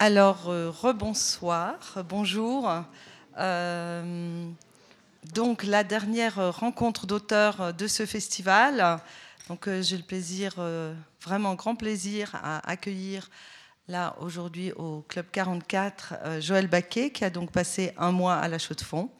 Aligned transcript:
Alors, 0.00 0.48
euh, 0.48 0.70
rebonsoir, 0.70 1.74
bonjour. 2.08 2.72
Euh, 3.36 4.48
donc, 5.34 5.64
la 5.64 5.82
dernière 5.82 6.56
rencontre 6.56 7.04
d'auteurs 7.04 7.74
de 7.74 7.88
ce 7.88 8.06
festival. 8.06 9.00
Donc, 9.48 9.66
euh, 9.66 9.82
j'ai 9.82 9.96
le 9.96 10.04
plaisir, 10.04 10.54
vraiment 11.20 11.56
grand 11.56 11.74
plaisir, 11.74 12.30
à 12.36 12.70
accueillir 12.70 13.28
là 13.88 14.14
aujourd'hui 14.20 14.70
au 14.70 15.04
Club 15.08 15.26
44 15.32 16.14
Joël 16.38 16.68
Baquet, 16.68 17.10
qui 17.10 17.24
a 17.24 17.30
donc 17.30 17.50
passé 17.50 17.92
un 17.98 18.12
mois 18.12 18.36
à 18.36 18.46
la 18.46 18.60
Chaux-de-Fonds. 18.60 19.10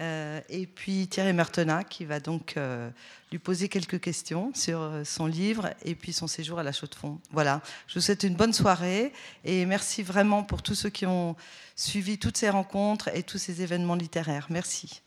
Euh, 0.00 0.40
et 0.48 0.66
puis 0.66 1.06
Thierry 1.06 1.32
Mertena 1.32 1.84
qui 1.84 2.04
va 2.04 2.18
donc 2.18 2.56
euh, 2.56 2.90
lui 3.30 3.38
poser 3.38 3.68
quelques 3.68 4.00
questions 4.00 4.50
sur 4.52 4.80
euh, 4.80 5.04
son 5.04 5.26
livre 5.26 5.70
et 5.84 5.94
puis 5.94 6.12
son 6.12 6.26
séjour 6.26 6.58
à 6.58 6.64
la 6.64 6.72
Chaux-de-Fonds. 6.72 7.20
Voilà, 7.30 7.60
je 7.86 7.94
vous 7.94 8.00
souhaite 8.00 8.24
une 8.24 8.34
bonne 8.34 8.52
soirée 8.52 9.12
et 9.44 9.64
merci 9.66 10.02
vraiment 10.02 10.42
pour 10.42 10.62
tous 10.62 10.74
ceux 10.74 10.90
qui 10.90 11.06
ont 11.06 11.36
suivi 11.76 12.18
toutes 12.18 12.36
ces 12.36 12.50
rencontres 12.50 13.08
et 13.14 13.22
tous 13.22 13.38
ces 13.38 13.62
événements 13.62 13.94
littéraires. 13.94 14.46
Merci. 14.50 15.00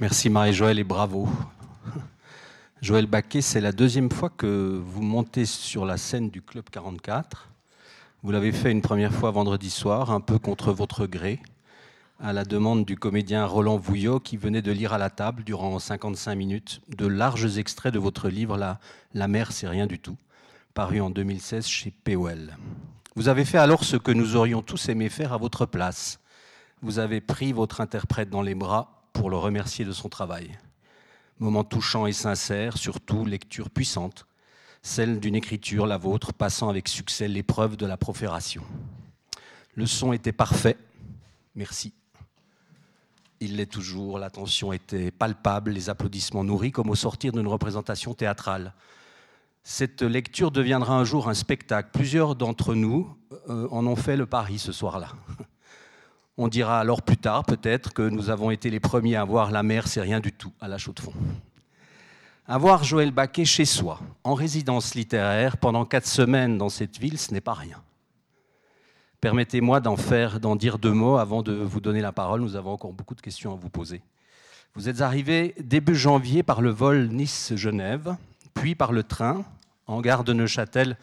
Merci 0.00 0.30
Marie-Joëlle 0.30 0.78
et 0.78 0.84
bravo. 0.84 1.28
Joël 2.80 3.06
Baquet, 3.06 3.42
c'est 3.42 3.60
la 3.60 3.72
deuxième 3.72 4.10
fois 4.10 4.30
que 4.30 4.80
vous 4.82 5.02
montez 5.02 5.44
sur 5.44 5.84
la 5.84 5.98
scène 5.98 6.30
du 6.30 6.40
Club 6.40 6.64
44. 6.70 7.49
Vous 8.22 8.32
l'avez 8.32 8.52
fait 8.52 8.70
une 8.70 8.82
première 8.82 9.14
fois 9.14 9.30
vendredi 9.30 9.70
soir, 9.70 10.10
un 10.10 10.20
peu 10.20 10.38
contre 10.38 10.72
votre 10.72 11.06
gré, 11.06 11.40
à 12.20 12.34
la 12.34 12.44
demande 12.44 12.84
du 12.84 12.98
comédien 12.98 13.46
Roland 13.46 13.78
Vouillot 13.78 14.20
qui 14.20 14.36
venait 14.36 14.60
de 14.60 14.72
lire 14.72 14.92
à 14.92 14.98
la 14.98 15.08
table 15.08 15.42
durant 15.42 15.78
55 15.78 16.34
minutes 16.34 16.82
de 16.94 17.06
larges 17.06 17.56
extraits 17.56 17.94
de 17.94 17.98
votre 17.98 18.28
livre 18.28 18.58
La, 18.58 19.28
mer, 19.28 19.52
c'est 19.52 19.68
rien 19.68 19.86
du 19.86 19.98
tout, 19.98 20.18
paru 20.74 21.00
en 21.00 21.08
2016 21.08 21.66
chez 21.66 21.94
POL. 22.04 22.58
Vous 23.16 23.28
avez 23.28 23.46
fait 23.46 23.56
alors 23.56 23.84
ce 23.84 23.96
que 23.96 24.12
nous 24.12 24.36
aurions 24.36 24.60
tous 24.60 24.90
aimé 24.90 25.08
faire 25.08 25.32
à 25.32 25.38
votre 25.38 25.64
place. 25.64 26.20
Vous 26.82 26.98
avez 26.98 27.22
pris 27.22 27.54
votre 27.54 27.80
interprète 27.80 28.28
dans 28.28 28.42
les 28.42 28.54
bras 28.54 29.02
pour 29.14 29.30
le 29.30 29.38
remercier 29.38 29.86
de 29.86 29.92
son 29.92 30.10
travail. 30.10 30.58
Moment 31.38 31.64
touchant 31.64 32.06
et 32.06 32.12
sincère, 32.12 32.76
surtout 32.76 33.24
lecture 33.24 33.70
puissante 33.70 34.26
celle 34.82 35.20
d'une 35.20 35.34
écriture, 35.34 35.86
la 35.86 35.98
vôtre, 35.98 36.32
passant 36.32 36.68
avec 36.68 36.88
succès 36.88 37.28
l'épreuve 37.28 37.76
de 37.76 37.86
la 37.86 37.96
profération. 37.96 38.62
Le 39.74 39.86
son 39.86 40.12
était 40.12 40.32
parfait, 40.32 40.76
merci. 41.54 41.92
Il 43.40 43.56
l'est 43.56 43.70
toujours, 43.70 44.18
l'attention 44.18 44.72
était 44.72 45.10
palpable, 45.10 45.70
les 45.70 45.88
applaudissements 45.88 46.44
nourris 46.44 46.72
comme 46.72 46.90
au 46.90 46.94
sortir 46.94 47.32
d'une 47.32 47.46
représentation 47.46 48.12
théâtrale. 48.14 48.74
Cette 49.62 50.02
lecture 50.02 50.50
deviendra 50.50 50.94
un 50.94 51.04
jour 51.04 51.28
un 51.28 51.34
spectacle. 51.34 51.90
Plusieurs 51.92 52.34
d'entre 52.34 52.74
nous 52.74 53.14
euh, 53.48 53.68
en 53.70 53.86
ont 53.86 53.96
fait 53.96 54.16
le 54.16 54.26
pari 54.26 54.58
ce 54.58 54.72
soir-là. 54.72 55.08
On 56.36 56.48
dira 56.48 56.80
alors 56.80 57.02
plus 57.02 57.18
tard 57.18 57.44
peut-être 57.44 57.92
que 57.92 58.02
nous 58.02 58.30
avons 58.30 58.50
été 58.50 58.70
les 58.70 58.80
premiers 58.80 59.16
à 59.16 59.24
voir 59.24 59.50
la 59.50 59.62
mer, 59.62 59.88
c'est 59.88 60.00
rien 60.00 60.20
du 60.20 60.32
tout, 60.32 60.52
à 60.60 60.68
la 60.68 60.78
chaux 60.78 60.92
de 60.92 61.00
fond. 61.00 61.12
Avoir 62.52 62.82
Joël 62.82 63.12
Baquet 63.12 63.44
chez 63.44 63.64
soi, 63.64 64.00
en 64.24 64.34
résidence 64.34 64.96
littéraire, 64.96 65.56
pendant 65.56 65.84
quatre 65.84 66.08
semaines 66.08 66.58
dans 66.58 66.68
cette 66.68 66.98
ville, 66.98 67.16
ce 67.16 67.32
n'est 67.32 67.40
pas 67.40 67.54
rien. 67.54 67.80
Permettez-moi 69.20 69.78
d'en 69.78 70.56
dire 70.56 70.80
deux 70.80 70.92
mots 70.92 71.18
avant 71.18 71.44
de 71.44 71.52
vous 71.52 71.80
donner 71.80 72.00
la 72.00 72.10
parole. 72.10 72.40
Nous 72.40 72.56
avons 72.56 72.72
encore 72.72 72.92
beaucoup 72.92 73.14
de 73.14 73.20
questions 73.20 73.52
à 73.52 73.54
vous 73.54 73.68
poser. 73.68 74.02
Vous 74.74 74.88
êtes 74.88 75.00
arrivé 75.00 75.54
début 75.60 75.94
janvier 75.94 76.42
par 76.42 76.60
le 76.60 76.70
vol 76.70 77.06
Nice-Genève, 77.12 78.16
puis 78.52 78.74
par 78.74 78.90
le 78.90 79.04
train. 79.04 79.44
En 79.86 80.00
gare 80.00 80.24
de 80.24 80.32
Neuchâtel, 80.32 80.96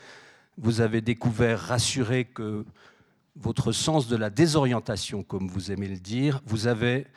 vous 0.58 0.82
avez 0.82 1.00
découvert, 1.00 1.62
rassuré 1.62 2.26
que 2.26 2.66
votre 3.38 3.72
sens 3.72 4.10
de 4.10 4.18
la 4.18 4.30
désorientation, 4.30 5.24
comme 5.24 5.48
vous 5.48 5.72
aimez 5.72 5.88
le 5.88 6.00
dire, 6.00 6.42
vous 6.46 6.68
avez 6.68 7.08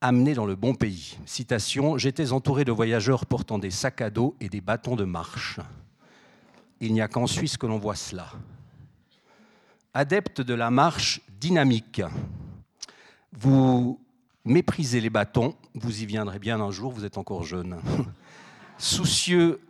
amené 0.00 0.34
dans 0.34 0.46
le 0.46 0.54
bon 0.54 0.74
pays. 0.74 1.18
Citation 1.26 1.98
J'étais 1.98 2.32
entouré 2.32 2.64
de 2.64 2.72
voyageurs 2.72 3.26
portant 3.26 3.58
des 3.58 3.70
sacs 3.70 4.00
à 4.00 4.10
dos 4.10 4.36
et 4.40 4.48
des 4.48 4.60
bâtons 4.60 4.96
de 4.96 5.04
marche. 5.04 5.60
Il 6.80 6.92
n'y 6.92 7.00
a 7.00 7.08
qu'en 7.08 7.26
Suisse 7.26 7.56
que 7.56 7.66
l'on 7.66 7.78
voit 7.78 7.96
cela. 7.96 8.28
Adepte 9.94 10.40
de 10.40 10.54
la 10.54 10.70
marche 10.70 11.20
dynamique, 11.40 12.02
vous 13.32 14.00
méprisez 14.44 15.00
les 15.00 15.10
bâtons, 15.10 15.54
vous 15.74 16.02
y 16.02 16.06
viendrez 16.06 16.38
bien 16.38 16.60
un 16.60 16.70
jour, 16.70 16.92
vous 16.92 17.04
êtes 17.04 17.18
encore 17.18 17.42
jeune. 17.42 17.80
Soucieux 18.78 19.60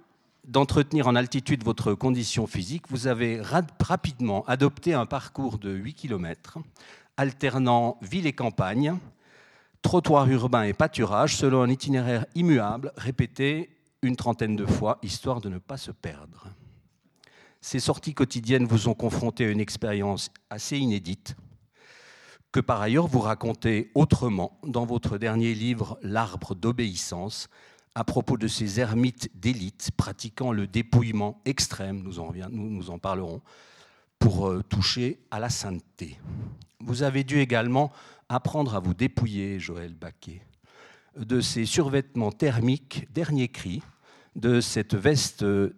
d'entretenir 0.46 1.08
en 1.08 1.14
altitude 1.14 1.64
votre 1.64 1.94
condition 1.94 2.46
physique, 2.46 2.84
vous 2.90 3.06
avez 3.06 3.40
rapidement 3.40 4.44
adopté 4.46 4.92
un 4.94 5.06
parcours 5.06 5.58
de 5.58 5.70
8 5.70 5.94
km, 5.94 6.58
alternant 7.16 7.98
ville 8.02 8.26
et 8.26 8.32
campagne, 8.32 8.98
trottoir 9.82 10.28
urbain 10.28 10.64
et 10.64 10.72
pâturage 10.72 11.36
selon 11.36 11.62
un 11.62 11.70
itinéraire 11.70 12.26
immuable 12.34 12.92
répété 12.96 13.70
une 14.02 14.16
trentaine 14.16 14.56
de 14.56 14.66
fois, 14.66 14.98
histoire 15.02 15.40
de 15.40 15.48
ne 15.48 15.58
pas 15.58 15.76
se 15.76 15.90
perdre. 15.90 16.46
Ces 17.60 17.80
sorties 17.80 18.14
quotidiennes 18.14 18.66
vous 18.66 18.88
ont 18.88 18.94
confronté 18.94 19.44
à 19.44 19.50
une 19.50 19.60
expérience 19.60 20.30
assez 20.50 20.78
inédite, 20.78 21.36
que 22.52 22.60
par 22.60 22.80
ailleurs 22.80 23.08
vous 23.08 23.20
racontez 23.20 23.90
autrement 23.94 24.58
dans 24.64 24.86
votre 24.86 25.18
dernier 25.18 25.54
livre 25.54 25.98
L'arbre 26.02 26.54
d'obéissance, 26.54 27.48
à 27.94 28.04
propos 28.04 28.36
de 28.36 28.46
ces 28.46 28.78
ermites 28.78 29.28
d'élite 29.34 29.90
pratiquant 29.96 30.52
le 30.52 30.68
dépouillement 30.68 31.40
extrême, 31.44 32.02
nous 32.02 32.20
en, 32.20 32.32
nous 32.50 32.90
en 32.90 32.98
parlerons, 32.98 33.42
pour 34.20 34.48
euh, 34.48 34.62
toucher 34.62 35.18
à 35.30 35.40
la 35.40 35.50
sainteté. 35.50 36.18
Vous 36.80 37.02
avez 37.02 37.24
dû 37.24 37.40
également 37.40 37.92
apprendre 38.28 38.74
à 38.74 38.80
vous 38.80 38.94
dépouiller, 38.94 39.58
Joël 39.58 39.94
Baquet, 39.94 40.42
de 41.16 41.40
ces 41.40 41.64
survêtements 41.64 42.32
thermiques, 42.32 43.08
dernier 43.12 43.48
cri, 43.48 43.82
de 44.36 44.60
cette 44.60 44.94
veste 44.94 45.42
euh, 45.42 45.72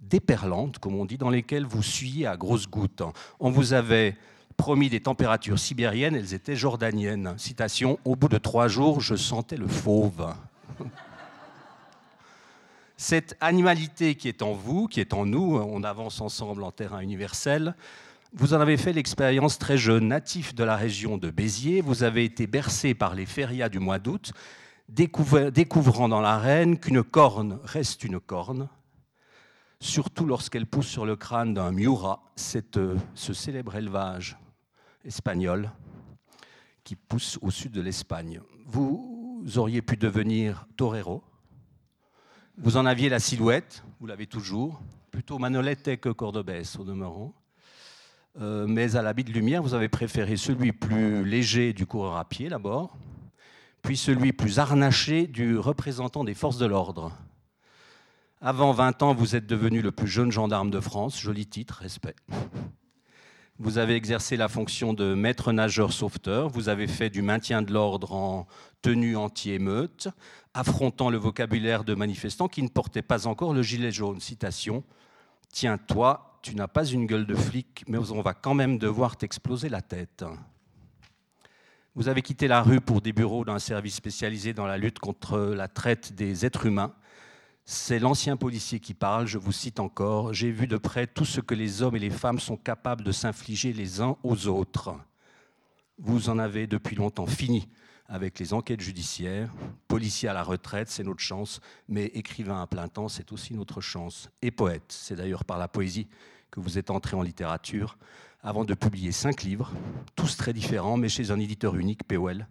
déperlante, 0.00 0.78
comme 0.78 0.94
on 0.94 1.04
dit, 1.04 1.18
dans 1.18 1.30
lesquelles 1.30 1.66
vous 1.66 1.82
suyez 1.82 2.26
à 2.26 2.36
grosses 2.36 2.68
gouttes. 2.68 3.02
On 3.40 3.50
vous 3.50 3.72
avait 3.72 4.16
promis 4.56 4.90
des 4.90 5.00
températures 5.00 5.58
sibériennes, 5.58 6.14
elles 6.14 6.34
étaient 6.34 6.56
jordaniennes. 6.56 7.34
Citation, 7.38 7.98
au 8.04 8.14
bout 8.14 8.28
de 8.28 8.38
trois 8.38 8.68
jours, 8.68 9.00
je 9.00 9.16
sentais 9.16 9.56
le 9.56 9.66
fauve. 9.66 10.34
Cette 12.96 13.36
animalité 13.40 14.14
qui 14.14 14.28
est 14.28 14.42
en 14.42 14.52
vous, 14.52 14.86
qui 14.86 15.00
est 15.00 15.12
en 15.14 15.26
nous, 15.26 15.56
on 15.56 15.82
avance 15.82 16.20
ensemble 16.20 16.62
en 16.62 16.70
terrain 16.70 17.00
universel, 17.00 17.74
vous 18.34 18.54
en 18.54 18.60
avez 18.60 18.78
fait 18.78 18.94
l'expérience 18.94 19.58
très 19.58 19.76
jeune, 19.76 20.08
natif 20.08 20.54
de 20.54 20.64
la 20.64 20.76
région 20.76 21.18
de 21.18 21.30
Béziers. 21.30 21.82
Vous 21.82 22.02
avez 22.02 22.24
été 22.24 22.46
bercé 22.46 22.94
par 22.94 23.14
les 23.14 23.26
férias 23.26 23.68
du 23.68 23.78
mois 23.78 23.98
d'août, 23.98 24.32
découvrant 24.88 26.08
dans 26.08 26.20
l'arène 26.20 26.78
qu'une 26.78 27.02
corne 27.02 27.60
reste 27.62 28.04
une 28.04 28.20
corne, 28.20 28.70
surtout 29.80 30.24
lorsqu'elle 30.24 30.66
pousse 30.66 30.86
sur 30.86 31.04
le 31.04 31.14
crâne 31.14 31.52
d'un 31.52 31.72
miura, 31.72 32.32
euh, 32.76 32.96
ce 33.14 33.32
célèbre 33.34 33.76
élevage 33.76 34.38
espagnol 35.04 35.70
qui 36.84 36.96
pousse 36.96 37.38
au 37.42 37.50
sud 37.50 37.72
de 37.72 37.82
l'Espagne. 37.82 38.40
Vous 38.66 39.44
auriez 39.56 39.82
pu 39.82 39.98
devenir 39.98 40.66
torero. 40.76 41.22
Vous 42.56 42.78
en 42.78 42.86
aviez 42.86 43.10
la 43.10 43.18
silhouette, 43.18 43.84
vous 44.00 44.06
l'avez 44.06 44.26
toujours, 44.26 44.80
plutôt 45.10 45.38
manolette 45.38 46.00
que 46.00 46.08
cordobès 46.08 46.78
au 46.78 46.84
demeurant. 46.84 47.34
Euh, 48.40 48.66
mais 48.66 48.96
à 48.96 49.02
l'habit 49.02 49.24
de 49.24 49.32
lumière, 49.32 49.62
vous 49.62 49.74
avez 49.74 49.88
préféré 49.88 50.36
celui 50.36 50.72
plus 50.72 51.24
léger 51.24 51.72
du 51.72 51.84
coureur 51.84 52.16
à 52.16 52.24
pied 52.24 52.48
d'abord, 52.48 52.96
puis 53.82 53.96
celui 53.96 54.32
plus 54.32 54.58
harnaché 54.58 55.26
du 55.26 55.58
représentant 55.58 56.24
des 56.24 56.34
forces 56.34 56.58
de 56.58 56.66
l'ordre. 56.66 57.12
Avant 58.40 58.72
20 58.72 59.02
ans, 59.02 59.14
vous 59.14 59.36
êtes 59.36 59.46
devenu 59.46 59.82
le 59.82 59.92
plus 59.92 60.08
jeune 60.08 60.32
gendarme 60.32 60.70
de 60.70 60.80
France, 60.80 61.20
joli 61.20 61.46
titre, 61.46 61.78
respect. 61.82 62.16
Vous 63.58 63.78
avez 63.78 63.94
exercé 63.94 64.36
la 64.36 64.48
fonction 64.48 64.94
de 64.94 65.14
maître 65.14 65.52
nageur 65.52 65.92
sauveteur, 65.92 66.48
vous 66.48 66.68
avez 66.68 66.88
fait 66.88 67.10
du 67.10 67.22
maintien 67.22 67.62
de 67.62 67.72
l'ordre 67.72 68.14
en 68.14 68.46
tenue 68.80 69.14
anti-émeute, 69.14 70.08
affrontant 70.54 71.10
le 71.10 71.18
vocabulaire 71.18 71.84
de 71.84 71.94
manifestants 71.94 72.48
qui 72.48 72.62
ne 72.62 72.68
portaient 72.68 73.02
pas 73.02 73.26
encore 73.26 73.52
le 73.52 73.62
gilet 73.62 73.92
jaune. 73.92 74.20
Citation 74.20 74.82
Tiens-toi, 75.52 76.31
tu 76.42 76.56
n'as 76.56 76.68
pas 76.68 76.84
une 76.84 77.06
gueule 77.06 77.26
de 77.26 77.36
flic, 77.36 77.84
mais 77.86 77.98
on 77.98 78.20
va 78.20 78.34
quand 78.34 78.54
même 78.54 78.76
devoir 78.76 79.16
t'exploser 79.16 79.68
la 79.68 79.80
tête. 79.80 80.24
Vous 81.94 82.08
avez 82.08 82.20
quitté 82.20 82.48
la 82.48 82.62
rue 82.62 82.80
pour 82.80 83.00
des 83.00 83.12
bureaux 83.12 83.44
d'un 83.44 83.60
service 83.60 83.94
spécialisé 83.94 84.52
dans 84.52 84.66
la 84.66 84.76
lutte 84.76 84.98
contre 84.98 85.38
la 85.38 85.68
traite 85.68 86.14
des 86.14 86.44
êtres 86.44 86.66
humains. 86.66 86.94
C'est 87.64 88.00
l'ancien 88.00 88.36
policier 88.36 88.80
qui 88.80 88.92
parle, 88.92 89.26
je 89.26 89.38
vous 89.38 89.52
cite 89.52 89.78
encore, 89.78 90.32
J'ai 90.32 90.50
vu 90.50 90.66
de 90.66 90.76
près 90.76 91.06
tout 91.06 91.24
ce 91.24 91.40
que 91.40 91.54
les 91.54 91.80
hommes 91.80 91.94
et 91.94 92.00
les 92.00 92.10
femmes 92.10 92.40
sont 92.40 92.56
capables 92.56 93.04
de 93.04 93.12
s'infliger 93.12 93.72
les 93.72 94.00
uns 94.00 94.16
aux 94.24 94.48
autres. 94.48 94.94
Vous 95.98 96.28
en 96.28 96.40
avez 96.40 96.66
depuis 96.66 96.96
longtemps 96.96 97.26
fini 97.26 97.68
avec 98.12 98.38
les 98.38 98.52
enquêtes 98.52 98.82
judiciaires. 98.82 99.50
Policier 99.88 100.28
à 100.28 100.34
la 100.34 100.42
retraite, 100.42 100.90
c'est 100.90 101.02
notre 101.02 101.20
chance, 101.20 101.60
mais 101.88 102.04
écrivain 102.08 102.60
à 102.60 102.66
plein 102.66 102.86
temps, 102.86 103.08
c'est 103.08 103.32
aussi 103.32 103.54
notre 103.54 103.80
chance. 103.80 104.28
Et 104.42 104.50
poète, 104.50 104.84
c'est 104.88 105.16
d'ailleurs 105.16 105.46
par 105.46 105.56
la 105.56 105.66
poésie 105.66 106.08
que 106.50 106.60
vous 106.60 106.76
êtes 106.76 106.90
entré 106.90 107.16
en 107.16 107.22
littérature, 107.22 107.96
avant 108.42 108.66
de 108.66 108.74
publier 108.74 109.12
cinq 109.12 109.42
livres, 109.42 109.72
tous 110.14 110.36
très 110.36 110.52
différents, 110.52 110.98
mais 110.98 111.08
chez 111.08 111.30
un 111.30 111.40
éditeur 111.40 111.74
unique, 111.74 112.04
POL. 112.04 112.46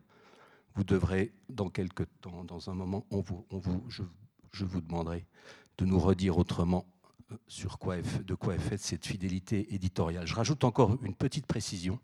Vous 0.74 0.84
devrez, 0.84 1.32
dans 1.48 1.70
quelques 1.70 2.08
temps, 2.22 2.44
dans 2.44 2.72
un 2.72 2.74
moment, 2.74 3.06
on 3.12 3.22
vous, 3.22 3.46
vous, 3.52 3.86
je, 3.88 4.66
vous 4.66 4.82
demanderai 4.82 5.28
de 5.78 5.86
nous 5.86 6.00
redire 6.00 6.40
autrement 6.40 6.88
euh, 7.32 7.36
sur 7.48 7.78
quoi 7.78 7.98
de 8.02 8.34
quoi 8.34 8.56
est 8.56 8.60
faite 8.60 8.82
cette 8.82 9.06
fidélité 9.06 9.76
éditoriale. 9.76 10.26
Je 10.26 10.34
rajoute 10.34 10.64
encore 10.64 10.98
une 11.04 11.14
petite 11.14 11.46
précision. 11.46 12.00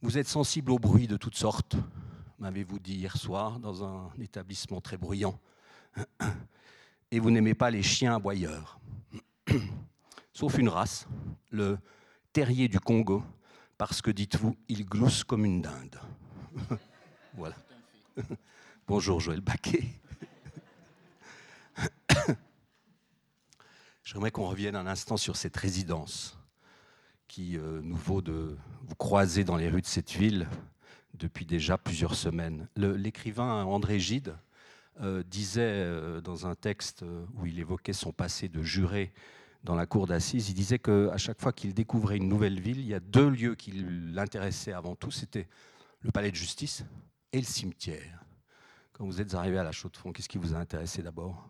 Vous 0.00 0.16
êtes 0.16 0.28
sensible 0.28 0.70
au 0.70 0.78
bruit 0.78 1.08
de 1.08 1.16
toutes 1.16 1.34
sortes, 1.34 1.76
m'avez-vous 2.38 2.78
dit 2.78 2.94
hier 2.94 3.16
soir, 3.16 3.58
dans 3.58 3.84
un 3.84 4.10
établissement 4.20 4.80
très 4.80 4.96
bruyant. 4.96 5.38
Et 7.10 7.20
vous 7.20 7.30
n'aimez 7.30 7.54
pas 7.54 7.70
les 7.70 7.82
chiens 7.82 8.16
aboyeurs. 8.16 8.78
Sauf 10.32 10.58
une 10.58 10.68
race, 10.68 11.06
le 11.50 11.78
terrier 12.32 12.68
du 12.68 12.78
Congo, 12.80 13.22
parce 13.78 14.02
que, 14.02 14.10
dites-vous, 14.10 14.56
il 14.68 14.84
glousse 14.84 15.24
comme 15.24 15.44
une 15.44 15.62
dinde. 15.62 16.00
voilà. 17.34 17.56
Bonjour 18.86 19.20
Joël 19.20 19.40
Baquet. 19.40 19.84
J'aimerais 24.04 24.30
qu'on 24.30 24.46
revienne 24.48 24.76
un 24.76 24.86
instant 24.86 25.16
sur 25.16 25.36
cette 25.36 25.56
résidence 25.56 26.38
qui 27.28 27.58
euh, 27.58 27.80
nous 27.82 27.96
vaut 27.96 28.22
de 28.22 28.56
vous 28.82 28.94
croiser 28.94 29.42
dans 29.44 29.56
les 29.56 29.68
rues 29.68 29.82
de 29.82 29.86
cette 29.86 30.12
ville 30.12 30.48
depuis 31.18 31.46
déjà 31.46 31.78
plusieurs 31.78 32.14
semaines. 32.14 32.68
L'écrivain 32.76 33.64
André 33.64 33.98
Gide 33.98 34.36
euh, 35.00 35.22
disait 35.22 35.62
euh, 35.62 36.20
dans 36.20 36.46
un 36.46 36.54
texte 36.54 37.04
où 37.36 37.46
il 37.46 37.58
évoquait 37.58 37.92
son 37.92 38.12
passé 38.12 38.48
de 38.48 38.62
juré 38.62 39.12
dans 39.64 39.74
la 39.74 39.86
cour 39.86 40.06
d'assises, 40.06 40.48
il 40.48 40.54
disait 40.54 40.78
qu'à 40.78 41.16
chaque 41.16 41.40
fois 41.40 41.52
qu'il 41.52 41.74
découvrait 41.74 42.16
une 42.16 42.28
nouvelle 42.28 42.60
ville, 42.60 42.78
il 42.78 42.86
y 42.86 42.94
a 42.94 43.00
deux 43.00 43.28
lieux 43.28 43.56
qui 43.56 43.72
l'intéressaient 43.72 44.72
avant 44.72 44.94
tout, 44.94 45.10
c'était 45.10 45.48
le 46.02 46.12
palais 46.12 46.30
de 46.30 46.36
justice 46.36 46.84
et 47.32 47.38
le 47.38 47.44
cimetière. 47.44 48.24
Quand 48.92 49.04
vous 49.04 49.20
êtes 49.20 49.34
arrivé 49.34 49.58
à 49.58 49.64
la 49.64 49.72
Chaux-de-Fonds, 49.72 50.12
qu'est-ce 50.12 50.28
qui 50.28 50.38
vous 50.38 50.54
a 50.54 50.58
intéressé 50.58 51.02
d'abord? 51.02 51.48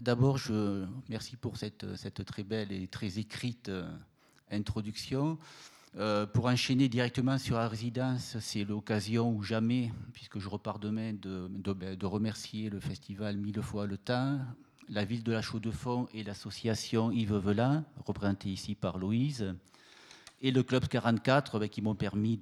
D'abord, 0.00 0.38
je 0.38 0.86
merci 1.08 1.36
pour 1.36 1.56
cette, 1.56 2.24
très 2.24 2.44
belle 2.44 2.72
et 2.72 2.88
très 2.88 3.18
écrite 3.18 3.68
euh, 3.68 3.86
introduction. 4.50 5.38
Euh, 5.96 6.26
pour 6.26 6.46
enchaîner 6.46 6.88
directement 6.88 7.38
sur 7.38 7.56
la 7.56 7.68
résidence, 7.68 8.36
c'est 8.40 8.64
l'occasion 8.64 9.30
ou 9.30 9.42
jamais, 9.44 9.92
puisque 10.12 10.40
je 10.40 10.48
repars 10.48 10.80
demain, 10.80 11.12
de, 11.12 11.48
de, 11.48 11.72
ben, 11.72 11.94
de, 11.94 12.06
remercier 12.06 12.68
le 12.68 12.80
festival 12.80 13.36
Mille 13.36 13.62
fois 13.62 13.86
le 13.86 13.96
temps, 13.96 14.40
la 14.88 15.04
ville 15.04 15.22
de 15.22 15.30
la 15.30 15.40
Chaux-de-Fonds 15.40 16.08
et 16.12 16.24
l'association 16.24 17.12
Yves 17.12 17.36
Velin, 17.36 17.84
représentée 18.06 18.48
ici 18.48 18.74
par 18.74 18.98
Louise, 18.98 19.54
et 20.42 20.50
le 20.50 20.64
Club 20.64 20.88
44, 20.88 21.60
ben, 21.60 21.68
qui 21.68 21.80
m'ont 21.80 21.94
permis 21.94 22.40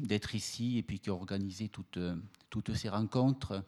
d'être 0.00 0.34
ici 0.34 0.78
et 0.78 0.98
qui 0.98 1.10
ont 1.10 1.20
organisé 1.20 1.68
toutes, 1.68 2.00
toutes 2.50 2.74
ces 2.74 2.88
rencontres. 2.88 3.62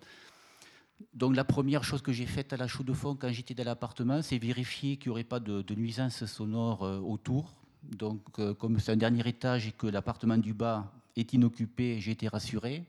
Donc 1.14 1.36
la 1.36 1.44
première 1.44 1.84
chose 1.84 2.02
que 2.02 2.12
j'ai 2.12 2.26
faite 2.26 2.52
à 2.52 2.56
la 2.56 2.66
Chaux-de-Fonds 2.66 3.14
quand 3.14 3.30
j'étais 3.30 3.54
dans 3.54 3.64
l'appartement, 3.64 4.20
c'est 4.20 4.38
vérifier 4.38 4.96
qu'il 4.96 5.10
n'y 5.10 5.12
aurait 5.12 5.24
pas 5.24 5.38
de, 5.40 5.74
nuisances 5.74 6.24
sonores 6.26 6.84
euh, 6.84 6.98
autour. 6.98 7.54
Donc 7.84 8.20
euh, 8.38 8.54
comme 8.54 8.78
c'est 8.78 8.92
un 8.92 8.96
dernier 8.96 9.26
étage 9.28 9.66
et 9.66 9.72
que 9.72 9.86
l'appartement 9.86 10.38
du 10.38 10.54
bas 10.54 10.92
est 11.16 11.32
inoccupé, 11.32 12.00
j'ai 12.00 12.12
été 12.12 12.28
rassuré. 12.28 12.84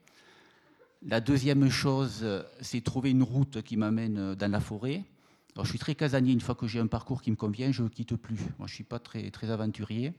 La 1.06 1.20
deuxième 1.20 1.70
chose, 1.70 2.26
c'est 2.62 2.82
trouver 2.82 3.12
une 3.12 3.24
route 3.24 3.62
qui 3.62 3.76
m'amène 3.76 4.36
dans 4.36 4.52
la 4.52 4.62
forêt. 4.62 5.04
Alors, 5.56 5.66
je 5.66 5.70
suis 5.70 5.80
très 5.80 5.94
casanier. 5.94 6.34
Une 6.34 6.42
fois 6.42 6.56
que 6.56 6.66
j'ai 6.66 6.80
un 6.80 6.88
parcours 6.88 7.22
qui 7.22 7.30
me 7.30 7.36
convient, 7.36 7.72
je 7.72 7.84
ne 7.84 7.88
quitte 7.88 8.16
plus. 8.16 8.38
Moi, 8.58 8.66
je 8.66 8.72
ne 8.72 8.76
suis 8.76 8.84
pas 8.84 9.00
très, 9.00 9.30
très 9.30 9.52
aventurier. 9.52 10.14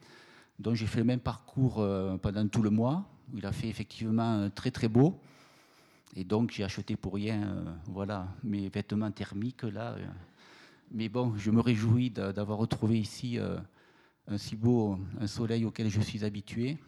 Donc, 0.60 0.76
j'ai 0.76 0.86
fait 0.86 0.98
le 0.98 1.04
même 1.04 1.20
parcours 1.20 1.80
euh, 1.80 2.16
pendant 2.18 2.46
tout 2.46 2.62
le 2.62 2.70
mois. 2.70 3.04
Il 3.34 3.44
a 3.44 3.50
fait 3.50 3.68
effectivement 3.68 4.48
très, 4.50 4.70
très 4.70 4.86
beau. 4.86 5.18
Et 6.14 6.22
donc, 6.22 6.52
j'ai 6.52 6.62
acheté 6.62 6.94
pour 6.94 7.14
rien 7.14 7.42
euh, 7.42 7.64
voilà, 7.86 8.28
mes 8.44 8.68
vêtements 8.68 9.10
thermiques 9.10 9.64
là. 9.64 9.94
Euh. 9.94 10.06
Mais 10.92 11.08
bon, 11.08 11.34
je 11.36 11.50
me 11.50 11.60
réjouis 11.60 12.10
d'avoir 12.10 12.58
retrouvé 12.58 13.00
ici 13.00 13.38
un 14.26 14.38
si 14.38 14.56
beau 14.56 14.98
un 15.20 15.26
soleil 15.26 15.64
auquel 15.64 15.88
je 15.90 16.00
suis 16.00 16.24
habitué. 16.24 16.78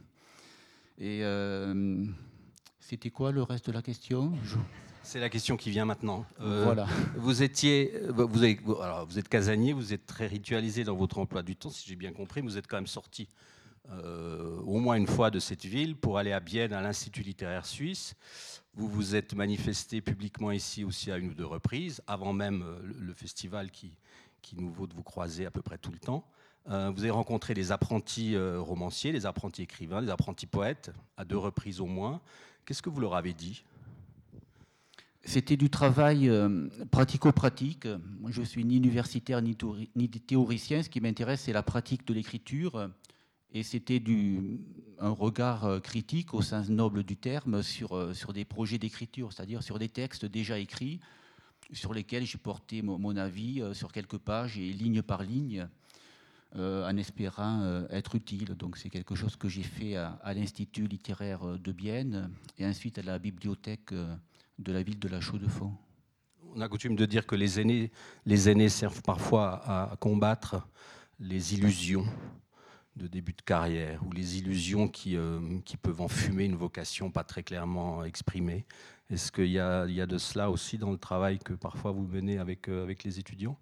Et 0.99 1.23
c'était 2.81 3.11
quoi 3.11 3.33
le 3.33 3.43
reste 3.43 3.67
de 3.67 3.73
la 3.73 3.83
question? 3.83 4.33
C'est 5.03 5.21
la 5.21 5.29
question 5.29 5.56
qui 5.56 5.71
vient 5.71 5.85
maintenant. 5.85 6.27
Euh, 6.41 6.65
voilà. 6.65 6.88
Vous 7.17 7.43
étiez, 7.44 7.93
vous, 8.09 8.27
vous 8.29 9.19
êtes 9.19 9.29
casanier, 9.29 9.73
vous 9.73 9.93
êtes 9.93 10.05
très 10.05 10.27
ritualisé 10.27 10.83
dans 10.83 10.97
votre 10.97 11.19
emploi 11.19 11.44
du 11.44 11.55
temps, 11.55 11.71
si 11.71 11.88
j'ai 11.88 11.94
bien 11.94 12.12
compris. 12.12 12.41
Vous 12.41 12.59
êtes 12.59 12.67
quand 12.67 12.77
même 12.77 12.88
sorti 12.88 13.29
euh, 13.91 14.59
au 14.62 14.79
moins 14.79 14.97
une 14.97 15.06
fois 15.06 15.31
de 15.31 15.38
cette 15.38 15.65
ville 15.65 15.94
pour 15.94 16.19
aller 16.19 16.33
à 16.33 16.41
Bienne 16.41 16.73
à 16.73 16.81
l'Institut 16.81 17.23
littéraire 17.23 17.67
suisse. 17.67 18.17
Vous 18.75 18.88
vous 18.88 19.15
êtes 19.15 19.35
manifesté 19.35 20.00
publiquement 20.00 20.50
ici 20.50 20.83
aussi 20.83 21.12
à 21.12 21.19
une 21.19 21.31
ou 21.31 21.35
deux 21.35 21.47
reprises, 21.47 22.03
avant 22.09 22.33
même 22.33 22.62
euh, 22.62 22.81
le 22.99 23.15
festival 23.15 23.71
qui, 23.71 23.97
qui 24.43 24.56
nous 24.56 24.73
vaut 24.73 24.88
de 24.88 24.94
vous 24.94 25.05
croiser 25.05 25.47
à 25.47 25.53
peu 25.53 25.62
près 25.62 25.79
tout 25.79 25.93
le 25.93 25.99
temps. 25.99 26.25
Vous 26.67 27.01
avez 27.01 27.11
rencontré 27.11 27.55
les 27.55 27.71
apprentis 27.73 28.37
romanciers, 28.37 29.13
les 29.13 29.25
apprentis 29.25 29.63
écrivains, 29.63 30.01
les 30.01 30.11
apprentis 30.11 30.47
poètes, 30.47 30.91
à 31.17 31.25
deux 31.25 31.39
reprises 31.39 31.81
au 31.81 31.87
moins. 31.87 32.21
Qu'est-ce 32.65 32.83
que 32.83 32.91
vous 32.91 33.01
leur 33.01 33.15
avez 33.15 33.33
dit? 33.33 33.63
C'était 35.27 35.57
du 35.57 35.71
travail 35.71 36.29
euh, 36.29 36.69
pratico-pratique. 36.93 37.89
Moi, 38.21 38.31
je 38.31 38.43
suis 38.43 38.65
ni 38.65 38.77
universitaire 38.77 39.43
ni, 39.43 39.57
théoricien. 40.09 40.85
Ce 40.85 40.89
qui 40.89 41.01
m'intéresse, 41.01 41.43
c'est 41.43 41.53
la 41.53 41.65
pratique 41.65 42.07
de 42.07 42.15
l'écriture. 42.15 42.89
Et 43.53 43.65
c'était 43.65 44.01
un 45.01 45.11
regard 45.11 45.65
euh, 45.65 45.81
critique, 45.81 46.33
au 46.33 46.43
sens 46.43 46.69
noble 46.69 47.03
du 47.03 47.17
terme, 47.17 47.61
euh, 47.91 48.15
sur 48.15 48.33
des 48.33 48.45
projets 48.45 48.79
d'écriture, 48.79 49.33
c'est-à-dire 49.33 49.65
sur 49.65 49.81
des 49.81 49.89
textes 49.89 50.25
déjà 50.25 50.61
écrits, 50.61 51.01
sur 51.73 51.93
lesquels 51.93 52.25
j'ai 52.25 52.39
porté 52.39 52.81
mon, 52.83 53.17
avis 53.17 53.61
sur 53.73 53.91
quelques 53.91 54.19
pages 54.19 54.59
et 54.59 54.73
ligne 54.73 55.03
par 55.03 55.25
ligne. 55.25 55.69
Euh, 56.58 56.88
en 56.88 56.97
espérant 56.97 57.61
euh, 57.61 57.87
être 57.91 58.14
utile. 58.14 58.55
Donc 58.55 58.79
c'est 58.79 58.88
quelque 58.88 59.14
chose 59.14 59.37
que 59.37 59.47
j'ai 59.47 59.62
fait 59.62 59.97
à, 59.97 60.32
l'Institut 60.32 60.87
littéraire 60.87 61.58
de 61.58 61.73
Bienne 61.73 62.31
et 62.58 62.64
ensuite 62.64 62.99
à 62.99 63.03
la 63.03 63.19
bibliothèque 63.19 63.93
euh, 63.93 64.17
de 64.58 64.73
la 64.73 64.82
ville 64.82 64.99
de 64.99 65.08
la 65.08 65.20
Chaux-de-Fonds. 65.20 65.75
On 66.55 66.61
a 66.62 66.69
coutume 66.69 66.97
de 66.97 67.04
dire 67.04 67.26
que 67.26 67.35
les 67.35 67.61
aînés, 67.61 67.92
les 68.25 68.49
aînés 68.49 68.71
servent 68.71 69.02
parfois 69.02 69.61
à 69.66 69.97
combattre 69.97 70.66
les 71.21 71.52
illusions 71.52 72.07
de 72.95 73.07
début 73.07 73.35
de 73.35 73.42
carrière 73.42 74.02
ou 74.07 74.12
les 74.12 74.38
illusions 74.38 74.88
qui, 74.88 75.19
peuvent 75.83 76.00
enfumer 76.00 76.47
une 76.47 76.57
vocation 76.57 77.11
pas 77.11 77.25
très 77.25 77.42
clairement 77.42 78.02
exprimée. 78.02 78.64
Est-ce 79.11 79.31
qu'il 79.31 79.50
y, 79.50 79.61
a 79.61 79.87
de 79.87 80.16
cela 80.16 80.50
aussi 80.50 80.78
dans 80.78 80.90
le 80.90 80.97
travail 80.97 81.38
que 81.38 81.52
parfois 81.52 81.92
vous 81.92 82.07
menez 82.07 82.38
avec 82.38 82.66
les 82.66 83.19
étudiants? 83.19 83.59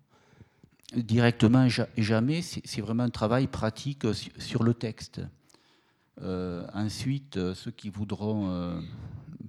Directement 0.93 1.69
jamais, 1.97 2.43
c'est 2.43 2.81
vraiment 2.81 3.05
un 3.05 3.11
travail 3.11 3.47
pratique 3.47 4.07
sur 4.39 4.63
le 4.63 4.75
texte. 4.75 5.21
Euh, 6.23 6.67
ensuite, 6.73 7.37
euh, 7.37 7.55
ceux 7.55 7.73
qui 7.73 7.91
voudront 7.91 8.49
euh, 8.49 8.81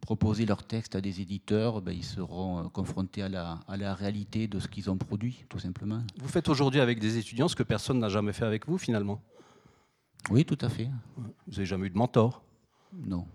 proposer 0.02 0.46
leur 0.46 0.64
texte 0.64 0.96
à 0.96 1.02
des 1.02 1.22
éditeurs, 1.22 1.82
ben, 1.82 1.92
ils 1.92 2.04
seront 2.04 2.70
confrontés 2.70 3.22
à 3.22 3.30
la, 3.30 3.60
à 3.68 3.78
la, 3.78 3.94
réalité 3.94 4.48
de 4.48 4.60
ce 4.60 4.68
qu'ils 4.68 4.90
ont 4.90 4.98
produit, 4.98 5.46
tout 5.48 5.60
simplement. 5.60 6.02
Vous 6.18 6.28
faites 6.28 6.50
aujourd'hui 6.50 6.80
avec 6.80 7.00
des 7.00 7.18
étudiants 7.18 7.48
ce 7.48 7.56
que 7.56 7.64
personne 7.64 8.00
n'a 8.00 8.10
jamais 8.10 8.34
fait 8.34 8.46
avec 8.46 8.68
vous, 8.68 8.80
finalement? 8.80 9.22
Oui, 10.32 10.44
tout 10.44 10.58
à 10.62 10.70
fait. 10.70 10.90
Vous 11.16 11.52
n'avez 11.52 11.66
jamais 11.68 11.86
eu 11.86 11.92
de 11.92 11.98
mentor? 11.98 12.42
Non. 12.92 13.28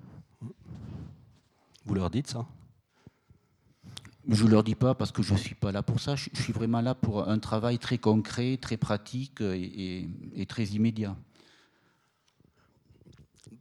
Vous 1.87 1.95
leur 1.95 2.11
dites 2.11 2.27
ça? 2.27 2.47
Je 4.29 4.45
ne 4.45 4.51
leur 4.51 4.63
dis 4.63 4.75
pas 4.75 4.95
parce 4.95 5.13
que 5.13 5.23
je 5.23 5.33
ne 5.33 5.39
suis 5.39 5.55
pas 5.55 5.73
là 5.73 5.83
pour 5.83 6.01
ça. 6.01 6.15
Je, 6.17 6.29
suis 6.35 6.53
vraiment 6.53 6.81
là 6.81 6.95
pour 6.95 7.29
un 7.29 7.39
travail 7.39 7.79
très 7.79 7.99
concret, 7.99 8.59
très 8.61 8.77
pratique 8.77 9.41
et, 9.41 10.07
très 10.49 10.65
immédiat. 10.65 11.17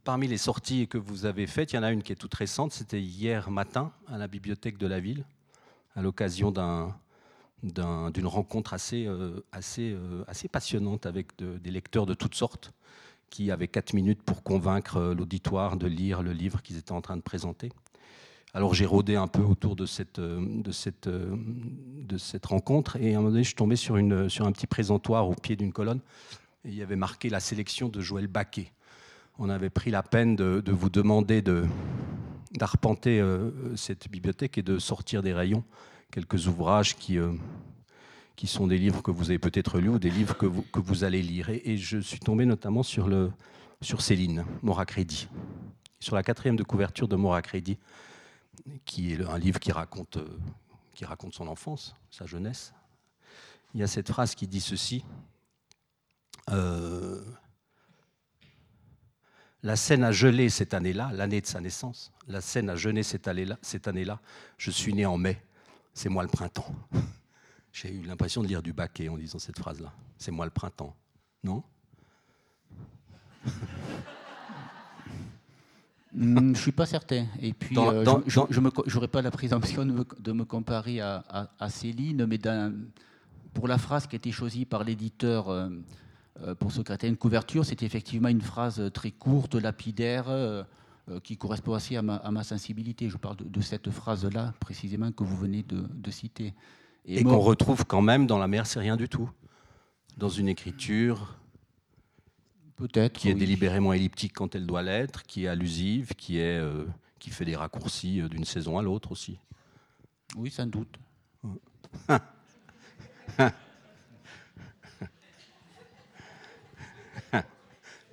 Parmi 0.04 0.28
les 0.28 0.38
sorties 0.38 0.88
que 0.88 0.98
vous 0.98 1.24
avez 1.24 1.46
faites, 1.46 1.72
il 1.72 1.76
y 1.76 1.78
en 1.78 1.82
a 1.82 1.92
une 1.92 2.02
qui 2.02 2.12
est 2.12 2.16
toute 2.16 2.34
récente. 2.34 2.72
C'était 2.72 3.00
hier 3.00 3.50
matin 3.50 3.92
à 4.06 4.18
la 4.18 4.28
bibliothèque 4.28 4.78
de 4.78 4.86
la 4.86 5.00
ville, 5.00 5.24
à 5.94 6.02
l'occasion 6.02 6.52
d'une 7.62 8.26
rencontre 8.26 8.74
assez, 8.74 9.06
euh, 9.06 9.42
euh, 9.78 10.24
assez 10.26 10.48
passionnante 10.48 11.06
avec 11.06 11.28
des 11.38 11.70
lecteurs 11.70 12.06
de 12.06 12.14
toutes 12.14 12.34
sortes 12.34 12.72
qui 13.30 13.50
avaient 13.50 13.68
quatre 13.68 13.94
minutes 13.94 14.22
pour 14.22 14.42
convaincre 14.42 15.14
l'auditoire 15.16 15.76
de 15.76 15.86
lire 15.86 16.22
le 16.22 16.32
livre 16.32 16.62
qu'ils 16.62 16.76
étaient 16.76 16.92
en 16.92 17.00
train 17.00 17.16
de 17.16 17.22
présenter. 17.22 17.70
Alors 18.52 18.74
j'ai 18.74 18.86
rôdé 18.86 19.14
un 19.14 19.28
peu 19.28 19.42
autour 19.42 19.76
de 19.76 19.86
cette, 19.86 20.18
euh, 20.18 20.40
de 20.40 20.72
euh, 21.06 21.36
de 21.36 22.18
cette 22.18 22.46
rencontre 22.46 22.96
et 22.96 23.14
à 23.14 23.18
un 23.18 23.20
moment 23.20 23.30
donné, 23.30 23.44
je 23.44 23.48
suis 23.48 23.56
tombé 23.56 23.76
sur, 23.76 23.94
un 23.94 24.52
petit 24.52 24.66
présentoir 24.66 25.28
au 25.28 25.34
pied 25.34 25.54
d'une 25.54 25.72
colonne 25.72 26.00
et 26.64 26.70
il 26.70 26.74
y 26.74 26.82
avait 26.82 26.96
marqué 26.96 27.30
la 27.30 27.38
sélection 27.38 27.88
de 27.88 28.00
Joël 28.00 28.26
Baquet. 28.26 28.72
on 29.38 29.48
avait 29.48 29.70
pris 29.70 29.92
la 29.92 30.02
peine 30.02 30.34
de, 30.34 30.72
vous 30.72 30.90
demander 30.90 31.42
d'arpenter 32.52 33.24
cette 33.76 34.10
bibliothèque 34.10 34.58
et 34.58 34.62
de 34.62 34.78
sortir 34.80 35.22
des 35.22 35.32
rayons 35.32 35.62
quelques 36.10 36.48
ouvrages 36.48 36.96
qui, 36.96 37.18
sont 38.44 38.66
des 38.66 38.78
livres 38.78 39.02
que 39.02 39.12
vous 39.12 39.30
avez 39.30 39.38
peut-être 39.38 39.78
lus 39.78 39.90
ou 39.90 39.98
des 40.00 40.10
livres 40.10 40.36
que 40.36 40.80
vous, 40.80 41.04
allez 41.04 41.22
lire. 41.22 41.48
Et, 41.50 41.76
je 41.76 41.98
suis 41.98 42.18
tombé 42.18 42.44
notamment 42.44 42.82
sur, 42.82 43.06
le, 43.06 43.30
sur 43.80 44.02
Céline, 44.02 44.44
sur 46.00 46.16
la 46.16 46.22
quatrième 46.24 46.56
de 46.56 46.64
couverture 46.64 47.06
de 47.06 47.16
Moracrédit, 47.16 47.78
qui 48.84 49.12
est 49.12 49.24
un 49.24 49.38
livre 49.38 49.60
qui 49.60 49.72
raconte, 49.72 50.18
qui 50.94 51.04
raconte 51.04 51.34
son 51.34 51.48
enfance, 51.48 51.94
sa 52.10 52.26
jeunesse. 52.26 52.72
Il 53.74 53.80
y 53.80 53.82
a 53.82 53.86
cette 53.86 54.08
phrase 54.08 54.34
qui 54.34 54.46
dit 54.46 54.60
ceci. 54.60 55.04
Euh, 56.50 57.22
la 59.62 59.76
Seine 59.76 60.04
a 60.04 60.12
gelé 60.12 60.48
cette 60.48 60.74
année-là, 60.74 61.10
l'année 61.12 61.40
de 61.40 61.46
sa 61.46 61.60
naissance. 61.60 62.12
La 62.26 62.40
Seine 62.40 62.70
a 62.70 62.76
gelé 62.76 63.02
cette 63.02 63.28
année-là. 63.28 63.58
Cette 63.62 63.88
année-là. 63.88 64.20
Je 64.56 64.70
suis 64.70 64.94
né 64.94 65.04
en 65.06 65.18
mai. 65.18 65.42
C'est 65.92 66.08
moi 66.08 66.22
le 66.22 66.28
printemps. 66.28 66.74
J'ai 67.72 67.92
eu 67.92 68.02
l'impression 68.02 68.42
de 68.42 68.48
lire 68.48 68.62
du 68.62 68.72
baquet 68.72 69.08
en 69.08 69.16
disant 69.16 69.38
cette 69.38 69.58
phrase-là. 69.58 69.92
C'est 70.18 70.30
moi 70.30 70.44
le 70.44 70.50
printemps. 70.50 70.96
Non? 71.44 71.62
Hmm, 76.14 76.36
Je 76.36 76.40
ne 76.40 76.54
suis 76.54 76.72
pas 76.72 76.86
certain. 76.86 77.26
Et 77.40 77.52
puis, 77.52 77.76
euh, 77.78 78.04
je 78.26 78.94
n'aurais 78.94 79.08
pas 79.08 79.22
la 79.22 79.30
présomption 79.30 79.84
de 80.18 80.32
me, 80.32 80.44
comparer 80.44 81.00
à, 81.00 81.68
Céline, 81.68 82.26
mais 82.26 82.38
pour 83.54 83.68
la 83.68 83.78
phrase 83.78 84.06
qui 84.06 84.16
a 84.16 84.18
été 84.18 84.32
choisie 84.32 84.64
par 84.64 84.84
l'éditeur 84.84 85.48
euh, 85.48 85.68
euh, 86.42 86.54
pour 86.54 86.72
créer 86.72 87.10
une 87.10 87.16
couverture, 87.16 87.64
c'est 87.64 87.82
effectivement 87.82 88.28
une 88.28 88.40
phrase 88.40 88.90
très 88.94 89.10
courte, 89.10 89.54
lapidaire, 89.56 90.28
euh, 90.28 90.62
euh, 91.10 91.20
qui 91.20 91.36
correspond 91.36 91.74
assez 91.74 91.96
à 91.96 92.02
ma, 92.02 92.44
sensibilité. 92.44 93.08
Je 93.08 93.16
parle 93.16 93.36
de, 93.36 93.60
cette 93.60 93.90
phrase-là, 93.90 94.54
précisément, 94.60 95.12
que 95.12 95.24
vous 95.24 95.36
venez 95.36 95.62
de, 95.62 96.10
citer. 96.10 96.54
Et, 97.04 97.24
qu'on 97.24 97.40
retrouve 97.40 97.84
quand 97.84 98.02
même 98.02 98.26
dans 98.26 98.38
La 98.38 98.48
mer, 98.48 98.66
c'est 98.66 98.80
rien 98.80 98.96
du 98.96 99.08
tout. 99.08 99.28
Dans 100.16 100.28
une 100.28 100.48
écriture 100.48 101.39
peut-être 102.80 103.12
qui 103.12 103.28
est 103.28 103.34
délibérément 103.34 103.92
elliptique 103.92 104.32
quand 104.32 104.54
elle 104.54 104.66
doit 104.66 104.82
l'être, 104.82 105.22
qui 105.24 105.44
est 105.44 105.48
allusive, 105.48 106.14
qui, 106.16 106.38
est, 106.38 106.60
qui 107.18 107.30
fait 107.30 107.44
des 107.44 107.56
raccourcis 107.56 108.22
d'une 108.28 108.44
saison 108.44 108.78
à 108.78 108.82
l'autre 108.82 109.12
aussi. 109.12 109.38
Oui, 110.36 110.50
sans 110.50 110.66
doute. 110.66 110.98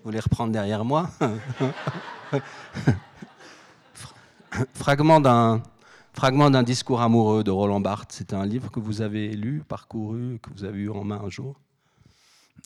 Vous 0.07 0.12
voulez 0.12 0.19
reprendre 0.19 0.51
derrière 0.51 0.86
moi? 0.86 1.09
Fragment 4.74 5.19
d'un 5.19 5.62
fragment 6.13 6.50
d'un 6.50 6.63
discours 6.63 7.01
amoureux 7.01 7.43
de 7.43 7.51
Roland 7.51 7.79
Barthes. 7.79 8.12
C'est 8.12 8.33
un 8.33 8.43
livre 8.43 8.71
que 8.71 8.79
vous 8.79 9.01
avez 9.01 9.29
lu, 9.36 9.62
parcouru, 9.67 10.39
que 10.41 10.50
vous 10.50 10.63
avez 10.63 10.79
eu 10.79 10.89
en 10.89 11.03
main 11.03 11.21
un 11.24 11.29
jour? 11.29 11.59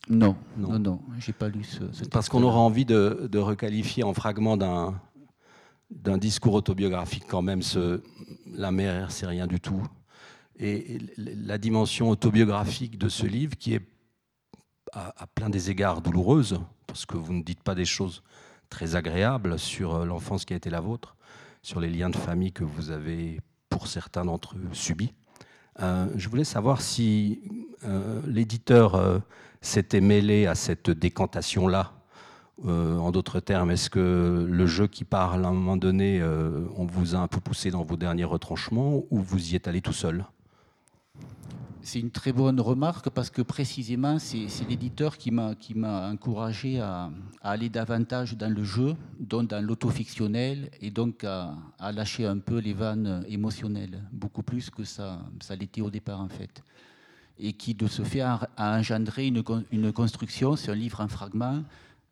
Non, 0.10 0.36
non, 0.58 0.80
non, 0.80 1.00
j'ai 1.20 1.34
pas 1.34 1.48
lu 1.50 1.64
ce. 1.64 1.92
ce 1.92 2.06
Parce 2.06 2.28
qu'on 2.28 2.44
aura 2.44 2.60
envie 2.60 2.86
de, 2.86 3.30
de, 3.32 3.40
requalifier 3.40 4.04
en 4.04 4.14
fragment 4.14 4.58
d'un 4.58 5.00
d'un 5.92 6.18
discours 6.18 6.54
autobiographique 6.54 7.26
quand 7.28 7.42
même. 7.42 7.62
Ce, 7.62 8.02
la 8.48 8.72
mer, 8.72 9.12
c'est 9.12 9.28
rien 9.28 9.46
du 9.46 9.60
tout. 9.60 9.84
Et 10.58 11.00
la 11.18 11.58
dimension 11.58 12.10
autobiographique 12.10 12.98
de 12.98 13.10
ce 13.10 13.26
livre, 13.26 13.56
qui 13.58 13.74
est 13.74 13.82
à, 14.94 15.28
plein 15.28 15.50
des 15.50 15.70
égards 15.70 16.02
douloureuse, 16.02 16.60
parce 16.88 17.06
que 17.06 17.18
vous 17.18 17.34
ne 17.34 17.44
dites 17.44 17.64
pas 17.64 17.76
des 17.76 17.86
choses 17.86 18.24
très 18.70 18.96
agréables 18.96 19.58
sur 19.58 19.96
euh, 19.96 20.06
l'enfance 20.06 20.46
qui 20.46 20.54
a 20.54 20.56
été 20.56 20.70
la 20.70 20.82
vôtre, 20.82 21.16
sur 21.62 21.80
les 21.80 21.90
liens 21.90 22.10
de 22.10 22.16
famille 22.16 22.52
que 22.52 22.64
vous 22.64 22.92
avez, 22.92 23.40
pour 23.70 23.88
certains 23.88 24.26
d'entre 24.26 24.56
eux, 24.56 24.70
subis. 24.74 25.14
Euh, 25.80 26.08
je 26.16 26.30
voulais 26.30 26.44
savoir 26.44 26.82
si 26.82 27.42
euh, 27.86 28.22
l'éditeur 28.28 29.22
s'était 29.62 30.02
mêlé 30.02 30.48
à 30.48 30.56
cette 30.56 30.90
décantation-là. 30.90 31.94
en 32.66 33.12
d'autres 33.12 33.40
termes, 33.40 33.72
est-ce 33.72 33.90
que 33.90 34.46
le 34.50 34.66
jeu 34.66 34.88
qui 34.88 35.04
parle 35.04 35.46
à 35.46 35.50
un 35.50 35.54
moment 35.54 35.78
donné, 35.78 36.22
on 36.76 36.86
vous 36.86 37.16
a 37.16 37.20
un 37.20 37.28
peu 37.28 37.40
poussé 37.40 37.72
dans 37.72 37.84
vos 37.84 37.98
derniers 37.98 38.24
retranchements 38.24 39.04
ou 39.10 39.20
vous 39.20 39.52
y 39.52 39.56
êtes 39.56 39.68
allé 39.68 39.82
tout 39.82 39.94
seul? 39.94 40.26
C'est 41.84 42.00
une 42.00 42.12
très 42.12 42.32
bonne 42.32 42.60
remarque 42.60 43.10
parce 43.10 43.32
que 43.32 43.42
précisément, 43.42 44.20
c'est 44.20 44.48
l'éditeur 44.70 45.18
qui 45.18 45.32
m'a 45.32 46.10
encouragé 46.12 46.80
à, 46.80 47.10
aller 47.42 47.70
davantage 47.70 48.38
dans 48.38 48.54
le 48.54 48.64
jeu, 48.64 48.96
donc 49.20 49.48
dans 49.50 49.66
l'autofictionnel, 49.66 50.70
et 50.80 50.92
donc 50.92 51.24
à, 51.24 51.56
lâcher 51.92 52.28
un 52.28 52.38
peu 52.38 52.60
les 52.60 52.74
vannes 52.74 53.26
émotionnelles, 53.28 54.04
beaucoup 54.12 54.44
plus 54.44 54.70
que 54.70 54.84
ça, 54.84 55.20
ça 55.42 55.56
l'était 55.56 55.82
au 55.82 55.90
départ 55.90 56.22
en 56.22 56.30
fait. 56.30 56.64
Et 57.38 57.54
qui, 57.54 57.74
de 57.74 57.88
ce 57.88 58.04
fait, 58.04 58.22
a, 58.22 58.50
engendré 58.58 59.28
une, 59.28 59.44
une 59.72 59.92
construction, 59.92 60.56
c'est 60.56 60.72
un 60.72 60.76
livre 60.76 61.02
en 61.02 61.08
fragments, 61.08 61.64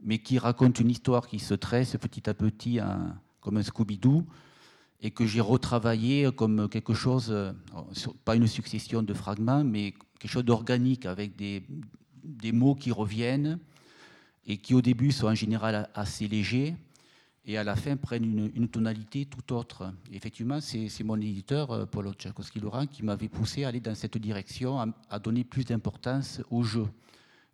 mais 0.02 0.20
qui 0.20 0.40
raconte 0.40 0.80
une 0.80 0.90
histoire 0.90 1.28
qui 1.28 1.40
se 1.40 1.54
tresse 1.54 1.98
petit 1.98 2.30
à 2.30 2.34
petit 2.34 2.80
comme 3.42 3.58
un 3.58 3.64
Scooby-Doo 3.64 4.26
et 5.02 5.12
que 5.12 5.26
j'ai 5.26 5.42
retravaillé 5.42 6.30
comme 6.36 6.68
quelque 6.68 6.94
chose, 6.94 7.28
euh, 7.30 7.54
pas 8.26 8.36
une 8.36 8.48
succession 8.48 9.02
de 9.02 9.14
fragments, 9.14 9.64
mais 9.64 9.94
quelque 10.20 10.32
chose 10.32 10.44
d'organique 10.44 11.06
avec 11.06 11.36
des, 11.36 11.64
des, 12.24 12.52
mots 12.52 12.76
qui 12.76 12.92
reviennent 12.92 13.60
et 14.46 14.58
qui 14.58 14.74
au 14.74 14.82
début 14.82 15.12
sont 15.12 15.28
en 15.28 15.36
général 15.36 15.90
assez 15.94 16.28
légers 16.28 16.76
et 17.50 17.58
à 17.58 17.64
la 17.64 17.76
fin 17.76 17.98
prennent 17.98 18.52
une, 18.56 18.70
tonalité 18.70 19.26
tout 19.26 19.54
autre. 19.56 19.92
effectivement, 20.14 20.62
c'est 20.62 21.04
mon 21.04 21.20
éditeur, 21.20 21.72
euh, 21.72 21.86
Paul 21.88 22.14
Tchaikovsky-Laurent, 22.14 22.86
qui 22.86 23.02
m'avait 23.02 23.28
poussé 23.28 23.64
à 23.64 23.70
aller 23.70 23.80
dans 23.80 23.96
cette 23.96 24.20
direction, 24.20 24.94
à, 25.10 25.18
donner 25.18 25.44
plus 25.44 25.66
d'importance 25.66 26.42
au 26.52 26.62
jeu. 26.62 26.86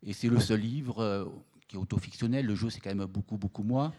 Et 0.03 0.11
c'est 0.11 0.27
le 0.27 0.41
seul 0.41 0.59
livre 0.59 0.99
euh, 0.99 1.23
qui 1.69 1.77
est 1.77 1.79
autofictionnel, 1.79 2.45
le 2.45 2.55
jeu 2.55 2.69
c'est 2.69 2.81
quand 2.81 2.93
même 2.93 3.07
beaucoup, 3.07 3.37
beaucoup 3.37 3.63
moins 3.63 3.93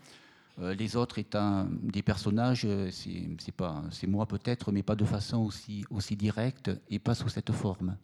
euh, 0.59 0.75
les 0.75 0.97
autres 0.97 1.19
étant 1.19 1.67
des 1.83 2.03
personnages, 2.03 2.67
c'est 2.91 3.55
pas, 3.57 3.83
c'est 3.91 4.07
moi 4.07 4.27
peut-être, 4.27 4.73
mais 4.73 4.83
pas 4.83 4.97
de 4.97 5.05
façon 5.05 5.39
aussi, 5.39 5.85
aussi 5.91 6.15
directe 6.15 6.71
et 6.91 6.99
pas 6.99 7.15
sous 7.15 7.31
cette 7.31 7.53
forme. 7.53 7.97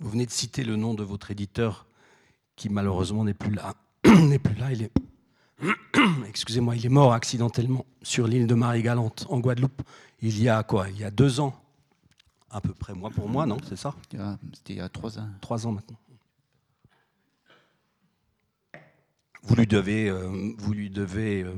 Vous 0.00 0.10
venez 0.10 0.26
de 0.26 0.30
citer 0.32 0.64
le 0.64 0.74
nom 0.74 0.94
de 0.94 1.04
votre 1.04 1.30
éditeur, 1.30 1.86
qui 2.56 2.68
malheureusement 2.68 3.24
n'est 3.24 3.34
plus 3.34 3.54
là. 3.54 3.74
n'est 4.04 4.38
plus 4.38 4.54
là. 4.54 4.72
Il 4.72 4.82
est, 4.82 4.92
excusez-moi, 6.28 6.76
il 6.76 6.86
est 6.86 6.90
mort 6.90 7.12
accidentellement 7.12 7.84
sur 8.02 8.26
l'île 8.26 8.46
de 8.46 8.54
Marie-Galante, 8.54 9.26
en 9.28 9.40
Guadeloupe. 9.40 9.82
Il 10.20 10.40
y 10.40 10.48
a 10.48 10.62
quoi 10.62 10.88
Il 10.88 10.98
y 10.98 11.04
a 11.04 11.10
deux 11.10 11.40
ans, 11.40 11.54
à 12.50 12.60
peu 12.60 12.72
près. 12.72 12.94
Moi 12.94 13.10
pour 13.10 13.28
moi, 13.28 13.46
non 13.46 13.58
C'est 13.68 13.76
ça? 13.76 13.94
C'était 14.10 14.74
il 14.74 14.76
y 14.76 14.80
a 14.80 14.88
trois 14.88 15.18
ans. 15.18 15.28
Trois 15.40 15.66
ans 15.66 15.72
maintenant. 15.72 15.98
Vous 19.42 19.54
lui 19.54 19.66
devez, 19.66 20.08
euh, 20.08 20.52
vous 20.58 20.72
lui 20.74 20.90
devez 20.90 21.42
euh, 21.42 21.54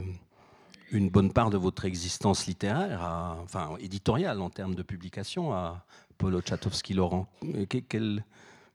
une 0.93 1.11
bonne 1.11 1.33
part 1.33 1.51
de 1.51 1.57
votre 1.57 1.85
existence 1.85 2.47
littéraire, 2.47 3.03
enfin 3.43 3.77
éditoriale 3.81 4.41
en 4.41 4.51
termes 4.51 4.75
de 4.75 4.83
publication, 4.83 5.53
à 5.53 5.85
Paul 6.19 6.41
Tchaikovsky-Laurent. 6.41 7.27
Quel, 7.89 8.25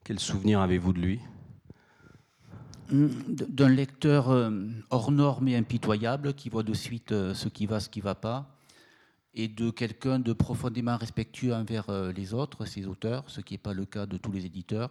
quel 0.03 0.19
souvenir 0.19 0.59
avez-vous 0.59 0.93
de 0.93 0.99
lui? 0.99 1.21
D'un 2.89 3.69
lecteur 3.69 4.29
euh, 4.29 4.51
hors 4.91 5.11
norme 5.11 5.47
et 5.47 5.55
impitoyable 5.55 6.33
qui 6.33 6.49
voit 6.49 6.63
de 6.63 6.73
suite 6.73 7.09
ce 7.11 7.47
qui 7.47 7.65
va, 7.65 7.79
ce 7.79 7.89
qui 7.89 7.99
ne 7.99 8.03
va 8.03 8.15
pas 8.15 8.55
et 9.35 9.47
de 9.49 9.69
quelqu'un 9.69 10.17
de 10.17 10.33
profondément 10.33 10.95
respectueux 10.95 11.53
envers 11.53 11.89
euh, 11.89 12.11
les 12.13 12.33
autres, 12.33 12.65
ses 12.65 12.87
auteurs, 12.87 13.25
ce 13.27 13.41
qui 13.41 13.53
n'est 13.53 13.59
pas 13.59 13.73
le 13.73 13.85
cas 13.85 14.05
de 14.05 14.17
tous 14.17 14.31
les 14.31 14.45
éditeurs. 14.45 14.89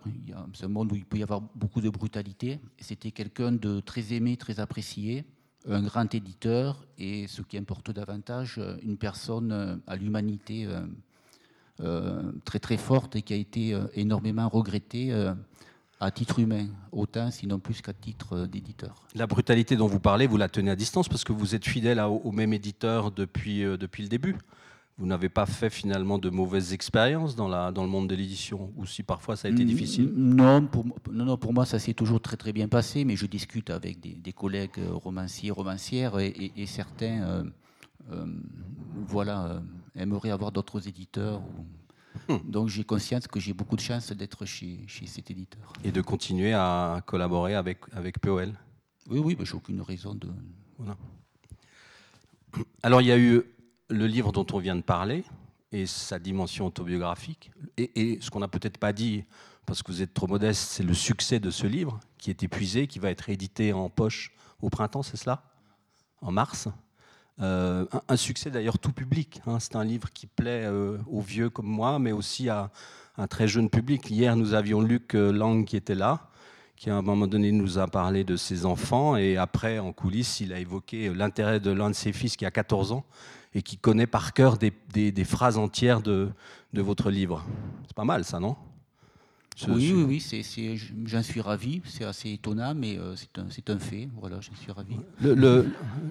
C'est 0.52 0.66
un 0.66 0.68
monde 0.68 0.92
où 0.92 0.96
il 0.96 1.06
peut 1.06 1.16
y 1.16 1.22
avoir 1.22 1.40
beaucoup 1.40 1.80
de 1.80 1.88
brutalité. 1.88 2.60
C'était 2.78 3.10
quelqu'un 3.10 3.52
de 3.52 3.80
très 3.80 4.12
aimé, 4.12 4.36
très 4.36 4.60
apprécié, 4.60 5.24
un 5.66 5.82
grand 5.82 6.14
éditeur 6.14 6.84
et, 6.98 7.26
ce 7.26 7.40
qui 7.40 7.56
importe 7.56 7.90
davantage, 7.90 8.60
une 8.82 8.98
personne 8.98 9.50
euh, 9.50 9.76
à 9.86 9.96
l'humanité 9.96 10.68
euh, 11.80 12.32
très 12.44 12.58
très 12.58 12.76
forte 12.76 13.16
et 13.16 13.22
qui 13.22 13.32
a 13.32 13.36
été 13.36 13.76
énormément 13.94 14.48
regrettée 14.48 15.10
à 16.00 16.10
titre 16.10 16.38
humain, 16.38 16.66
autant 16.92 17.30
sinon 17.30 17.58
plus 17.58 17.80
qu'à 17.80 17.92
titre 17.92 18.36
euh, 18.36 18.46
d'éditeur. 18.46 19.06
La 19.14 19.26
brutalité 19.26 19.76
dont 19.76 19.86
vous 19.86 20.00
parlez, 20.00 20.26
vous 20.26 20.36
la 20.36 20.48
tenez 20.48 20.70
à 20.70 20.76
distance 20.76 21.08
parce 21.08 21.24
que 21.24 21.32
vous 21.32 21.54
êtes 21.54 21.64
fidèle 21.64 22.00
au, 22.00 22.32
même 22.32 22.52
éditeur 22.52 23.10
depuis, 23.10 23.64
euh, 23.64 23.76
depuis 23.76 24.02
le 24.02 24.08
début. 24.08 24.36
Vous 24.96 25.06
n'avez 25.06 25.28
pas 25.28 25.46
fait 25.46 25.70
finalement 25.70 26.18
de 26.18 26.30
mauvaises 26.30 26.72
expériences 26.72 27.34
dans, 27.34 27.48
la, 27.48 27.72
dans 27.72 27.82
le 27.82 27.88
monde 27.88 28.08
de 28.08 28.14
l'édition, 28.14 28.72
ou 28.76 28.86
si 28.86 29.02
parfois 29.02 29.34
ça 29.34 29.48
a 29.48 29.50
été 29.50 29.64
difficile 29.64 30.12
non 30.14 30.64
pour, 30.64 30.84
non, 31.10 31.24
non, 31.24 31.36
pour 31.36 31.52
moi 31.52 31.66
ça 31.66 31.80
s'est 31.80 31.94
toujours 31.94 32.20
très 32.20 32.36
très 32.36 32.52
bien 32.52 32.68
passé, 32.68 33.04
mais 33.04 33.16
je 33.16 33.26
discute 33.26 33.70
avec 33.70 33.98
des, 34.00 34.32
collègues 34.32 34.78
euh, 34.78 34.92
romanciers, 34.92 35.50
romancières, 35.50 36.20
et, 36.20 36.52
certains 36.66 37.44
voilà, 39.08 39.62
aimeraient 39.96 40.30
avoir 40.30 40.52
d'autres 40.52 40.86
éditeurs. 40.86 41.40
Ou, 41.40 41.64
Hmm. 42.28 42.38
Donc 42.44 42.68
j'ai 42.68 42.84
conscience 42.84 43.26
que 43.26 43.38
j'ai 43.40 43.52
beaucoup 43.52 43.76
de 43.76 43.80
chance 43.80 44.12
d'être 44.12 44.44
chez, 44.46 44.84
chez, 44.86 45.06
cet 45.06 45.30
éditeur. 45.30 45.72
Et 45.84 45.92
de 45.92 46.00
continuer 46.00 46.52
à 46.54 47.02
collaborer 47.06 47.54
avec, 47.54 47.78
avec 47.92 48.18
POL 48.18 48.52
Oui, 49.10 49.18
oui, 49.18 49.36
j'ai 49.42 49.54
aucune 49.54 49.82
raison 49.82 50.14
de, 50.14 50.28
Alors 52.82 53.00
il 53.00 53.08
y 53.08 53.12
a 53.12 53.18
eu 53.18 53.42
le 53.90 54.06
livre 54.06 54.32
dont 54.32 54.46
on 54.52 54.58
vient 54.58 54.76
de 54.76 54.82
parler 54.82 55.24
et 55.72 55.86
sa 55.86 56.18
dimension 56.18 56.66
autobiographique. 56.66 57.50
Et, 57.76 58.18
ce 58.20 58.30
qu'on 58.30 58.38
n'a 58.38 58.48
peut-être 58.48 58.78
pas 58.78 58.92
dit, 58.92 59.24
parce 59.66 59.82
que 59.82 59.90
vous 59.90 60.02
êtes 60.02 60.14
trop 60.14 60.26
modeste, 60.26 60.60
c'est 60.70 60.84
le 60.84 60.94
succès 60.94 61.40
de 61.40 61.50
ce 61.50 61.66
livre 61.66 61.98
qui 62.16 62.30
est 62.30 62.42
épuisé, 62.42 62.86
qui 62.86 62.98
va 62.98 63.10
être 63.10 63.28
édité 63.28 63.72
en 63.72 63.90
poche 63.90 64.32
au 64.62 64.70
printemps, 64.70 65.02
c'est 65.02 65.16
cela? 65.16 65.42
En 66.20 66.30
mars? 66.30 66.68
Euh, 67.40 67.84
un, 68.08 68.16
succès 68.16 68.50
d'ailleurs 68.50 68.78
tout 68.78 68.92
public. 68.92 69.40
Hein. 69.46 69.58
C'est 69.58 69.76
un 69.76 69.84
livre 69.84 70.10
qui 70.12 70.26
plaît 70.26 70.64
euh, 70.64 70.98
aux 71.06 71.20
vieux 71.20 71.50
comme 71.50 71.66
moi, 71.66 71.98
mais 71.98 72.12
aussi 72.12 72.48
à 72.48 72.70
un 73.16 73.26
très 73.26 73.48
jeune 73.48 73.68
public. 73.68 74.08
Hier, 74.10 74.36
nous 74.36 74.54
avions 74.54 74.80
Luc 74.80 75.14
euh, 75.14 75.32
Lang 75.32 75.64
qui 75.64 75.76
était 75.76 75.96
là, 75.96 76.28
qui 76.76 76.90
à 76.90 76.96
un 76.96 77.02
moment 77.02 77.26
donné 77.26 77.50
nous 77.50 77.78
a 77.78 77.88
parlé 77.88 78.22
de 78.22 78.36
ses 78.36 78.66
enfants, 78.66 79.16
et 79.16 79.36
après, 79.36 79.78
en 79.78 79.92
coulisses, 79.92 80.40
il 80.40 80.52
a 80.52 80.60
évoqué 80.60 81.12
l'intérêt 81.12 81.58
de 81.58 81.70
l'un 81.70 81.90
de 81.90 81.94
ses 81.94 82.12
fils 82.12 82.36
qui 82.36 82.46
a 82.46 82.50
14 82.50 82.92
ans 82.92 83.04
et 83.52 83.62
qui 83.62 83.78
connaît 83.78 84.06
par 84.06 84.32
cœur 84.32 84.56
des, 84.56 84.72
phrases 85.24 85.58
entières 85.58 86.02
de 86.02 86.32
votre 86.72 87.10
livre. 87.10 87.44
C'est 87.86 87.94
pas 87.94 88.04
mal 88.04 88.24
ça, 88.24 88.40
non? 88.40 88.56
Oui, 89.68 89.92
oui, 89.94 90.20
oui, 90.22 90.80
j'en 91.06 91.22
suis 91.22 91.40
ravi. 91.40 91.80
C'est 91.84 92.04
assez 92.04 92.30
étonnant, 92.30 92.74
mais 92.74 92.98
euh, 92.98 93.14
c'est 93.16 93.38
un, 93.38 93.74
un, 93.74 93.78
fait. 93.78 94.08
Voilà, 94.20 94.40
j'en 94.40 94.54
suis 94.54 94.72
ravi. 94.72 94.96
Le, 95.20 95.34
le, 95.34 95.68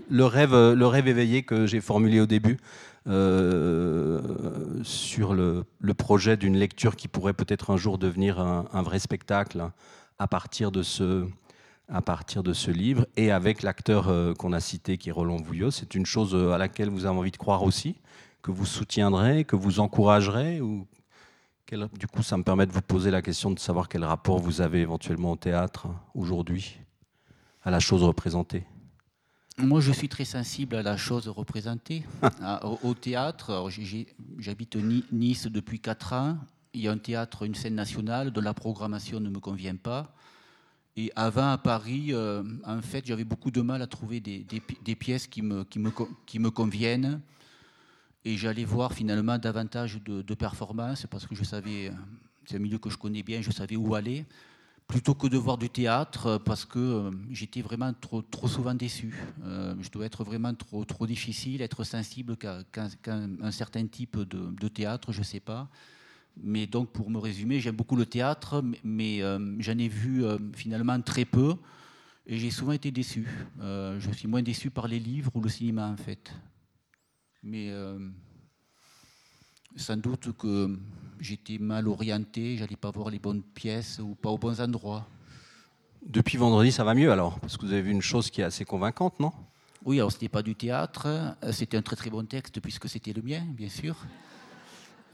le, 0.09 0.25
rêve, 0.25 0.53
le 0.53 0.87
rêve 0.87 1.07
éveillé 1.07 1.43
que 1.43 1.65
j'ai 1.65 1.81
formulé 1.81 2.19
au 2.19 2.25
début 2.25 2.57
euh, 3.07 4.21
sur 4.83 5.33
le, 5.33 5.65
projet 5.97 6.37
d'une 6.37 6.57
lecture 6.57 6.95
qui 6.95 7.07
pourrait 7.07 7.33
peut-être 7.33 7.69
un 7.71 7.77
jour 7.77 7.97
devenir 7.97 8.39
un, 8.39 8.65
un, 8.71 8.81
vrai 8.81 8.99
spectacle 8.99 9.69
à 10.19 10.27
partir 10.27 10.71
de 10.71 10.81
ce, 10.81 11.27
à 11.89 12.01
partir 12.01 12.43
de 12.43 12.53
ce 12.53 12.71
livre 12.71 13.05
et 13.17 13.31
avec 13.31 13.61
l'acteur 13.61 14.07
euh, 14.07 14.33
qu'on 14.33 14.53
a 14.53 14.61
cité 14.61 14.97
qui 14.97 15.09
est 15.09 15.11
Roland 15.11 15.37
Vouillot. 15.37 15.69
C'est 15.69 15.95
une 15.95 16.05
chose 16.05 16.33
à 16.53 16.57
laquelle 16.57 16.89
vous 16.89 17.05
avez 17.05 17.17
envie 17.17 17.31
de 17.31 17.37
croire 17.37 17.63
aussi, 17.63 17.95
que 18.41 18.51
vous 18.51 18.65
soutiendrez, 18.65 19.43
que 19.43 19.57
vous 19.57 19.81
encouragerez 19.81 20.61
ou 20.61 20.87
du 21.97 22.07
coup, 22.07 22.23
ça 22.23 22.37
me 22.37 22.43
permet 22.43 22.65
de 22.65 22.71
vous 22.71 22.81
poser 22.81 23.11
la 23.11 23.21
question 23.21 23.51
de 23.51 23.59
savoir 23.59 23.89
quel 23.89 24.03
rapport 24.03 24.39
vous 24.39 24.61
avez 24.61 24.81
éventuellement 24.81 25.31
au 25.31 25.35
théâtre 25.35 25.87
aujourd'hui, 26.15 26.79
à 27.63 27.71
la 27.71 27.79
chose 27.79 28.03
représentée. 28.03 28.65
Moi, 29.57 29.81
je 29.81 29.91
suis 29.91 30.09
très 30.09 30.25
sensible 30.25 30.75
à 30.75 30.81
la 30.81 30.97
chose 30.97 31.27
représentée, 31.27 32.03
au, 32.83 32.93
théâtre. 32.93 33.69
J'habite 34.39 34.77
Nice 35.11 35.47
depuis 35.47 35.79
4 35.79 36.13
ans. 36.13 36.37
Il 36.73 36.81
y 36.81 36.87
a 36.87 36.91
un 36.91 36.97
théâtre, 36.97 37.43
une 37.43 37.53
scène 37.53 37.75
nationale, 37.75 38.31
dont 38.31 38.41
la 38.41 38.55
programmation 38.55 39.19
ne 39.19 39.29
me 39.29 39.39
convient 39.39 39.75
pas. 39.75 40.15
Et 40.95 41.11
avant, 41.15 41.51
à 41.51 41.57
Paris, 41.57 42.07
euh, 42.09 42.43
en 42.65 42.81
fait, 42.81 43.05
j'avais 43.05 43.23
beaucoup 43.23 43.51
de 43.51 43.61
mal 43.61 43.81
à 43.81 43.87
trouver 43.87 44.19
des, 44.19 44.95
pièces 44.95 45.27
qui 45.27 45.41
me, 45.41 45.63
qui, 45.63 45.79
me, 45.79 45.91
qui 46.25 46.39
me 46.39 46.49
conviennent 46.49 47.21
et 48.25 48.37
j'allais 48.37 48.65
voir 48.65 48.93
finalement 48.93 49.37
davantage 49.37 50.01
de, 50.03 50.21
de 50.21 50.33
performances 50.33 51.05
parce 51.09 51.25
que 51.27 51.35
je 51.35 51.43
savais, 51.43 51.91
c'est 52.45 52.55
un 52.55 52.59
milieu 52.59 52.77
que 52.77 52.89
je 52.89 52.97
connais 52.97 53.23
bien, 53.23 53.41
je 53.41 53.51
savais 53.51 53.75
où 53.75 53.95
aller, 53.95 54.25
plutôt 54.87 55.15
que 55.15 55.27
de 55.27 55.37
voir 55.37 55.57
du 55.57 55.69
théâtre 55.69 56.39
parce 56.43 56.65
que 56.65 56.79
euh, 56.79 57.11
j'étais 57.31 57.61
vraiment 57.61 57.93
trop, 57.93 58.21
trop 58.21 58.47
souvent 58.47 58.73
déçu. 58.73 59.13
Euh, 59.43 59.75
je 59.81 59.89
dois 59.89 60.05
être 60.05 60.23
vraiment 60.23 60.53
trop, 60.53 60.85
trop 60.85 61.07
difficile, 61.07 61.61
être 61.61 61.83
sensible 61.83 62.37
qu'à 62.37 62.63
un 63.41 63.51
certain 63.51 63.85
type 63.87 64.17
de, 64.19 64.67
théâtre, 64.67 65.11
je 65.11 65.19
ne 65.19 65.23
sais 65.23 65.39
pas. 65.39 65.69
Mais 66.41 66.65
donc, 66.65 66.91
pour 66.91 67.09
me 67.09 67.19
résumer, 67.19 67.59
j'aime 67.59 67.75
beaucoup 67.75 67.95
le 67.95 68.05
théâtre, 68.05 68.63
mais, 68.83 69.21
euh, 69.21 69.55
j'en 69.59 69.77
ai 69.77 69.87
vu 69.87 70.23
finalement 70.53 70.99
très 71.01 71.25
peu 71.25 71.55
et 72.25 72.37
j'ai 72.37 72.51
souvent 72.51 72.71
été 72.71 72.91
déçu. 72.91 73.27
je 73.59 74.09
suis 74.13 74.27
moins 74.27 74.41
déçu 74.41 74.69
par 74.69 74.87
les 74.87 74.99
livres 74.99 75.31
ou 75.35 75.41
le 75.41 75.49
cinéma, 75.49 75.87
en 75.87 75.97
fait 75.97 76.31
mais 77.43 77.69
euh, 77.69 77.99
sans 79.75 79.97
doute 79.97 80.35
que 80.37 80.77
j'étais 81.19 81.57
mal 81.57 81.87
orienté, 81.87 82.57
j'allais 82.57 82.75
pas 82.75 82.91
voir 82.91 83.09
les 83.09 83.19
bonnes 83.19 83.43
pièces 83.43 83.99
ou 83.99 84.15
pas 84.15 84.29
aux 84.29 84.37
bons 84.37 84.59
endroits. 84.61 85.05
Depuis 86.05 86.37
vendredi, 86.37 86.71
ça 86.71 86.83
va 86.83 86.93
mieux 86.93 87.11
alors? 87.11 87.39
Parce 87.39 87.57
que 87.57 87.65
vous 87.65 87.73
avez 87.73 87.81
vu 87.81 87.91
une 87.91 88.01
chose 88.01 88.29
qui 88.29 88.41
est 88.41 88.45
assez 88.45 88.65
convaincante, 88.65 89.19
non? 89.19 89.31
Oui, 89.85 89.99
alors 89.99 90.11
c'était 90.11 90.29
pas 90.29 90.43
du 90.43 90.55
théâtre, 90.55 91.35
c'était 91.51 91.77
un 91.77 91.81
très 91.81 91.95
très 91.95 92.09
bon 92.09 92.25
texte 92.25 92.59
puisque 92.61 92.87
c'était 92.87 93.13
le 93.13 93.21
mien, 93.21 93.43
bien 93.49 93.69
sûr. 93.69 93.95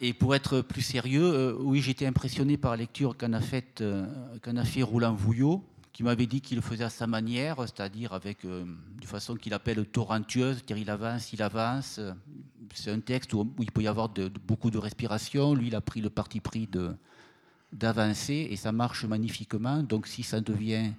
Et 0.01 0.13
pour 0.13 0.34
être 0.34 0.62
plus 0.62 0.82
sérieux, 0.82 1.23
euh, 1.23 1.56
oui, 1.60 1.82
j'étais 1.82 2.06
impressionné 2.06 2.56
par 2.56 2.71
la 2.71 2.77
lecture 2.77 3.17
qu'en 3.17 3.34
a, 3.34 3.41
fait, 3.41 3.82
euh, 3.82 4.06
a 4.45 4.63
fait 4.63 4.82
Roland 4.82 5.13
Vouillot, 5.13 5.62
qui 5.99 6.03
m'avait 6.03 6.27
dit 6.27 6.39
qu'il 6.39 6.55
le 6.55 6.62
faisait 6.62 6.85
à 6.85 6.89
sa 6.89 7.07
manière, 7.07 7.57
c'est-à-dire 7.59 8.13
avec 8.13 8.45
euh, 8.45 8.63
façon 9.03 9.35
qu'il 9.35 9.53
appelle 9.53 9.85
torrentueuse, 9.85 10.55
c'est-à-dire 10.55 10.77
il 10.77 10.89
avance, 10.89 11.33
il 11.33 11.41
avance. 11.41 11.99
C'est 12.73 12.89
un 12.89 13.01
texte 13.01 13.33
où, 13.33 13.53
il 13.59 13.69
peut 13.69 13.83
y 13.83 13.88
avoir 13.89 14.07
beaucoup 14.47 14.71
de 14.71 14.77
respiration. 14.77 15.53
Lui, 15.53 15.67
il 15.67 15.75
a 15.75 15.81
pris 15.81 15.99
le 15.99 16.09
parti 16.09 16.39
pris 16.39 16.69
d'avancer 17.73 18.47
et 18.49 18.55
ça 18.55 18.71
marche 18.71 19.03
magnifiquement. 19.03 19.83
Donc 19.83 20.07
si 20.07 20.23
ça 20.23 20.39
devient, 20.39 20.93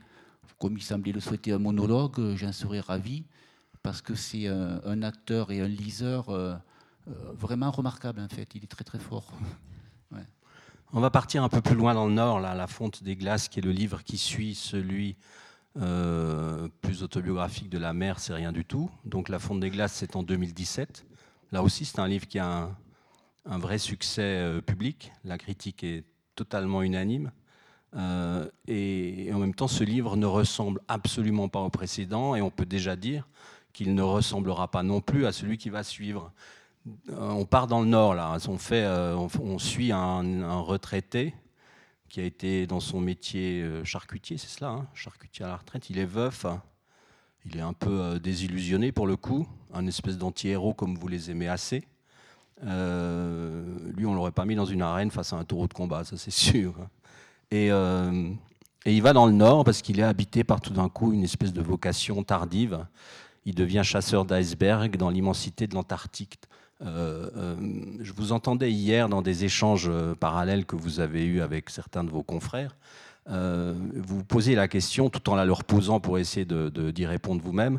comme 0.58 0.76
il 0.76 0.82
semblait 0.82 1.12
le 1.12 1.20
souhaiter, 1.20 1.52
un 1.52 1.58
monologue, 1.58 2.36
j'en 2.36 2.52
serais 2.52 2.80
ravi 2.80 3.24
parce 3.82 4.02
que 4.02 4.14
c'est 4.14 4.48
un, 4.48 5.02
acteur 5.02 5.50
et 5.50 5.62
un 5.62 5.68
liseur 5.68 6.28
euh, 6.28 6.54
euh, 7.08 7.12
vraiment 7.38 7.70
remarquable 7.70 8.20
en 8.20 8.28
fait. 8.28 8.54
Il 8.54 8.64
est 8.64 8.70
très 8.70 8.84
très 8.84 8.98
fort. 8.98 9.32
On 10.92 10.98
va 10.98 11.10
partir 11.10 11.44
un 11.44 11.48
peu 11.48 11.60
plus 11.60 11.76
loin 11.76 11.94
dans 11.94 12.06
le 12.06 12.12
nord, 12.12 12.40
là, 12.40 12.52
La 12.56 12.66
Fonte 12.66 13.04
des 13.04 13.14
Glaces, 13.14 13.48
qui 13.48 13.60
est 13.60 13.62
le 13.62 13.70
livre 13.70 14.02
qui 14.02 14.18
suit 14.18 14.56
celui 14.56 15.14
euh, 15.80 16.66
plus 16.80 17.04
autobiographique 17.04 17.68
de 17.68 17.78
la 17.78 17.92
mer, 17.92 18.18
c'est 18.18 18.34
rien 18.34 18.50
du 18.50 18.64
tout. 18.64 18.90
Donc 19.04 19.28
La 19.28 19.38
Fonte 19.38 19.60
des 19.60 19.70
Glaces, 19.70 19.92
c'est 19.92 20.16
en 20.16 20.24
2017. 20.24 21.06
Là 21.52 21.62
aussi, 21.62 21.84
c'est 21.84 22.00
un 22.00 22.08
livre 22.08 22.26
qui 22.26 22.40
a 22.40 22.68
un, 23.46 23.58
vrai 23.58 23.78
succès 23.78 24.22
euh, 24.22 24.60
public. 24.60 25.12
La 25.24 25.38
critique 25.38 25.84
est 25.84 26.02
totalement 26.34 26.82
unanime. 26.82 27.30
Euh, 27.94 28.48
et, 28.66 29.30
en 29.32 29.38
même 29.38 29.54
temps, 29.54 29.68
ce 29.68 29.84
livre 29.84 30.16
ne 30.16 30.26
ressemble 30.26 30.80
absolument 30.88 31.48
pas 31.48 31.60
au 31.60 31.70
précédent, 31.70 32.34
et 32.34 32.42
on 32.42 32.50
peut 32.50 32.66
déjà 32.66 32.96
dire 32.96 33.28
qu'il 33.72 33.94
ne 33.94 34.02
ressemblera 34.02 34.68
pas 34.68 34.82
non 34.82 35.00
plus 35.00 35.24
à 35.24 35.30
celui 35.30 35.56
qui 35.56 35.70
va 35.70 35.84
suivre. 35.84 36.32
Euh, 36.88 36.92
on 37.30 37.44
part 37.44 37.66
dans 37.66 37.80
le 37.80 37.86
nord 37.86 38.14
là. 38.14 38.36
On, 38.48 38.58
fait, 38.58 38.84
euh, 38.84 39.16
on, 39.16 39.58
suit 39.58 39.92
un, 39.92 40.60
retraité 40.60 41.34
qui 42.08 42.20
a 42.20 42.24
été 42.24 42.66
dans 42.66 42.80
son 42.80 43.00
métier 43.00 43.62
euh, 43.62 43.84
charcutier, 43.84 44.36
c'est 44.38 44.48
cela, 44.48 44.70
hein, 44.70 44.86
charcutier 44.94 45.44
à 45.44 45.48
la 45.48 45.56
retraite. 45.56 45.90
Il 45.90 45.98
est 45.98 46.06
veuf, 46.06 46.46
il 47.44 47.56
est 47.56 47.62
un 47.62 47.72
peu 47.72 48.18
désillusionné 48.18 48.92
pour 48.92 49.06
le 49.06 49.16
coup, 49.16 49.46
un 49.72 49.86
espèce 49.86 50.18
d'anti-héros 50.18 50.74
comme 50.74 50.96
vous 50.96 51.08
les 51.08 51.30
aimez 51.30 51.48
assez. 51.48 51.84
lui, 52.62 54.06
on 54.06 54.14
l'aurait 54.14 54.32
pas 54.32 54.44
mis 54.44 54.54
dans 54.54 54.66
une 54.66 54.82
arène 54.82 55.10
face 55.10 55.32
à 55.32 55.36
un 55.36 55.44
taureau 55.44 55.68
de 55.68 55.74
combat, 55.74 56.04
ça 56.04 56.16
c'est 56.16 56.30
sûr. 56.30 56.74
Et, 57.50 57.66
et, 57.66 58.94
il 58.94 59.02
va 59.02 59.12
dans 59.12 59.26
le 59.26 59.32
nord 59.32 59.64
parce 59.64 59.82
qu'il 59.82 60.00
est 60.00 60.04
habité 60.04 60.44
par 60.44 60.60
tout 60.60 60.72
d'un 60.72 60.88
coup 60.88 61.12
une 61.12 61.24
espèce 61.24 61.52
de 61.52 61.62
vocation 61.62 62.22
tardive. 62.24 62.86
Il 63.46 63.54
devient 63.54 63.82
chasseur 63.84 64.24
d'icebergs 64.24 64.96
dans 64.96 65.10
l'immensité 65.10 65.66
de 65.66 65.74
l'Antarctique. 65.74 66.40
Euh, 66.82 67.28
euh, 67.36 67.56
je 68.00 68.12
vous 68.12 68.32
entendais 68.32 68.72
hier 68.72 69.08
dans 69.08 69.20
des 69.20 69.44
échanges 69.44 69.88
euh, 69.90 70.14
parallèles 70.14 70.64
que 70.64 70.76
vous 70.76 71.00
avez 71.00 71.26
eus 71.26 71.42
avec 71.42 71.68
certains 71.68 72.04
de 72.04 72.10
vos 72.10 72.22
confrères. 72.22 72.76
vous 73.26 74.24
posiez 74.24 74.54
la 74.54 74.66
question, 74.66 75.10
tout 75.10 75.28
en 75.30 75.34
la 75.34 75.44
leur 75.44 75.64
posant 75.64 76.00
pour 76.00 76.18
essayer 76.18 76.46
d'y 76.46 77.06
répondre 77.06 77.42
vous-même, 77.42 77.78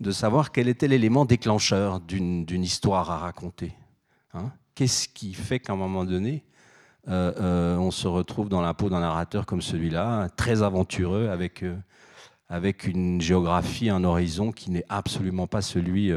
de 0.00 0.10
savoir 0.10 0.52
quel 0.52 0.68
était 0.68 0.88
l'élément 0.88 1.24
déclencheur 1.24 2.00
d'une 2.00 2.62
histoire 2.62 3.10
à 3.10 3.18
raconter. 3.18 3.72
Hein. 4.34 4.50
Qu'est-ce 4.74 5.08
qui 5.08 5.32
fait 5.32 5.58
qu'à 5.60 5.72
un 5.72 5.76
moment 5.76 6.04
donné, 6.04 6.44
on 7.06 7.90
se 7.90 8.08
retrouve 8.08 8.48
dans 8.50 8.60
la 8.60 8.74
peau 8.74 8.90
d'un 8.90 9.00
narrateur 9.00 9.46
comme 9.46 9.62
celui-là, 9.62 10.28
très 10.36 10.62
aventureux, 10.62 11.30
avec 11.30 12.86
une 12.86 13.20
géographie, 13.22 13.88
un 13.88 14.04
horizon 14.04 14.52
qui 14.52 14.70
n'est 14.70 14.86
absolument 14.90 15.46
pas 15.46 15.62
celui 15.62 16.12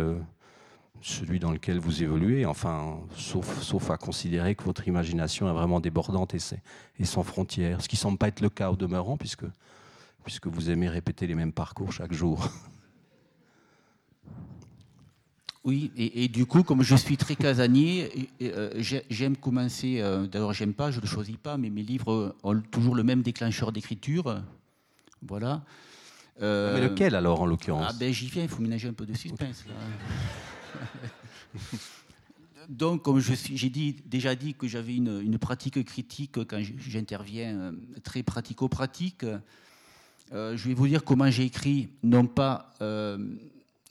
celui 1.04 1.38
dans 1.38 1.52
lequel 1.52 1.80
vous 1.80 2.02
évoluez, 2.02 2.46
enfin, 2.46 2.98
sauf, 3.18 3.62
sauf 3.62 3.92
à 3.92 3.98
considérer 3.98 4.56
que 4.56 4.64
votre 4.64 4.88
imagination 4.88 5.50
est 5.50 5.54
vraiment 5.54 5.82
débordante 5.82 6.34
et, 6.34 6.40
et 6.98 7.06
sans 7.06 7.24
frontières, 7.24 7.82
ce 7.82 7.90
qui 7.90 7.98
ne 7.98 8.00
semble 8.00 8.18
pas 8.18 8.30
être 8.30 8.40
le 8.40 8.50
cas 8.50 8.72
au 8.72 8.78
demeurant, 8.78 9.18
puisque, 9.18 9.46
puisque 10.24 10.48
vous 10.48 10.70
aimez 10.70 10.88
répéter 10.88 11.28
les 11.28 11.36
mêmes 11.36 11.52
parcours 11.52 11.92
chaque 11.92 12.14
jour. 12.14 12.48
Oui, 15.66 15.92
et, 15.96 16.28
du 16.28 16.46
coup, 16.46 16.64
comme 16.64 16.84
je 16.84 16.96
suis 16.96 17.16
très 17.16 17.36
casanier, 17.38 18.30
euh, 18.42 18.70
j'aime 19.10 19.38
commencer, 19.38 20.02
euh, 20.02 20.28
d'ailleurs 20.28 20.52
j'aime 20.52 20.74
pas, 20.74 20.92
je 20.92 20.98
ne 20.98 21.04
le 21.04 21.08
choisis 21.08 21.38
pas, 21.38 21.58
mais 21.58 21.70
mes 21.70 21.84
livres 21.84 22.36
ont 22.44 22.60
toujours 22.60 22.96
le 22.96 23.04
même 23.04 23.22
déclencheur 23.22 23.72
d'écriture. 23.72 24.42
Voilà. 25.22 25.62
mais 26.42 26.82
lequel 26.82 27.16
alors 27.16 27.42
en 27.42 27.46
l'occurrence? 27.46 27.88
Ah 27.90 27.94
ben, 27.98 28.12
J'y 28.14 28.28
viens, 28.28 28.44
il 28.44 28.50
faut 28.50 28.62
ménager 28.62 28.90
un 28.90 28.94
peu 28.94 29.06
de 29.06 29.14
suspense. 29.14 29.64
Là. 29.68 29.74
Donc, 32.70 33.04
comme 33.04 33.20
j'ai 33.20 33.80
déjà 34.06 34.36
dit 34.36 34.54
que 34.54 34.68
j'avais 34.68 34.96
une, 34.96 35.38
pratique 35.38 35.84
critique 35.84 36.46
quand 36.46 36.60
j'interviens 36.78 37.56
euh, 37.56 37.72
très 38.04 38.24
pratico-pratique, 38.24 39.26
euh, 40.32 40.56
je 40.56 40.68
vais 40.68 40.74
vous 40.74 40.88
dire 40.88 41.04
comment 41.04 41.30
j'ai 41.30 41.44
écrit, 41.44 41.90
non 42.02 42.26
pas 42.26 42.74
euh, 42.82 43.18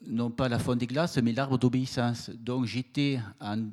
non 0.07 0.31
pas 0.31 0.49
la 0.49 0.59
fonte 0.59 0.79
des 0.79 0.87
glaces, 0.87 1.18
mais 1.18 1.33
l'arbre 1.33 1.59
d'obéissance. 1.59 2.31
Donc 2.31 2.64
j'étais, 2.64 3.21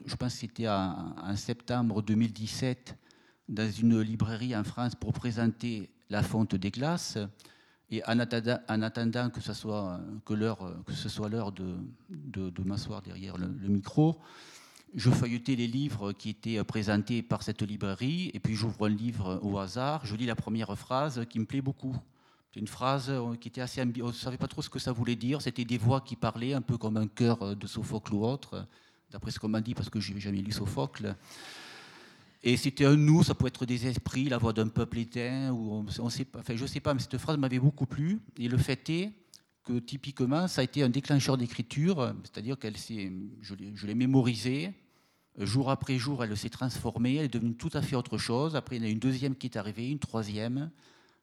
je 0.06 0.15
pense 0.15 0.34
que 0.34 0.39
c'était 0.39 0.67
en, 0.67 1.36
septembre 1.36 2.02
2017, 2.02 2.95
dans 3.48 3.72
une 3.72 4.02
librairie 4.02 4.56
en 4.56 4.63
France 4.63 4.93
pour 4.95 5.13
présenter 5.13 5.89
la 6.10 6.22
fonte 6.22 6.56
des 6.56 6.69
glaces. 6.69 7.17
Et 7.91 8.04
en 8.06 8.19
attendant, 8.19 9.30
que, 9.30 9.41
ce 9.41 9.54
soit, 9.54 9.99
que, 10.25 10.34
que 10.84 10.93
ce 10.93 11.10
soit 11.10 11.30
l'heure 11.30 11.52
de, 11.52 11.75
de, 12.10 12.63
m'asseoir 12.63 13.02
derrière 13.02 13.38
le, 13.38 13.47
micro, 13.67 14.19
je 14.93 15.10
feuilletais 15.10 15.56
les 15.56 15.67
livres 15.67 16.12
qui 16.12 16.30
étaient 16.30 16.63
présentés 16.63 17.21
par 17.23 17.41
cette 17.41 17.63
librairie, 17.63 18.30
et 18.34 18.39
puis 18.39 18.56
j'ouvre 18.56 18.86
un 18.86 18.89
livre 18.89 19.39
au 19.41 19.58
hasard, 19.58 20.06
je 20.06 20.15
lis 20.15 20.28
la 20.28 20.36
première 20.36 20.78
phrase 20.78 21.25
qui 21.30 21.39
me 21.39 21.45
plaît 21.45 21.62
beaucoup. 21.62 21.95
C'est 22.54 22.60
une 22.60 22.67
phrase 22.67 23.10
euh, 23.10 23.36
qui 23.36 23.47
était 23.47 23.62
assez 23.62 23.82
On 23.82 24.08
ne 24.08 24.12
savait 24.12 24.38
pas 24.38 24.47
trop 24.47 24.62
ce 24.62 24.69
que 24.69 24.80
ça 24.80 24.91
voulait 24.91 25.15
dire. 25.15 25.41
C'était 25.41 25.65
des 25.65 25.78
voix 25.78 26.02
qui 26.02 26.15
parlaient, 26.15 26.54
un 26.54 26.62
peu 26.62 26.78
comme 26.78 26.97
un 26.97 27.08
chœur 27.08 27.41
euh, 27.43 27.56
de 27.56 27.67
Sophocle 27.67 28.13
ou 28.15 28.25
autre, 28.25 28.65
d'après 29.12 29.32
ce 29.32 29.39
qu'on 29.39 29.49
m'a 29.49 29.62
dit, 29.62 29.75
parce 29.75 29.89
que 29.89 29.99
je 29.99 30.13
n'ai 30.13 30.19
jamais 30.19 30.39
lu 30.39 30.52
Sophocle. 30.52 31.15
Et 32.41 32.56
c'était 32.56 32.86
un 32.86 32.95
nous, 32.95 33.23
ça 33.23 33.36
pouvait 33.36 33.49
être 33.49 33.65
des 33.65 33.86
esprits, 33.88 34.30
la 34.30 34.38
voix 34.38 34.54
d'un 34.54 34.69
peuple 34.69 34.99
éteint, 34.99 35.54
je 35.54 36.02
ne 36.02 36.67
sais 36.67 36.80
pas, 36.80 36.93
mais 36.93 36.99
cette 36.99 37.17
phrase 37.17 37.38
m'avait 37.38 37.60
beaucoup 37.60 37.86
plu. 37.86 38.19
Et 38.38 38.47
le 38.47 38.58
fait 38.58 38.89
est 38.89 39.12
que 39.65 39.80
typiquement, 39.80 40.47
ça 40.47 40.62
a 40.62 40.63
été 40.63 40.82
un 40.82 40.89
déclencheur 40.89 41.38
d'écriture, 41.38 42.13
c'est-à-dire 42.23 42.58
qu'elle 42.58 42.78
s'est, 42.78 43.12
je 43.41 43.86
l'ai 43.86 43.95
mémorisée. 43.95 44.73
Jour 45.38 45.69
après 45.69 45.97
jour, 45.97 46.23
elle 46.23 46.36
s'est 46.38 46.49
transformée, 46.49 47.15
elle 47.15 47.25
est 47.25 47.34
devenue 47.34 47.56
tout 47.56 47.69
à 47.73 47.82
fait 47.82 47.95
autre 47.95 48.17
chose. 48.17 48.56
Après, 48.56 48.78
il 48.78 48.84
y 48.84 48.86
en 48.86 48.88
a 48.88 48.91
une 48.91 48.99
deuxième 48.99 49.36
qui 49.36 49.47
est 49.47 49.58
arrivée, 49.58 49.89
une 49.89 49.99
troisième 49.99 50.71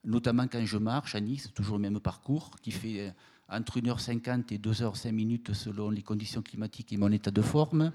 notamment 0.07 0.47
quand 0.47 0.65
je 0.65 0.79
marche 0.79 1.15
à 1.15 1.21
Nice, 1.21 1.51
toujours 1.53 1.77
le 1.77 1.83
même 1.83 2.01
parcours, 2.01 2.53
qui 2.63 2.71
fait 2.71 3.01
euh, 3.01 3.11
entre 3.49 3.81
1h50 3.81 4.55
et 4.55 4.59
2h05 4.59 5.13
minutes 5.13 5.53
selon 5.53 5.91
les 5.91 6.03
conditions 6.03 6.43
climatiques 6.43 6.93
et 6.93 6.97
mon 6.97 7.13
état 7.13 7.31
de 7.31 7.43
forme. 7.43 7.93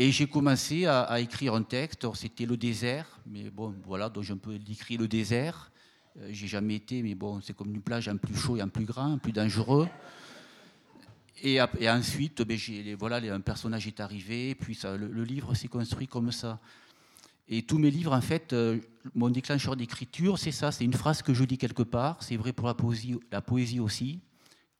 Et 0.00 0.12
j'ai 0.12 0.28
commencé 0.28 0.86
à, 0.86 1.18
écrire 1.18 1.54
un 1.54 1.64
texte. 1.64 2.06
C'était 2.14 2.46
le 2.46 2.56
désert, 2.56 3.18
mais 3.26 3.50
bon, 3.50 3.74
voilà, 3.84 4.08
donc 4.08 4.22
je 4.22 4.32
peux 4.32 4.54
écrire 4.54 5.00
le 5.00 5.08
désert. 5.08 5.72
Euh, 6.20 6.28
j'ai 6.30 6.46
jamais 6.46 6.76
été, 6.76 7.02
mais 7.02 7.16
bon, 7.16 7.40
c'est 7.40 7.52
comme 7.52 7.74
une 7.74 7.82
plage 7.82 8.08
un 8.08 8.16
plus 8.16 8.36
chaud 8.36 8.56
et 8.56 8.60
un 8.60 8.68
plus 8.68 8.84
grand, 8.84 9.14
un 9.14 9.18
plus 9.18 9.32
dangereux. 9.32 9.88
Et, 11.42 11.60
ensuite, 11.60 12.42
ben, 12.42 12.56
voilà, 12.96 13.16
un 13.34 13.40
personnage 13.40 13.88
est 13.88 13.98
arrivé, 13.98 14.54
puis 14.54 14.78
le 14.84 15.24
livre 15.24 15.54
s'est 15.54 15.68
construit 15.68 16.06
comme 16.06 16.30
ça. 16.30 16.60
Et 17.48 17.62
tous 17.62 17.78
mes 17.78 17.90
livres, 17.90 18.12
en 18.12 18.20
fait, 18.20 18.52
euh, 18.52 18.78
mon 19.14 19.30
déclencheur 19.30 19.74
d'écriture, 19.74 20.38
c'est 20.38 20.52
ça, 20.52 20.70
c'est 20.70 20.84
une 20.84 20.94
phrase 20.94 21.22
que 21.22 21.34
je 21.34 21.42
dis 21.44 21.58
quelque 21.58 21.82
part, 21.82 22.22
c'est 22.22 22.36
vrai 22.36 22.52
pour 22.52 22.68
la 22.68 22.74
poésie, 22.74 23.18
la 23.32 23.40
poésie 23.40 23.80
aussi, 23.80 24.20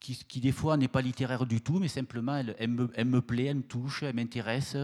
qui, 0.00 0.40
des 0.40 0.52
fois 0.52 0.76
n'est 0.76 0.88
pas 0.88 1.02
littéraire 1.02 1.46
du 1.46 1.61
tout, 1.61 1.78
mais 1.78 1.88
simplement 1.88 2.37
elle, 2.37 2.68
me, 2.68 3.20
plaît, 3.20 3.46
elle 3.46 3.58
me 3.58 3.62
touche, 3.62 4.02
elle 4.02 4.14
m'intéresse. 4.14 4.76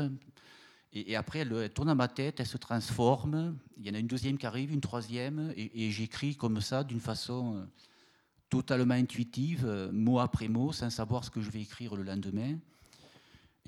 Et, 0.93 1.17
après, 1.17 1.41
elle, 1.41 1.71
tourne 1.71 1.89
dans 1.89 1.95
ma 1.95 2.09
tête, 2.09 2.41
elle 2.41 2.47
se 2.47 2.57
transforme. 2.57 3.57
Il 3.79 3.87
y 3.87 3.91
en 3.91 3.95
a 3.95 3.99
une 3.99 4.07
deuxième 4.07 4.39
qui 4.39 4.47
arrive, 4.47 4.73
une 4.73 4.81
troisième, 4.81 5.53
et, 5.57 5.91
j'écris 5.91 6.37
comme 6.37 6.61
ça, 6.61 6.85
d'une 6.85 7.01
façon 7.01 7.57
euh, 7.57 7.65
totalement 8.49 8.95
intuitive, 8.95 9.65
euh, 9.67 9.91
mot 9.93 10.21
après 10.21 10.49
mot, 10.49 10.73
sans 10.73 10.91
savoir 10.91 11.25
ce 11.25 11.31
que 11.31 11.41
je 11.41 11.51
vais 11.51 11.63
écrire 11.63 11.97
le 11.97 12.03
lendemain. 12.03 12.59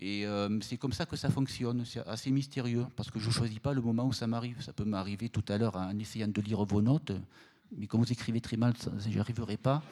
Et 0.01 0.27
euh, 0.27 0.61
c'est 0.61 0.77
comme 0.77 0.93
ça 0.93 1.07
que 1.07 1.17
ça 1.17 1.31
fonctionne. 1.31 1.85
C'est 1.85 2.07
assez 2.07 2.31
mystérieux 2.31 2.87
parce 2.97 3.11
que 3.11 3.19
je 3.19 3.29
ne 3.29 3.33
choisis 3.33 3.59
pas 3.59 3.73
le 3.73 3.81
moment 3.81 4.07
où 4.07 4.13
ça 4.13 4.27
m'arrive. 4.27 4.61
Ça 4.61 4.73
peut 4.73 4.85
m'arriver 4.85 5.31
tout 5.31 5.45
à 5.49 5.57
l'heure 5.57 5.77
en 5.77 5.99
essayant 5.99 6.29
de 6.29 6.41
lire 6.43 6.63
vos 6.65 6.83
notes, 6.83 7.13
mais 7.75 7.87
comme 7.87 8.01
vous 8.03 8.13
écrivez 8.13 8.41
très 8.41 8.57
mal, 8.57 8.75
n'y 9.09 9.19
arriverai 9.19 9.57
pas. 9.57 9.83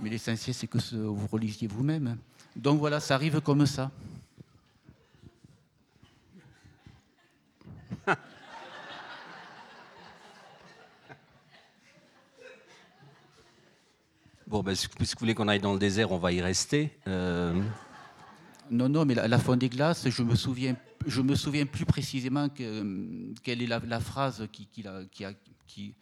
Mais 0.00 0.10
l'essentiel, 0.10 0.54
c'est 0.54 0.66
que 0.66 0.78
vous 0.96 1.26
relisiez 1.26 1.68
vous-même. 1.68 2.16
Donc 2.56 2.78
voilà, 2.78 3.00
ça 3.00 3.14
arrive 3.14 3.40
comme 3.40 3.66
ça. 3.66 3.90
Bon, 14.46 14.62
ben, 14.62 14.74
si 14.74 14.86
vous 14.86 15.04
voulez 15.18 15.34
qu'on 15.34 15.48
aille 15.48 15.58
dans 15.58 15.72
le 15.72 15.80
désert, 15.80 16.12
on 16.12 16.18
va 16.18 16.30
y 16.30 16.40
rester. 16.40 16.96
Euh, 17.08 17.60
non, 18.70 18.88
non, 18.88 19.04
mais 19.04 19.14
la, 19.14 19.38
fonte 19.38 19.58
des 19.58 19.68
glaces, 19.68 20.08
je 20.08 20.22
me 20.22 20.36
souviens, 20.36 20.76
je 21.06 21.22
me 21.22 21.34
souviens 21.34 21.66
plus 21.66 21.84
précisément 21.84 22.48
que, 22.48 23.32
quelle 23.42 23.62
est 23.62 23.66
la, 23.66 24.00
phrase 24.00 24.46
qui, 24.52 24.66
qui, 24.66 24.84
qui, 25.10 25.24
a, 25.24 25.32
qui, 25.66 25.94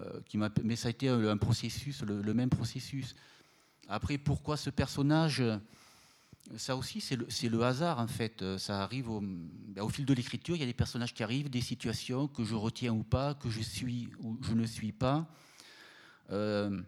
euh, 0.00 0.20
qui 0.26 0.38
m'a. 0.38 0.50
Mais 0.64 0.76
ça 0.76 0.88
a 0.88 0.90
été 0.92 1.08
un, 1.08 1.36
processus, 1.36 2.02
le, 2.02 2.32
même 2.32 2.48
processus. 2.48 3.14
Après, 3.90 4.16
pourquoi 4.16 4.56
ce 4.56 4.70
personnage 4.70 5.42
Ça 6.56 6.76
aussi, 6.76 7.00
c'est 7.00 7.48
le, 7.48 7.62
hasard 7.62 7.98
en 7.98 8.06
fait. 8.06 8.42
Ça 8.56 8.82
arrive 8.82 9.10
au, 9.10 9.20
ben, 9.20 9.82
au 9.82 9.88
fil 9.88 10.06
de 10.06 10.14
l'écriture. 10.14 10.56
Il 10.56 10.60
y 10.60 10.62
a 10.62 10.66
des 10.66 10.72
personnages 10.72 11.12
qui 11.12 11.22
arrivent, 11.22 11.50
des 11.50 11.60
situations 11.60 12.28
que 12.28 12.44
je 12.44 12.54
retiens 12.54 12.92
ou 12.92 13.02
pas, 13.02 13.34
que 13.34 13.50
je 13.50 13.60
suis 13.60 14.08
ou 14.20 14.38
je 14.42 14.54
ne 14.54 14.64
suis 14.64 14.92
pas. 14.92 15.26
Euh, 16.30 16.80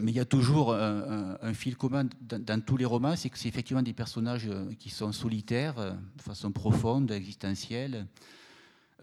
mais 0.00 0.12
il 0.12 0.14
y 0.14 0.20
a 0.20 0.24
toujours 0.24 0.74
un, 0.74 1.54
fil 1.54 1.76
commun 1.76 2.06
dans, 2.20 2.60
tous 2.60 2.76
les 2.76 2.84
romans, 2.84 3.16
c'est 3.16 3.30
que 3.30 3.38
c'est 3.38 3.48
effectivement 3.48 3.82
des 3.82 3.92
personnages 3.92 4.46
euh, 4.46 4.72
qui 4.78 4.90
sont 4.90 5.12
solitaires, 5.12 5.78
euh, 5.78 5.92
de 6.16 6.22
façon 6.22 6.52
profonde, 6.52 7.10
existentielle, 7.10 8.06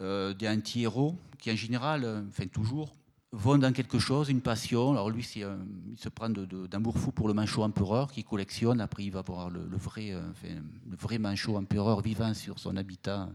euh, 0.02 0.34
des 0.34 0.48
anti-héros, 0.48 1.16
qui 1.40 1.52
en 1.52 1.56
général, 1.56 2.26
enfin 2.28 2.46
toujours, 2.48 2.94
vont 3.34 3.58
dans 3.58 3.74
quelque 3.74 4.00
chose, 4.00 4.30
une 4.30 4.42
passion. 4.42 4.92
Alors 4.92 5.10
lui, 5.10 5.28
il 5.36 5.98
se 5.98 6.08
prend 6.10 6.30
d'amour 6.30 6.98
fou 6.98 7.12
pour 7.12 7.28
le 7.28 7.34
manchot 7.34 7.64
empereur 7.64 8.12
qu'il 8.12 8.24
collectionne. 8.24 8.80
Après, 8.80 9.04
il 9.04 9.12
va 9.12 9.22
voir 9.22 9.50
le, 9.50 9.66
vrai, 9.76 10.12
le 10.12 10.98
vrai 10.98 11.18
manchot 11.18 11.58
empereur 11.58 12.02
vivant 12.02 12.34
sur 12.34 12.60
son 12.60 12.78
habitat 12.78 13.28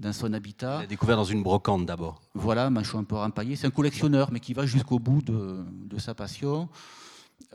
dans 0.00 0.12
son 0.12 0.32
habitat. 0.32 0.78
Il 0.80 0.84
a 0.84 0.86
découvert 0.86 1.16
dans 1.16 1.24
une 1.24 1.42
brocante 1.42 1.86
d'abord. 1.86 2.22
Voilà, 2.34 2.70
manchot 2.70 3.02
peu 3.02 3.16
empaillé. 3.16 3.56
C'est 3.56 3.66
un 3.66 3.70
collectionneur, 3.70 4.30
mais 4.32 4.40
qui 4.40 4.54
va 4.54 4.66
jusqu'au 4.66 4.98
bout 4.98 5.22
de, 5.22 5.98
sa 5.98 6.14
passion. 6.14 6.68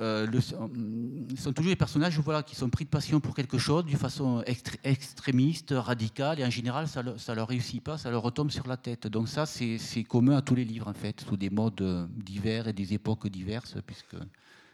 Euh, 0.01 0.27
ce 0.41 1.41
sont 1.41 1.53
toujours 1.53 1.71
des 1.71 1.75
personnages 1.75 2.19
voilà, 2.19 2.43
qui 2.43 2.55
sont 2.55 2.69
pris 2.69 2.85
de 2.85 2.89
passion 2.89 3.19
pour 3.19 3.33
quelque 3.33 3.57
chose 3.57 3.85
d'une 3.85 3.97
façon 3.97 4.43
extrémiste, 4.83 5.73
radicale, 5.75 6.39
et 6.39 6.45
en 6.45 6.49
général, 6.49 6.87
ça 6.87 7.01
ne 7.03 7.33
leur 7.35 7.47
réussit 7.47 7.81
pas, 7.81 7.97
ça 7.97 8.11
leur 8.11 8.21
retombe 8.21 8.51
sur 8.51 8.67
la 8.67 8.77
tête. 8.77 9.07
Donc 9.07 9.29
ça, 9.29 9.45
c'est 9.45 10.03
commun 10.03 10.37
à 10.37 10.41
tous 10.41 10.55
les 10.55 10.65
livres, 10.65 10.87
en 10.87 10.93
fait, 10.93 11.21
sous 11.21 11.37
des 11.37 11.49
modes 11.49 12.09
divers 12.09 12.67
et 12.67 12.73
des 12.73 12.93
époques 12.93 13.27
diverses, 13.27 13.75
puisque 13.85 14.17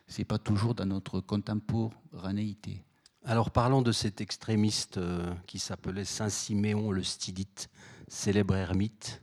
ce 0.08 0.18
n'est 0.18 0.26
pas 0.26 0.40
toujours 0.40 0.76
dans 0.76 0.86
notre 0.86 1.20
contemporanéité. 1.22 2.84
Alors 3.24 3.52
parlons 3.52 3.84
de 3.84 3.92
cet 3.92 4.20
extrémiste 4.20 4.98
euh, 4.98 5.32
qui 5.46 5.60
s'appelait 5.60 6.06
Saint 6.06 6.30
Siméon 6.30 6.92
le 6.92 7.04
Stydite, 7.04 7.70
célèbre 8.08 8.56
ermite 8.56 9.22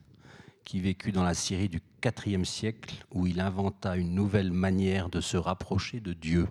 qui 0.65 0.81
vécut 0.81 1.11
dans 1.11 1.25
la 1.25 1.35
Syrie 1.35 1.69
du 1.69 1.81
IVe 2.05 2.45
siècle 2.45 3.05
où 3.13 3.27
il 3.27 3.41
inventa 3.41 3.97
une 3.97 4.15
nouvelle 4.15 4.53
manière 4.53 5.09
de 5.09 5.21
se 5.21 5.37
rapprocher 5.37 6.01
de 6.01 6.13
Dieu 6.13 6.49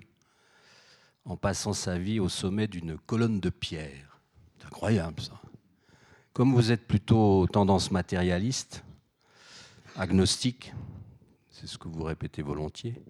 en 1.25 1.35
passant 1.35 1.73
sa 1.73 1.97
vie 1.97 2.19
au 2.19 2.29
sommet 2.29 2.67
d'une 2.67 2.97
colonne 2.97 3.39
de 3.39 3.49
pierre. 3.49 4.19
C'est 4.57 4.65
incroyable 4.67 5.21
ça. 5.21 5.39
Comme 6.33 6.53
vous 6.53 6.71
êtes 6.71 6.87
plutôt 6.87 7.47
tendance 7.47 7.91
matérialiste, 7.91 8.83
agnostique, 9.95 10.73
c'est 11.49 11.67
ce 11.67 11.77
que 11.77 11.87
vous 11.87 12.03
répétez 12.03 12.41
volontiers, 12.41 13.01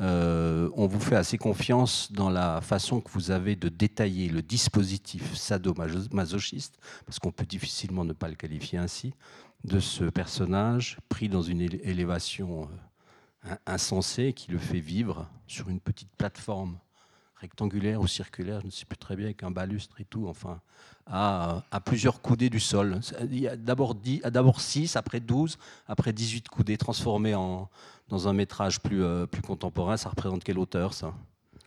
euh, 0.00 0.70
on 0.74 0.86
vous 0.86 1.00
fait 1.00 1.16
assez 1.16 1.38
confiance 1.38 2.12
dans 2.12 2.30
la 2.30 2.60
façon 2.60 3.00
que 3.00 3.10
vous 3.10 3.32
avez 3.32 3.56
de 3.56 3.68
détailler 3.68 4.28
le 4.28 4.42
dispositif 4.42 5.34
sadomasochiste, 5.34 6.78
parce 7.04 7.18
qu'on 7.18 7.32
peut 7.32 7.46
difficilement 7.46 8.04
ne 8.04 8.12
pas 8.12 8.28
le 8.28 8.36
qualifier 8.36 8.78
ainsi, 8.78 9.12
de 9.64 9.80
ce 9.80 10.04
personnage 10.04 10.98
pris 11.08 11.28
dans 11.28 11.42
une 11.42 11.60
élévation 11.60 12.68
euh, 13.46 13.54
insensée 13.66 14.32
qui 14.32 14.50
le 14.50 14.58
fait 14.58 14.80
vivre 14.80 15.28
sur 15.46 15.68
une 15.68 15.80
petite 15.80 16.10
plateforme 16.16 16.78
rectangulaire 17.40 18.00
ou 18.00 18.06
circulaire, 18.06 18.60
je 18.60 18.66
ne 18.66 18.70
sais 18.70 18.84
plus 18.84 18.98
très 18.98 19.16
bien, 19.16 19.26
avec 19.26 19.42
un 19.42 19.50
balustre 19.50 20.00
et 20.00 20.04
tout, 20.04 20.26
enfin, 20.26 20.60
à, 21.06 21.62
plusieurs 21.84 22.20
coudées 22.20 22.50
du 22.50 22.60
sol. 22.60 23.00
D'abord 23.58 24.60
6, 24.60 24.96
après 24.96 25.20
12, 25.20 25.56
après 25.86 26.12
18 26.12 26.48
coudées 26.48 26.76
transformées 26.76 27.34
en, 27.34 27.68
dans 28.08 28.28
un 28.28 28.32
métrage 28.32 28.80
plus, 28.80 29.02
euh, 29.02 29.26
plus 29.26 29.42
contemporain. 29.42 29.96
Ça 29.96 30.10
représente 30.10 30.42
quelle 30.44 30.58
hauteur, 30.58 30.94
ça? 30.94 31.14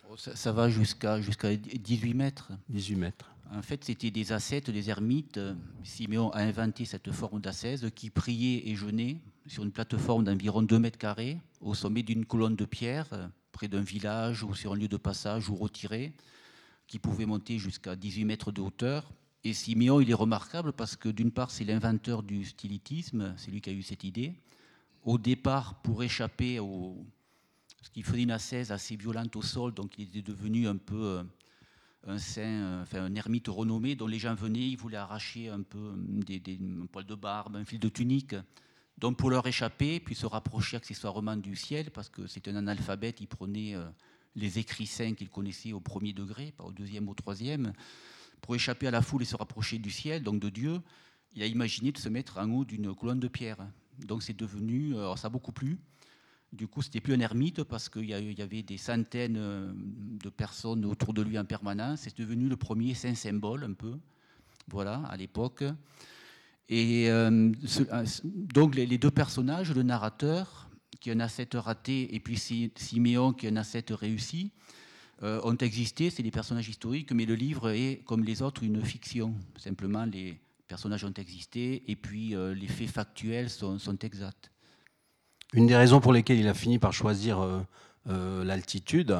Oh, 0.09 0.15
ça, 0.17 0.51
va 0.51 0.67
jusqu'à 0.69 1.21
jusqu'à 1.21 1.55
18 1.55 2.13
mètres. 2.13 2.51
18 2.69 2.95
mètres. 2.95 3.31
En 3.53 3.61
fait, 3.61 3.83
c'était 3.83 4.11
des 4.11 4.31
ascètes, 4.31 4.69
des 4.69 4.89
ermites. 4.89 5.39
Siméon 5.83 6.31
a 6.31 6.39
inventé 6.39 6.85
cette 6.85 7.11
forme 7.11 7.41
d'ascèse 7.41 7.89
qui 7.93 8.09
priait 8.09 8.69
et 8.69 8.75
jeûnait 8.75 9.17
sur 9.45 9.63
une 9.63 9.71
plateforme 9.71 10.23
d'environ 10.23 10.61
2 10.61 10.79
mètres 10.79 10.97
carrés, 10.97 11.37
au 11.59 11.73
sommet 11.73 12.01
d'une 12.01 12.25
colonne 12.25 12.55
de 12.55 12.63
pierre 12.63 13.29
près 13.51 13.67
d'un 13.67 13.81
village 13.81 14.43
ou 14.43 14.55
sur 14.55 14.71
un 14.71 14.75
lieu 14.77 14.87
de 14.87 14.95
passage 14.95 15.49
ou 15.49 15.55
retiré, 15.55 16.13
qui 16.87 16.97
pouvait 16.97 17.25
monter 17.25 17.59
jusqu'à 17.59 17.97
18 17.97 18.23
mètres 18.23 18.51
de 18.53 18.61
hauteur. 18.61 19.11
Et 19.43 19.53
Siméon, 19.53 19.99
il 19.99 20.09
est 20.09 20.15
remarquable 20.15 20.71
parce 20.71 20.95
que 20.95 21.09
d'une 21.09 21.31
part, 21.31 21.51
c'est 21.51 21.65
l'inventeur 21.65 22.23
du 22.23 22.45
stylitisme, 22.45 23.33
c'est 23.35 23.51
lui 23.51 23.59
qui 23.59 23.69
a 23.69 23.73
eu 23.73 23.83
cette 23.83 24.05
idée. 24.05 24.33
Au 25.03 25.17
départ, 25.17 25.81
pour 25.81 26.03
échapper 26.03 26.59
au, 26.59 27.05
parce 27.77 27.89
qu'il 27.89 28.05
faisait 28.05 28.23
une 28.23 28.31
ascèse 28.31 28.71
assez 28.71 28.95
violente 28.95 29.35
au 29.35 29.41
sol, 29.41 29.73
donc 29.73 29.97
il 29.97 30.03
était 30.03 30.21
devenu 30.21 30.67
un 30.67 30.77
peu 30.77 31.25
un 32.07 32.17
saint, 32.17 32.81
enfin 32.81 33.03
un 33.03 33.15
ermite 33.15 33.47
renommé 33.47 33.95
dont 33.95 34.07
les 34.07 34.19
gens 34.19 34.33
venaient, 34.33 34.67
ils 34.67 34.77
voulaient 34.77 34.97
arracher 34.97 35.49
un 35.49 35.61
peu 35.61 35.93
des, 35.97 36.39
des 36.39 36.59
un 36.81 36.85
poil 36.87 37.05
de 37.05 37.15
barbe, 37.15 37.55
un 37.55 37.65
fil 37.65 37.79
de 37.79 37.89
tunique. 37.89 38.35
Donc 38.97 39.17
pour 39.17 39.29
leur 39.29 39.45
échapper, 39.47 39.99
puis 39.99 40.15
se 40.15 40.25
rapprocher 40.25 40.77
accessoirement 40.77 41.35
du 41.35 41.55
ciel, 41.55 41.91
parce 41.91 42.09
que 42.09 42.27
c'est 42.27 42.47
un 42.47 42.55
analphabète, 42.55 43.21
il 43.21 43.27
prenait 43.27 43.75
les 44.35 44.59
écrits 44.59 44.85
saints 44.85 45.13
qu'il 45.13 45.29
connaissait 45.29 45.73
au 45.73 45.79
premier 45.79 46.13
degré, 46.13 46.53
pas 46.55 46.63
au 46.63 46.71
deuxième 46.71 47.09
au 47.09 47.13
troisième, 47.13 47.73
pour 48.41 48.55
échapper 48.55 48.87
à 48.87 48.91
la 48.91 49.01
foule 49.01 49.21
et 49.21 49.25
se 49.25 49.35
rapprocher 49.35 49.77
du 49.77 49.91
ciel, 49.91 50.23
donc 50.23 50.39
de 50.39 50.49
Dieu, 50.49 50.81
il 51.33 51.43
a 51.43 51.45
imaginé 51.45 51.91
de 51.91 51.97
se 51.97 52.09
mettre 52.09 52.37
en 52.37 52.49
haut 52.51 52.65
d'une 52.65 52.93
colonne 52.93 53.19
de 53.19 53.27
pierre. 53.27 53.57
Donc 53.99 54.23
c'est 54.23 54.37
devenu, 54.37 54.95
alors 54.95 55.17
ça 55.17 55.27
a 55.27 55.29
beaucoup 55.29 55.51
plu. 55.51 55.79
Du 56.51 56.67
coup, 56.67 56.81
c'était 56.81 56.99
plus 56.99 57.13
un 57.13 57.19
ermite 57.21 57.63
parce 57.63 57.87
qu'il 57.87 58.05
y 58.05 58.41
avait 58.41 58.61
des 58.61 58.77
centaines 58.77 59.37
euh, 59.37 59.71
de 59.73 60.29
personnes 60.29 60.83
autour 60.83 61.13
de 61.13 61.21
lui 61.21 61.39
en 61.39 61.45
permanence. 61.45 62.01
C'est 62.01 62.17
devenu 62.17 62.49
le 62.49 62.57
premier 62.57 62.93
saint 62.93 63.15
symbole 63.15 63.63
un 63.63 63.71
peu, 63.71 63.97
voilà, 64.67 64.95
à 65.09 65.15
l'époque. 65.15 65.63
Et 66.67 67.09
euh, 67.09 67.51
euh, 67.93 68.05
donc 68.25 68.75
les, 68.75 68.97
deux 68.97 69.11
personnages, 69.11 69.73
le 69.73 69.83
narrateur 69.83 70.69
qui 70.99 71.09
est 71.09 71.13
un 71.13 71.21
ascète 71.21 71.53
raté 71.53 72.13
et 72.13 72.19
puis 72.19 72.37
Siméon 72.37 73.31
qui 73.31 73.45
est 73.45 73.49
un 73.49 73.57
ascète 73.57 73.91
réussi, 73.91 74.51
ont 75.23 75.57
existé. 75.57 76.09
C'est 76.09 76.23
des 76.23 76.31
personnages 76.31 76.67
historiques, 76.67 77.11
mais 77.11 77.25
le 77.25 77.35
livre 77.35 77.69
est 77.69 78.01
comme 78.05 78.23
les 78.23 78.41
autres 78.41 78.63
une 78.63 78.83
fiction. 78.83 79.35
Simplement 79.55 80.05
les 80.05 80.39
personnages 80.67 81.05
ont 81.05 81.13
existé 81.13 81.83
et 81.87 81.95
puis 81.95 82.35
les 82.55 82.67
faits 82.67 82.89
factuels 82.89 83.49
sont, 83.49 83.97
exacts. 84.01 84.50
Une 85.53 85.67
des 85.67 85.75
raisons 85.75 85.99
pour 85.99 86.13
lesquelles 86.13 86.39
il 86.39 86.47
a 86.47 86.53
fini 86.53 86.79
par 86.79 86.93
choisir 86.93 87.41
euh, 87.41 87.59
euh, 88.09 88.43
l'altitude, 88.45 89.17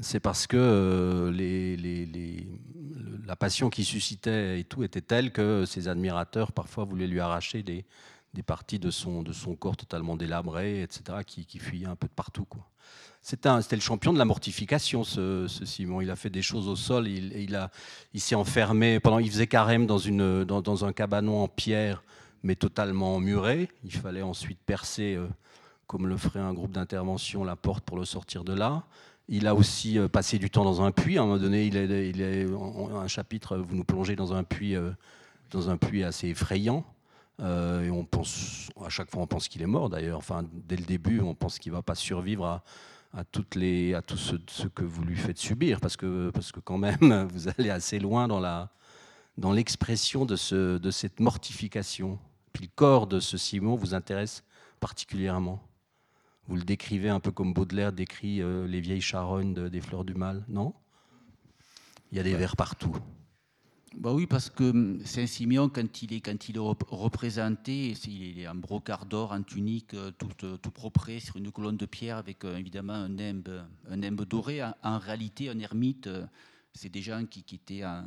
c'est 0.00 0.20
parce 0.20 0.46
que 0.46 1.32
la 3.26 3.36
passion 3.36 3.68
qu'il 3.68 3.84
suscitait 3.84 4.60
et 4.60 4.64
tout 4.64 4.84
était 4.84 5.00
telle 5.00 5.32
que 5.32 5.64
ses 5.66 5.88
admirateurs 5.88 6.52
parfois 6.52 6.84
voulaient 6.84 7.06
lui 7.08 7.18
arracher 7.18 7.62
des, 7.62 7.84
parties 8.46 8.78
de 8.78 8.90
son, 8.90 9.24
corps 9.58 9.76
totalement 9.76 10.16
délabrées, 10.16 10.82
etc., 10.82 11.18
qui, 11.26 11.58
fuyaient 11.58 11.86
un 11.86 11.96
peu 11.96 12.06
de 12.06 12.12
partout. 12.12 12.46
C'était 13.20 13.50
le 13.76 13.80
champion 13.80 14.12
de 14.12 14.18
la 14.18 14.24
mortification, 14.24 15.02
ce, 15.02 15.48
Simon. 15.48 16.00
Il 16.00 16.10
a 16.10 16.16
fait 16.16 16.30
des 16.30 16.42
choses 16.42 16.68
au 16.68 16.76
sol. 16.76 17.08
Il, 17.08 18.20
s'est 18.20 18.36
enfermé 18.36 19.00
pendant. 19.00 19.18
Il 19.18 19.30
faisait 19.30 19.48
carême 19.48 19.86
dans, 19.86 20.84
un 20.84 20.92
cabanon 20.92 21.42
en 21.42 21.48
pierre, 21.48 22.04
mais 22.44 22.54
totalement 22.54 23.18
muré. 23.18 23.68
Il 23.84 23.92
fallait 23.92 24.22
ensuite 24.22 24.60
percer, 24.64 25.16
euh, 25.16 25.26
comme 25.88 26.06
le 26.06 26.16
ferait 26.16 26.38
un 26.38 26.54
groupe 26.54 26.70
d'intervention, 26.70 27.42
la 27.42 27.56
porte 27.56 27.82
pour 27.82 27.98
le 27.98 28.04
sortir 28.04 28.44
de 28.44 28.52
là. 28.52 28.84
Il 29.28 29.48
a 29.48 29.54
aussi 29.54 29.98
euh, 29.98 30.06
passé 30.06 30.38
du 30.38 30.50
temps 30.50 30.64
dans 30.64 30.82
un 30.82 30.92
puits. 30.92 31.18
À 31.18 31.22
un 31.22 31.26
moment 31.26 31.38
donné, 31.38 31.66
il 31.66 31.76
est, 31.76 32.46
un 32.94 33.08
chapitre. 33.08 33.56
Vous 33.56 33.74
nous 33.74 33.84
plongez 33.84 34.14
dans 34.14 34.32
un 34.34 34.44
puits, 34.44 34.76
euh, 34.76 34.92
dans 35.50 35.70
un 35.70 35.76
puits 35.76 36.04
assez 36.04 36.28
effrayant. 36.28 36.84
et 37.40 37.90
on 37.90 38.04
pense, 38.04 38.68
à 38.84 38.88
chaque 38.88 39.10
fois, 39.10 39.22
on 39.22 39.26
pense 39.26 39.48
qu'il 39.48 39.62
est 39.62 39.66
mort. 39.66 39.88
D'ailleurs, 39.88 40.18
enfin, 40.18 40.44
dès 40.68 40.76
le 40.76 40.84
début, 40.84 41.20
on 41.20 41.34
pense 41.34 41.58
qu'il 41.58 41.72
va 41.72 41.82
pas 41.82 41.94
survivre 41.94 42.62
à 43.14 43.24
toutes 43.24 43.54
les, 43.54 43.94
à 43.94 44.02
tout 44.02 44.16
ce, 44.16 44.66
que 44.66 44.84
vous 44.84 45.04
lui 45.04 45.16
faites 45.16 45.38
subir, 45.38 45.80
parce 45.80 45.96
que, 45.96 46.30
parce 46.30 46.52
que 46.52 46.60
quand 46.60 46.78
même, 46.78 47.28
vous 47.32 47.48
allez 47.48 47.70
assez 47.70 47.98
loin 47.98 48.28
dans, 48.28 48.40
la, 48.40 48.70
dans 49.38 49.52
l'expression 49.52 50.26
de, 50.26 50.36
ce, 50.36 50.78
de 50.78 50.90
cette 50.90 51.20
mortification. 51.20 52.18
Puis 52.52 52.66
le 52.66 52.70
corps 52.74 53.06
de 53.06 53.20
ce 53.20 53.38
Simon 53.38 53.76
vous 53.76 53.94
intéresse 53.94 54.44
particulièrement. 54.80 55.62
Vous 56.48 56.56
le 56.56 56.62
décrivez 56.62 57.10
un 57.10 57.20
peu 57.20 57.30
comme 57.30 57.52
Baudelaire 57.52 57.92
décrit 57.92 58.40
euh, 58.40 58.66
les 58.66 58.80
vieilles 58.80 59.02
charognes 59.02 59.68
des 59.68 59.80
fleurs 59.82 60.04
du 60.04 60.14
mal, 60.14 60.44
non? 60.48 60.72
Il 62.10 62.16
y 62.16 62.20
a 62.20 62.22
des 62.22 62.34
vers 62.34 62.56
partout. 62.56 62.96
Bah 63.94 64.14
oui, 64.14 64.26
parce 64.26 64.48
que 64.48 64.64
hum, 64.64 65.04
Saint-Simeon, 65.04 65.68
quand 65.68 66.02
il 66.02 66.14
est, 66.14 66.20
quand 66.22 66.48
il 66.48 66.56
est 66.56 66.60
représenté, 66.60 67.90
il 68.06 68.40
est 68.40 68.48
en 68.48 68.54
brocart 68.54 69.04
d'or, 69.04 69.32
en 69.32 69.42
tunique, 69.42 69.92
euh, 69.92 70.10
tout, 70.10 70.28
euh, 70.44 70.56
tout 70.56 70.70
propre 70.70 71.10
sur 71.18 71.36
une 71.36 71.52
colonne 71.52 71.76
de 71.76 71.84
pierre 71.84 72.16
avec 72.16 72.44
évidemment 72.44 72.94
un 72.94 73.10
nimbe, 73.10 73.50
un 73.90 73.96
nimbe 73.98 74.24
doré. 74.24 74.62
En, 74.82 74.98
réalité, 74.98 75.50
un 75.50 75.58
ermite, 75.58 76.08
c'est 76.72 76.88
des 76.88 77.02
gens 77.02 77.26
qui, 77.26 77.42
qui 77.42 77.56
étaient 77.56 77.84
en, 77.84 78.04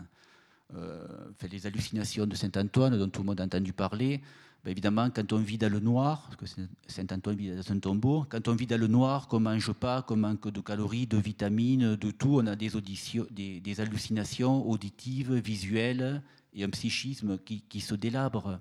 fait 1.38 1.48
les 1.48 1.68
hallucinations 1.68 2.26
de 2.26 2.36
Saint-Antoine, 2.36 2.98
dont 2.98 3.10
tout 3.10 3.22
le 3.22 3.28
monde 3.28 3.42
a 3.42 3.44
entendu 3.44 3.72
parler. 3.72 4.22
Ben, 4.64 4.70
évidemment, 4.70 5.10
quand 5.10 5.34
on 5.34 5.40
vit 5.40 5.58
dans 5.58 5.72
le 5.72 5.80
noir, 5.80 6.30
parce 6.40 6.54
que 6.54 6.62
Saint-Antoine 6.86 7.36
vit 7.36 7.50
dans 7.50 7.72
un 7.72 7.80
tombeau, 7.80 8.28
quand 8.30 8.48
on 8.48 8.54
vit 8.54 8.68
dans 8.68 8.80
le 8.80 8.86
noir, 8.86 9.28
qu'on 9.28 9.40
ne 9.40 9.46
mange 9.46 9.74
pas, 9.74 10.04
qu'on 10.04 10.18
manque 10.18 10.50
de 10.50 10.62
calories, 10.62 11.08
de 11.08 11.18
vitamines, 11.18 11.96
de 11.96 12.12
tout, 12.12 12.40
on 12.40 12.46
a 12.46 12.56
des, 12.56 13.80
hallucinations 13.80 14.70
auditives, 14.70 15.34
visuelles 15.34 16.22
et 16.54 16.64
un 16.64 16.70
psychisme 16.70 17.40
qui, 17.40 17.82
se 17.82 17.96
délabre. 17.96 18.60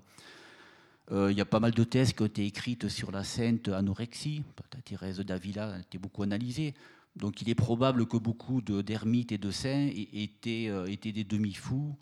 Euh, 1.11 1.31
il 1.31 1.37
y 1.37 1.41
a 1.41 1.45
pas 1.45 1.59
mal 1.59 1.71
de 1.71 1.83
thèses 1.83 2.13
qui 2.13 2.23
ont 2.23 2.27
été 2.27 2.47
écrites 2.47 2.87
sur 2.87 3.11
la 3.11 3.23
sainte 3.23 3.67
anorexie. 3.67 4.41
Thérèse 4.85 5.19
d'Avila 5.19 5.75
a 5.75 5.79
été 5.79 5.99
beaucoup 5.99 6.23
analysée. 6.23 6.73
Donc 7.15 7.43
il 7.43 7.49
est 7.49 7.55
probable 7.55 8.07
que 8.07 8.17
beaucoup 8.17 8.61
d'ermites 8.61 9.33
et 9.33 9.37
de 9.37 9.51
saints 9.51 9.89
étaient, 10.13 10.67
euh, 10.69 10.85
étaient 10.87 11.11
des 11.11 11.25
demi-fous. 11.25 11.95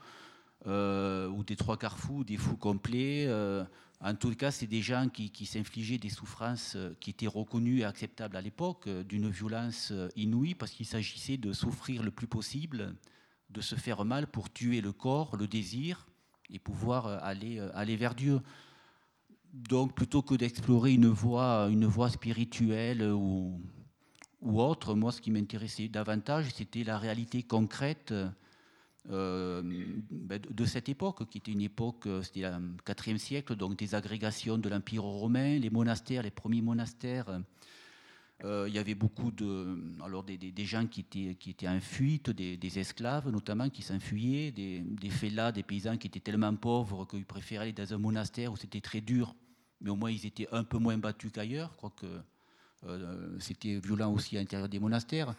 Euh, 0.68 1.30
ou 1.30 1.46
des 1.46 1.56
trois 1.56 1.78
quarts 1.78 1.98
fous, 1.98 2.26
des 2.26 2.36
fous 2.36 2.58
complets. 2.58 3.26
En 4.02 4.16
tout 4.16 4.34
cas, 4.34 4.50
c'est 4.50 4.68
des 4.68 4.82
gens 4.82 5.10
qui, 5.10 5.46
s'infligeaient 5.46 5.98
des 5.98 6.10
souffrances 6.10 6.78
euh, 6.78 6.96
qui 7.02 7.10
étaient 7.10 7.28
reconnues 7.28 7.80
et 7.80 7.84
acceptables 7.84 8.38
à 8.38 8.42
l'époque, 8.42 8.88
euh, 8.88 9.04
d'une 9.04 9.30
violence 9.30 9.90
euh, 9.92 10.08
inouïe, 10.16 10.56
parce 10.56 10.72
qu'il 10.72 10.86
s'agissait 10.86 11.36
de 11.36 11.52
souffrir 11.52 12.02
le 12.02 12.10
plus 12.10 12.28
possible, 12.28 12.96
de 13.50 13.60
se 13.60 13.76
faire 13.76 14.06
mal 14.06 14.28
pour 14.28 14.54
tuer 14.54 14.80
le 14.80 14.94
corps, 14.94 15.36
le 15.36 15.48
désir, 15.48 16.08
et 16.50 16.60
pouvoir 16.60 17.08
aller, 17.24 17.60
aller 17.76 17.96
vers 17.96 18.16
Dieu. 18.16 18.42
Donc, 19.54 19.94
plutôt 19.94 20.22
que 20.22 20.34
d'explorer 20.34 20.94
une 20.94 21.08
voie, 21.08 21.68
une 21.70 21.86
voie 21.86 22.10
spirituelle 22.10 23.04
ou, 23.04 23.62
ou 24.42 24.62
autre, 24.62 24.96
moi, 24.96 25.12
ce 25.12 25.22
qui 25.22 25.30
m'intéressait 25.30 25.90
davantage, 25.90 26.50
c'était 26.56 26.84
la 26.84 26.98
réalité 26.98 27.44
concrète 27.44 28.14
euh, 29.10 29.62
ben, 30.12 30.40
de 30.50 30.66
cette 30.66 30.90
époque, 30.90 31.28
qui 31.30 31.40
était 31.40 31.52
une 31.52 31.62
époque, 31.62 32.06
euh, 32.06 32.22
c'était 32.22 32.42
le 32.42 33.08
IVe 33.08 33.18
siècle, 33.18 33.56
donc 33.56 33.78
des 33.78 33.96
agrégations 33.96 34.58
de 34.58 34.70
l'Empire 34.70 35.04
romain, 35.04 35.58
les 35.58 35.70
monastères, 35.70 36.22
les 36.24 36.32
premiers 36.32 36.62
monastères. 36.62 37.40
Euh, 38.46 38.66
il 38.68 38.74
y 38.74 38.78
avait 38.78 38.96
beaucoup 38.96 39.32
de, 39.32 39.78
alors 40.04 40.24
des, 40.24 40.66
gens 40.66 40.86
qui 40.86 41.02
étaient, 41.02 41.36
qui 41.36 41.50
étaient 41.50 41.68
en 41.68 41.82
fuite, 41.82 42.30
des, 42.30 42.80
esclaves 42.80 43.30
notamment 43.30 43.70
qui 43.70 43.82
s'enfuyaient, 43.82 44.52
des, 44.52 44.80
des 44.80 45.52
des 45.52 45.64
paysans 45.64 45.98
qui 45.98 46.08
étaient 46.08 46.20
tellement 46.20 46.56
pauvres 46.56 47.06
qu'ils 47.06 47.26
préféraient 47.26 47.64
aller 47.64 47.74
dans 47.74 47.94
un 47.94 47.98
monastère 47.98 48.54
où 48.54 48.58
c'était 48.58 48.80
très 48.80 49.02
dur, 49.02 49.36
mais 49.82 49.90
au 49.90 49.96
moins 49.96 50.12
ils 50.12 50.26
étaient 50.26 50.48
un 50.54 50.64
peu 50.64 50.78
moins 50.78 50.98
battus 50.98 51.32
qu'ailleurs. 51.34 51.72
Je 51.74 51.78
crois 51.78 51.94
que 51.96 53.40
c'était 53.40 53.78
violent 53.80 54.14
aussi 54.14 54.38
à 54.38 54.40
l'intérieur 54.40 54.70
des 54.70 54.80
monastères. 54.80 55.36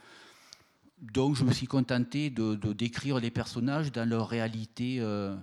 Donc 1.00 1.34
je 1.34 1.44
me 1.44 1.52
suis 1.52 1.66
contenté 1.66 2.28
de, 2.30 2.54
décrire 2.72 3.20
les 3.20 3.30
personnages 3.30 3.90
dans 3.90 4.08
leur 4.08 4.28
réalité 4.28 4.96
euh, 5.00 5.34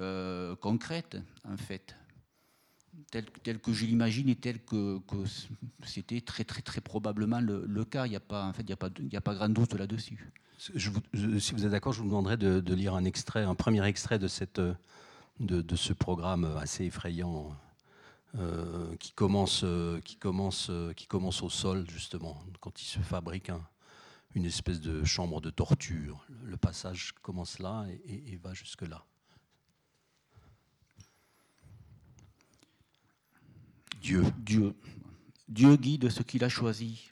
euh, 0.00 0.54
concrète, 0.56 1.16
en 1.48 1.56
fait, 1.56 1.96
telle, 3.10 3.58
que 3.60 3.72
je 3.72 3.86
l'imagine 3.86 4.28
et 4.28 4.34
telle 4.34 4.62
que, 4.62 5.00
c'était 5.84 6.20
très 6.20 6.44
très 6.44 6.60
très 6.60 6.82
probablement 6.82 7.40
le, 7.40 7.84
cas. 7.84 8.06
Il 8.06 8.10
n'y 8.10 8.16
a 8.16 8.20
pas 8.20 8.44
en 8.44 8.52
fait 8.52 8.62
il 8.62 8.72
a 8.72 8.76
pas 8.76 8.90
il 8.98 9.36
grand 9.36 9.48
doute 9.48 9.72
là-dessus. 9.72 10.32
si 10.58 11.54
vous 11.54 11.64
êtes 11.64 11.70
d'accord, 11.70 11.94
je 11.94 12.00
vous 12.00 12.08
demanderai 12.08 12.36
de, 12.36 12.74
lire 12.74 12.94
un 12.94 13.04
extrait, 13.04 13.42
un 13.42 13.54
premier 13.54 13.84
extrait 13.86 14.18
de, 14.18 14.28
ce 14.28 15.92
programme 15.94 16.44
assez 16.58 16.84
effrayant. 16.84 17.56
Euh, 18.38 18.94
qui 19.00 19.10
commence, 19.10 19.64
qui, 20.04 20.14
commence, 20.14 20.70
qui 20.94 21.08
commence 21.08 21.42
au 21.42 21.48
sol, 21.48 21.84
justement, 21.90 22.40
quand 22.60 22.80
il 22.80 22.84
se 22.84 23.00
fabrique 23.00 23.50
un, 23.50 23.60
une 24.34 24.44
espèce 24.44 24.80
de 24.80 25.04
chambre 25.04 25.40
de 25.40 25.50
torture. 25.50 26.26
Le 26.44 26.56
passage 26.56 27.12
commence 27.22 27.58
là 27.58 27.86
et, 28.06 28.36
va 28.36 28.54
jusque-là. 28.54 29.04
Dieu. 34.00 34.24
Dieu. 34.38 34.74
Dieu 35.48 35.76
guide 35.76 36.10
ce 36.10 36.22
qu'il 36.22 36.44
a 36.44 36.48
choisi. 36.48 37.10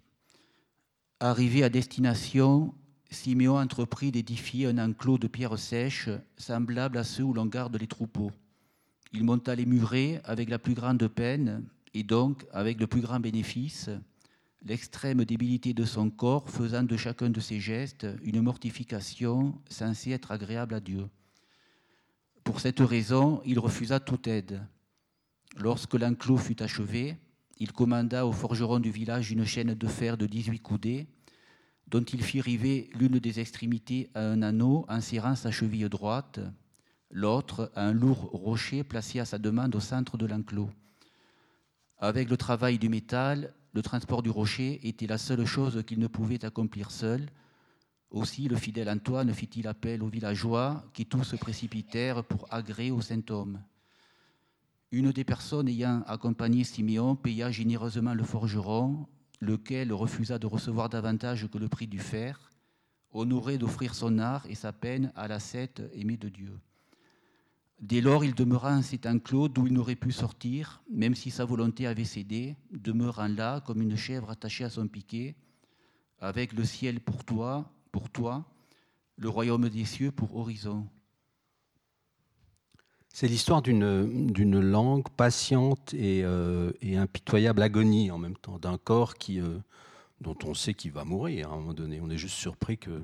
Arrivé 1.21 1.65
à 1.65 1.69
destination, 1.69 2.73
Siméon 3.11 3.59
entreprit 3.59 4.13
d'édifier 4.13 4.67
un 4.67 4.79
enclos 4.79 5.19
de 5.19 5.27
pierres 5.27 5.59
sèches, 5.59 6.11
semblable 6.37 6.99
à 6.99 7.05
ceux 7.05 7.25
où 7.25 7.35
l'on 7.35 7.47
garde 7.47 7.77
les 7.77 7.89
troupeaux. 7.89 8.31
Il 9.13 9.25
monta 9.25 9.55
les 9.55 9.67
murets 9.67 10.21
avec 10.25 10.49
la 10.51 10.59
plus 10.59 10.75
grande 10.75 11.07
peine 11.09 11.65
et 11.95 12.05
donc 12.05 12.47
avec 12.53 12.79
le 12.79 12.87
plus 12.87 13.01
grand 13.01 13.19
bénéfice, 13.19 13.91
l'extrême 14.63 15.25
débilité 15.25 15.75
de 15.75 15.85
son 15.85 16.11
corps 16.11 16.49
faisant 16.49 16.83
de 16.83 16.97
chacun 16.97 17.31
de 17.31 17.41
ses 17.41 17.61
gestes 17.61 18.07
une 18.23 18.41
mortification 18.41 19.61
censée 19.69 20.11
être 20.11 20.33
agréable 20.33 20.75
à 20.75 20.81
Dieu. 20.81 21.09
Pour 22.45 22.61
cette 22.61 22.81
raison, 22.81 23.43
il 23.45 23.59
refusa 23.59 24.01
toute 24.01 24.27
aide. 24.27 24.63
Lorsque 25.57 25.95
l'enclos 25.95 26.39
fut 26.39 26.63
achevé, 26.63 27.17
il 27.59 27.73
commanda 27.73 28.27
au 28.27 28.33
forgeron 28.33 28.79
du 28.81 28.91
village 28.91 29.31
une 29.31 29.45
chaîne 29.45 29.75
de 29.75 29.87
fer 29.87 30.17
de 30.17 30.27
18 30.27 30.61
coudées, 30.61 31.07
dont 31.89 32.05
il 32.05 32.23
fit 32.23 32.41
river 32.41 32.91
l'une 32.95 33.19
des 33.19 33.41
extrémités 33.41 34.11
à 34.15 34.21
un 34.21 34.43
anneau 34.43 34.85
en 34.89 35.01
serrant 35.01 35.35
sa 35.35 35.51
cheville 35.51 35.89
droite, 35.89 36.41
l'autre 37.11 37.73
à 37.75 37.87
un 37.87 37.93
lourd 37.93 38.31
rocher 38.33 38.85
placé 38.85 39.21
à 39.21 39.25
sa 39.25 39.39
demande 39.39 39.75
au 39.75 39.81
centre 39.81 40.17
de 40.17 40.27
l'enclos. 40.27 40.71
Avec 41.99 42.29
le 42.29 42.37
travail 42.37 42.79
du 42.79 42.89
métal, 42.89 43.55
le 43.79 43.83
transport 43.83 44.25
du 44.25 44.31
rocher 44.31 44.81
était 44.89 45.07
la 45.07 45.19
seule 45.19 45.45
chose 45.45 45.85
qu'il 45.87 46.01
ne 46.01 46.09
pouvait 46.09 46.45
accomplir 46.45 46.91
seul. 46.91 47.29
Aussi, 48.11 48.49
le 48.49 48.57
fidèle 48.57 48.91
Antoine 48.91 49.33
fit-il 49.33 49.69
appel 49.69 50.03
aux 50.03 50.09
villageois 50.09 50.83
qui 50.93 51.07
tous 51.07 51.23
se 51.23 51.37
précipitèrent 51.37 52.25
pour 52.25 52.53
agréer 52.53 52.91
au 52.91 53.01
saint 53.01 53.23
homme. 53.31 53.63
Une 54.91 55.13
des 55.13 55.23
personnes 55.23 55.69
ayant 55.69 56.03
accompagné 56.09 56.65
Siméon 56.65 57.15
paya 57.15 57.53
généreusement 57.53 58.15
le 58.15 58.25
forgeron, 58.25 59.07
lequel 59.41 59.93
refusa 59.93 60.41
de 60.41 60.49
recevoir 60.49 60.89
davantage 60.89 61.47
que 61.47 61.59
le 61.59 61.69
prix 61.69 61.87
du 61.87 62.01
fer, 62.01 62.51
honoré 63.13 63.59
d'offrir 63.59 63.95
son 63.95 64.19
art 64.19 64.45
et 64.49 64.57
sa 64.57 64.73
peine 64.73 65.13
à 65.15 65.29
la 65.29 65.35
l'ascète 65.35 65.83
aimée 65.93 66.17
de 66.17 66.29
Dieu. 66.29 66.59
Dès 67.81 68.01
lors, 68.01 68.25
il 68.25 68.35
demeura 68.35 68.77
en 68.77 68.83
cet 68.83 69.07
enclos 69.07 69.49
d'où 69.49 69.67
il 69.67 69.73
n'aurait 69.73 69.95
pu 69.95 70.11
sortir, 70.11 70.83
même 70.91 71.15
si 71.15 71.31
sa 71.31 71.45
volonté 71.45 71.87
avait 71.87 72.05
cédé, 72.05 72.57
demeurant 72.73 73.29
là 73.29 73.61
comme 73.61 73.83
une 73.83 73.97
chèvre 73.97 74.31
attachée 74.31 74.65
à 74.65 74.71
son 74.71 74.89
piquet, 74.89 75.37
avec 76.21 76.53
le 76.53 76.65
ciel 76.65 77.01
pour 77.01 77.25
toi, 77.25 77.71
pour 77.93 78.11
toi, 78.11 78.45
le 79.17 79.29
royaume 79.29 79.69
des 79.69 79.85
cieux 79.85 80.11
pour 80.11 80.37
horizon. 80.37 80.89
C'est 83.09 83.29
l'histoire 83.29 83.63
d'une 83.63 84.61
langue 84.61 85.09
patiente 85.11 85.95
euh, 85.95 86.73
et, 86.81 86.97
impitoyable 86.97 87.63
agonie 87.63 88.11
en 88.11 88.19
même 88.19 88.37
temps, 88.37 88.59
d'un 88.59 88.79
corps 88.79 89.15
euh, 89.31 89.59
dont 90.21 90.37
on 90.45 90.55
sait 90.55 90.75
qu'il 90.75 90.93
va 90.93 91.05
mourir 91.05 91.51
à 91.51 91.55
un 91.55 91.59
moment 91.59 91.75
donné. 91.75 92.01
On 92.01 92.11
est 92.11 92.19
juste 92.19 92.37
surpris 92.37 92.79
que, 92.79 93.03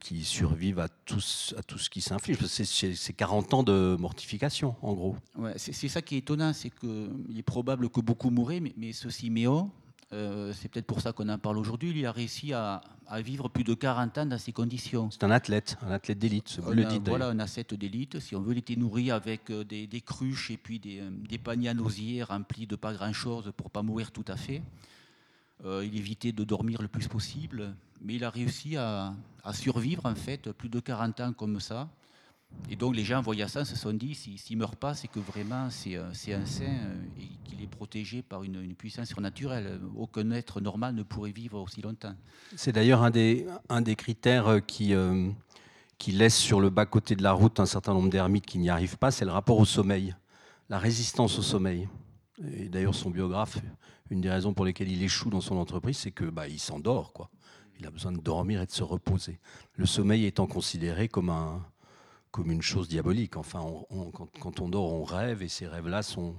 qui 0.00 0.24
survive 0.24 0.78
à 0.78 0.88
tout, 0.88 1.20
à 1.56 1.62
tout 1.62 1.78
ce 1.78 1.88
qui 1.90 2.00
s'inflige. 2.00 2.38
C'est 2.46 3.12
40 3.12 3.54
ans 3.54 3.62
de 3.62 3.96
mortification, 3.98 4.74
en 4.82 4.94
gros. 4.94 5.16
Ouais, 5.36 5.54
c'est 5.56 5.88
ça 5.88 6.02
qui 6.02 6.16
est 6.16 6.18
étonnant, 6.18 6.52
c'est 6.52 6.70
qu'il 6.70 7.38
est 7.38 7.42
probable 7.42 7.88
que 7.88 8.00
beaucoup 8.00 8.30
mouraient, 8.30 8.60
mais, 8.60 8.72
mais 8.76 8.92
ce 8.92 9.10
Siméon, 9.10 9.70
euh, 10.12 10.52
c'est 10.52 10.68
peut-être 10.68 10.86
pour 10.86 11.00
ça 11.00 11.12
qu'on 11.12 11.28
en 11.28 11.38
parle 11.38 11.56
aujourd'hui, 11.56 11.92
il 11.94 12.04
a 12.04 12.10
réussi 12.10 12.52
à, 12.52 12.80
vivre 13.22 13.48
plus 13.48 13.64
de 13.64 13.74
40 13.74 14.18
ans 14.18 14.26
dans 14.26 14.38
ces 14.38 14.52
conditions. 14.52 15.10
C'est 15.10 15.24
un 15.24 15.30
athlète, 15.30 15.76
un 15.82 15.90
athlète 15.90 16.18
d'élite, 16.18 16.58
vous 16.60 16.72
le 16.72 16.84
dites. 16.84 17.08
Voilà, 17.08 17.28
un 17.28 17.38
athlète 17.38 17.74
d'élite. 17.74 18.20
Si 18.20 18.34
on 18.36 18.40
veut, 18.40 18.52
il 18.52 18.58
était 18.58 18.76
nourri 18.76 19.10
avec 19.10 19.50
euh, 19.50 19.64
des, 19.64 20.00
cruches 20.00 20.50
et 20.50 20.56
puis 20.56 20.78
des, 20.78 21.00
euh, 21.00 21.10
des, 21.10 21.38
paniers 21.38 21.70
à 21.70 21.74
osier 21.74 22.22
remplis 22.22 22.66
de 22.66 22.76
pas 22.76 22.92
grand-chose 22.92 23.52
pour 23.56 23.70
pas 23.70 23.82
mourir 23.82 24.10
tout 24.10 24.24
à 24.28 24.36
fait. 24.36 24.62
il 25.64 25.96
évitait 25.96 26.32
de 26.32 26.44
dormir 26.44 26.82
le 26.82 26.88
plus 26.88 27.06
possible, 27.06 27.74
mais 28.00 28.14
il 28.14 28.24
a 28.24 28.30
réussi 28.30 28.76
à, 28.76 29.14
survivre 29.52 30.06
en 30.06 30.14
fait 30.14 30.52
plus 30.52 30.68
de 30.68 30.80
40 30.80 31.20
ans 31.20 31.32
comme 31.32 31.60
ça. 31.60 31.88
Et 32.68 32.74
donc 32.74 32.96
les 32.96 33.04
gens 33.04 33.18
en 33.18 33.22
voyant 33.22 33.46
ça 33.46 33.64
se 33.64 33.76
sont 33.76 33.92
dit, 33.92 34.14
s'il 34.14 34.56
ne 34.56 34.60
meurt 34.60 34.74
pas, 34.74 34.94
c'est 34.94 35.08
que 35.08 35.20
vraiment 35.20 35.70
c'est 35.70 35.96
euh, 35.96 36.10
un 36.10 36.46
saint 36.46 36.64
euh, 36.64 36.96
et 37.18 37.28
qu'il 37.44 37.62
est 37.62 37.68
protégé 37.68 38.22
par 38.22 38.42
une, 38.42 38.74
puissance 38.74 39.08
surnaturelle. 39.08 39.80
Aucun 39.96 40.30
être 40.32 40.60
normal 40.60 40.94
ne 40.94 41.04
pourrait 41.04 41.30
vivre 41.30 41.60
aussi 41.60 41.80
longtemps. 41.80 42.14
C'est 42.56 42.72
d'ailleurs 42.72 43.02
un 43.02 43.10
des, 43.10 43.46
un 43.68 43.80
des 43.82 43.94
critères 43.94 44.48
euh, 44.48 44.60
qui, 44.60 44.94
qui 45.98 46.12
laisse 46.12 46.36
sur 46.36 46.60
le 46.60 46.70
bas-côté 46.70 47.14
de 47.14 47.22
la 47.22 47.32
route 47.32 47.60
un 47.60 47.66
certain 47.66 47.94
nombre 47.94 48.10
d'ermites 48.10 48.46
qui 48.46 48.58
n'y 48.58 48.70
arrivent 48.70 48.98
pas, 48.98 49.10
c'est 49.10 49.24
le 49.24 49.30
rapport 49.30 49.58
au 49.58 49.64
sommeil, 49.64 50.16
la 50.68 50.78
résistance 50.78 51.38
au 51.38 51.42
sommeil. 51.42 51.88
Et 52.56 52.68
d'ailleurs 52.68 52.94
son 52.94 53.10
biographe, 53.10 53.58
une 54.10 54.20
des 54.20 54.30
raisons 54.30 54.54
pour 54.54 54.64
lesquelles 54.64 54.90
il 54.90 55.02
échoue 55.02 55.30
dans 55.30 55.40
son 55.40 55.56
entreprise, 55.56 55.98
c'est 55.98 56.10
que 56.10 56.24
bah, 56.24 56.48
il 56.48 56.58
s'endort. 56.58 57.12
quoi. 57.12 57.30
Il 57.80 57.86
a 57.86 57.90
besoin 57.90 58.12
de 58.12 58.20
dormir 58.20 58.60
et 58.60 58.66
de 58.66 58.70
se 58.70 58.82
reposer. 58.82 59.40
Le 59.74 59.86
sommeil 59.86 60.26
étant 60.26 60.46
considéré 60.46 61.08
comme 61.08 61.30
un 61.30 61.64
comme 62.30 62.52
une 62.52 62.62
chose 62.62 62.88
diabolique. 62.88 63.36
Enfin, 63.36 63.64
quand, 64.40 64.60
on 64.60 64.68
dort, 64.68 64.92
on 64.92 65.02
rêve 65.02 65.42
et 65.42 65.48
ces 65.48 65.66
rêves-là 65.66 66.02
sont, 66.02 66.36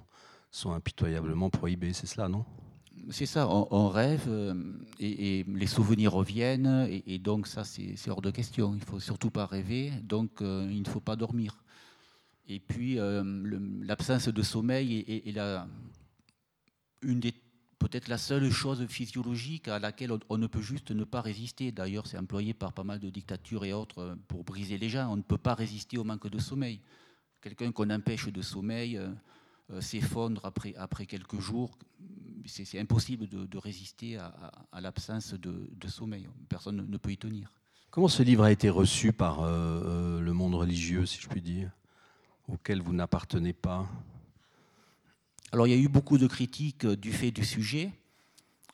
sont 0.49 0.71
impitoyablement 0.71 1.49
prohibés. 1.49 1.91
C'est 1.91 2.07
cela, 2.07 2.29
non? 2.29 2.45
C'est 3.09 3.25
ça, 3.25 3.47
on, 3.49 3.89
rêve 3.89 4.25
euh, 4.27 4.53
et, 4.99 5.43
les 5.47 5.65
souvenirs 5.65 6.13
reviennent 6.13 6.87
et, 6.89 7.17
donc 7.17 7.47
ça 7.47 7.63
c'est 7.63 8.09
hors 8.09 8.21
de 8.21 8.29
question. 8.29 8.75
Il 8.75 8.83
faut 8.83 8.99
surtout 8.99 9.31
pas 9.31 9.45
rêver, 9.47 9.91
donc 10.03 10.41
euh, 10.41 10.67
il 10.69 10.83
ne 10.83 10.87
faut 10.87 10.99
pas 10.99 11.15
dormir. 11.15 11.63
Et 12.47 12.59
puis 12.59 12.99
euh, 12.99 13.23
l'absence 13.81 14.27
de 14.27 14.41
sommeil 14.43 14.99
est, 15.07 15.27
est, 15.27 15.31
la, 15.31 15.67
une 17.01 17.19
des 17.19 17.33
peut-être 17.81 18.09
la 18.09 18.19
seule 18.19 18.51
chose 18.51 18.85
physiologique 18.87 19.67
à 19.67 19.79
laquelle 19.79 20.11
on, 20.29 20.37
ne 20.37 20.45
peut 20.45 20.61
juste 20.61 20.91
ne 20.91 21.03
pas 21.03 21.21
résister. 21.21 21.71
D'ailleurs, 21.71 22.05
c'est 22.05 22.17
employé 22.17 22.53
par 22.53 22.73
pas 22.73 22.83
mal 22.83 22.99
de 22.99 23.09
dictatures 23.09 23.65
et 23.65 23.73
autres 23.73 23.99
euh, 23.99 24.15
pour 24.27 24.43
briser 24.43 24.77
les 24.77 24.87
gens. 24.87 25.11
On 25.11 25.17
ne 25.17 25.23
peut 25.23 25.39
pas 25.39 25.55
résister 25.55 25.97
au 25.97 26.03
manque 26.03 26.29
de 26.29 26.37
sommeil. 26.37 26.79
Quelqu'un 27.41 27.71
qu'on 27.71 27.89
empêche 27.89 28.27
de 28.27 28.41
sommeil 28.43 28.97
euh, 28.97 29.09
euh, 29.71 29.81
s'effondre 29.81 30.45
après, 30.45 30.75
après 30.75 31.07
quelques 31.07 31.39
jours. 31.39 31.71
C'est 32.45 32.79
impossible 32.79 33.27
de, 33.27 33.57
résister 33.57 34.17
à, 34.17 34.81
l'absence 34.81 35.35
de, 35.35 35.87
sommeil. 35.87 36.27
Personne 36.49 36.87
ne 36.89 36.97
peut 36.97 37.11
y 37.11 37.17
tenir. 37.17 37.53
Comment 37.91 38.07
ce 38.07 38.23
livre 38.23 38.43
a 38.43 38.51
été 38.51 38.67
reçu 38.67 39.13
par 39.13 39.43
le 39.45 40.31
monde 40.31 40.55
religieux, 40.55 41.05
si 41.05 41.21
je 41.21 41.27
puis 41.27 41.39
dire, 41.39 41.69
auquel 42.47 42.81
vous 42.81 42.93
n'appartenez 42.93 43.53
pas? 43.53 43.87
Alors 45.51 45.67
il 45.67 45.71
y 45.71 45.73
a 45.73 45.77
eu 45.77 45.89
beaucoup 45.89 46.17
de 46.17 46.27
critiques 46.27 46.85
euh, 46.85 46.95
du 46.95 47.11
fait 47.11 47.31
du 47.31 47.43
sujet. 47.43 47.91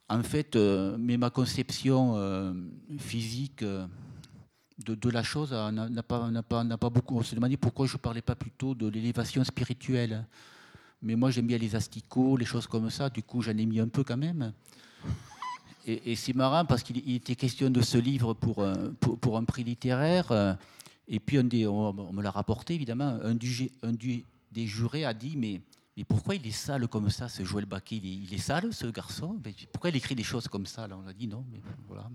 En 0.09 0.23
fait, 0.23 0.55
euh, 0.55 0.95
mais 0.97 1.17
ma 1.17 1.29
conception 1.29 2.13
euh, 2.15 2.53
physique 2.97 3.63
de, 3.63 5.09
la 5.09 5.23
chose 5.23 5.51
n'a 5.51 6.03
pas, 6.03 6.89
beaucoup. 6.89 7.17
On 7.17 7.23
s'est 7.23 7.35
demandé 7.35 7.57
pourquoi 7.57 7.87
je 7.87 7.93
ne 7.93 7.97
parlais 7.97 8.21
pas 8.21 8.35
plutôt 8.35 8.73
de 8.73 8.87
l'élévation 8.87 9.43
spirituelle. 9.43 10.25
Mais 11.01 11.15
moi 11.15 11.29
j'aime 11.29 11.47
bien 11.47 11.57
les 11.57 11.75
asticots, 11.75 12.37
les 12.37 12.45
choses 12.45 12.67
comme 12.67 12.89
ça, 12.89 13.09
du 13.09 13.21
coup 13.21 13.41
j'en 13.41 13.57
ai 13.57 13.65
mis 13.65 13.81
un 13.81 13.89
peu 13.89 14.03
quand 14.03 14.17
même. 14.17 14.53
Et, 15.85 16.15
c'est 16.15 16.33
marrant 16.33 16.65
parce 16.65 16.83
qu'il 16.83 16.97
était 17.13 17.35
question 17.35 17.69
de 17.69 17.81
ce 17.81 17.97
livre 17.97 18.33
pour, 18.33 18.65
pour, 18.99 19.37
un 19.37 19.43
prix 19.43 19.63
littéraire. 19.63 20.57
Et 21.07 21.19
puis 21.19 21.37
on, 21.37 21.93
me 22.13 22.21
l'a 22.21 22.31
rapporté 22.31 22.75
évidemment. 22.75 23.19
Un, 23.23 23.37
un 23.83 23.93
des 24.51 24.67
jurés 24.67 25.05
a 25.05 25.13
dit 25.13 25.35
mais 25.37 25.61
mais 25.97 26.03
pourquoi 26.03 26.35
il 26.35 26.45
est 26.45 26.51
sale 26.51 26.87
comme 26.87 27.09
ça, 27.09 27.27
ce 27.27 27.43
Joël 27.43 27.65
Baquet? 27.65 27.95
Il 27.95 28.31
est, 28.31 28.37
sale, 28.37 28.71
ce 28.71 28.85
garçon? 28.85 29.35
Pourquoi 29.73 29.89
il 29.89 29.95
écrit 29.95 30.13
des 30.13 30.23
choses 30.23 30.47
comme 30.47 30.67
ça 30.67 30.87
On 30.91 31.09
a 31.09 31.13
dit 31.13 31.27
non, 31.27 31.43
mais 31.51 31.59
voilà. 31.87 32.07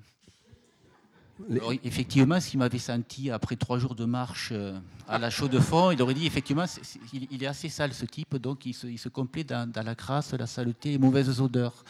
effectivement, 1.83 2.39
s'il 2.39 2.61
m'avait 2.61 2.79
senti 2.79 3.29
après 3.33 3.57
trois 3.57 3.79
jours 3.79 3.97
de 3.97 4.05
marche 4.05 4.51
euh, 4.53 4.79
à 5.09 5.19
la 5.19 5.31
chaux 5.31 5.49
de 5.49 5.59
fond, 5.59 5.91
il 5.91 6.01
aurait 6.01 6.15
dit 6.15 6.27
effectivement, 6.27 6.65
il 7.13 7.43
est 7.43 7.47
assez 7.47 7.69
sale 7.69 7.93
ce 7.93 8.05
type, 8.05 8.37
donc 8.37 8.67
il 8.67 8.73
se, 8.73 8.87
il 8.87 9.01
complaît 9.11 9.43
dans, 9.43 9.69
la 9.75 9.95
crasse, 9.97 10.33
la 10.33 10.47
saleté 10.47 10.91
et 10.91 10.93
les 10.93 10.99
mauvaises 10.99 11.41
odeurs. 11.41 11.85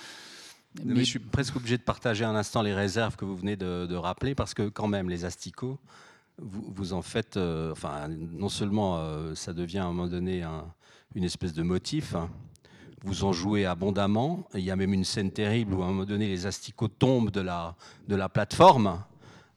Mais, 0.82 1.00
je 1.00 1.04
suis 1.04 1.18
presque 1.18 1.56
obligé 1.56 1.76
de 1.76 1.82
partager 1.82 2.24
un 2.24 2.34
instant 2.34 2.62
les 2.62 2.72
réserves 2.72 3.16
que 3.16 3.26
vous 3.26 3.36
venez 3.36 3.56
de, 3.56 3.94
rappeler, 3.96 4.34
parce 4.34 4.54
que 4.54 4.70
quand 4.70 4.88
même, 4.88 5.10
les 5.10 5.26
asticots, 5.26 5.78
vous, 6.38 6.94
en 6.94 7.02
faites, 7.02 7.36
euh, 7.36 7.72
enfin, 7.72 8.08
non 8.08 8.48
seulement 8.48 8.96
euh, 8.96 9.34
ça 9.34 9.52
devient 9.52 9.80
à 9.80 9.84
un 9.84 9.88
moment 9.88 10.06
donné 10.06 10.42
un, 10.42 10.64
une 11.14 11.24
espèce 11.24 11.52
de 11.52 11.62
motif. 11.62 12.14
Vous 13.04 13.24
en 13.24 13.32
jouez 13.32 13.66
abondamment. 13.66 14.46
Il 14.54 14.60
y 14.60 14.70
a 14.70 14.76
même 14.76 14.92
une 14.92 15.04
scène 15.04 15.32
terrible 15.32 15.74
où 15.74 15.82
à 15.82 15.86
un 15.86 15.88
moment 15.88 16.04
donné 16.04 16.28
les 16.28 16.46
asticots 16.46 16.88
tombent 16.88 17.30
de 17.30 17.40
la, 17.40 17.74
de 18.08 18.14
la 18.14 18.28
plateforme. 18.28 19.02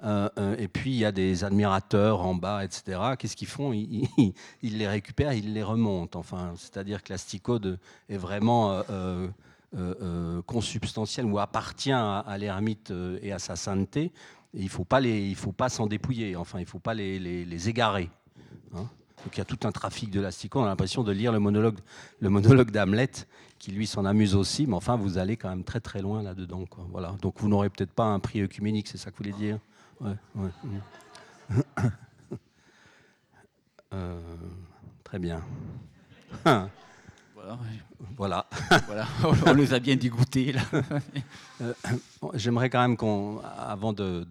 Euh, 0.03 0.29
euh, 0.37 0.55
et 0.57 0.67
puis 0.67 0.91
il 0.91 0.97
y 0.97 1.05
a 1.05 1.11
des 1.11 1.43
admirateurs 1.43 2.21
en 2.21 2.35
bas, 2.35 2.63
etc. 2.63 2.99
Qu'est-ce 3.17 3.35
qu'ils 3.35 3.47
font? 3.47 3.71
Ils, 3.73 4.77
les 4.77 4.87
récupèrent, 4.87 5.33
ils 5.33 5.53
les 5.53 5.63
remontent. 5.63 6.19
Enfin, 6.19 6.53
c'est-à-dire 6.57 7.03
que 7.03 7.13
l'asticot 7.13 7.59
est 8.09 8.17
vraiment 8.17 8.81
euh, 8.89 9.27
consubstantiel 10.45 11.25
ou 11.25 11.39
appartient 11.39 11.91
à, 11.91 12.37
l'ermite 12.37 12.93
et 13.21 13.31
à 13.31 13.39
sa 13.39 13.55
sainteté. 13.55 14.11
Et 14.53 14.61
il 14.61 14.63
ne 14.65 15.35
faut 15.35 15.51
pas 15.51 15.69
s'en 15.69 15.87
dépouiller. 15.87 16.35
Enfin, 16.35 16.59
il 16.59 16.63
ne 16.63 16.67
faut 16.67 16.79
pas 16.79 16.93
les, 16.93 17.19
les, 17.19 17.69
égarer. 17.69 18.09
Hein. 18.73 18.87
Donc 19.23 19.35
il 19.35 19.37
y 19.39 19.41
a 19.41 19.45
tout 19.45 19.59
un 19.67 19.71
trafic 19.71 20.11
de 20.11 20.21
l'asticot. 20.21 20.59
On 20.59 20.63
a 20.63 20.67
l'impression 20.67 21.03
de 21.03 21.11
lire 21.11 21.31
le 21.31 21.39
monologue, 21.39 21.79
le 22.19 22.29
monologue 22.29 22.71
d'Hamlet, 22.71 23.11
qui 23.59 23.71
lui 23.71 23.87
s'en 23.87 24.05
amuse 24.05 24.35
aussi, 24.35 24.67
mais 24.67 24.75
enfin 24.75 24.95
vous 24.95 25.17
allez 25.17 25.37
quand 25.37 25.49
même 25.49 25.63
très 25.63 25.79
très 25.79 26.01
loin 26.01 26.21
là-dedans. 26.21 26.65
Voilà. 26.91 27.15
Donc 27.21 27.39
vous 27.39 27.47
n'aurez 27.47 27.69
peut-être 27.69 27.91
pas 27.91 28.05
un 28.05 28.19
prix 28.19 28.41
œcuménique, 28.41 28.87
c'est 28.87 28.97
ça 28.97 29.11
que 29.11 29.17
vous 29.17 29.31
voulez 29.31 29.37
dire? 29.37 29.59
Euh, 33.93 34.19
Très 35.05 35.19
bien. 35.19 35.41
Voilà. 37.35 37.57
voilà. 38.87 39.07
On 39.45 39.53
les 39.53 39.73
a 39.73 39.79
bien 39.79 39.95
dégoûtés. 39.95 40.53
Là. 40.53 40.61
Euh, 41.61 41.73
j'aimerais 42.33 42.69
quand 42.69 42.81
même 42.81 42.97
qu'on, 42.97 43.39
avant 43.57 43.93
de, 43.93 44.25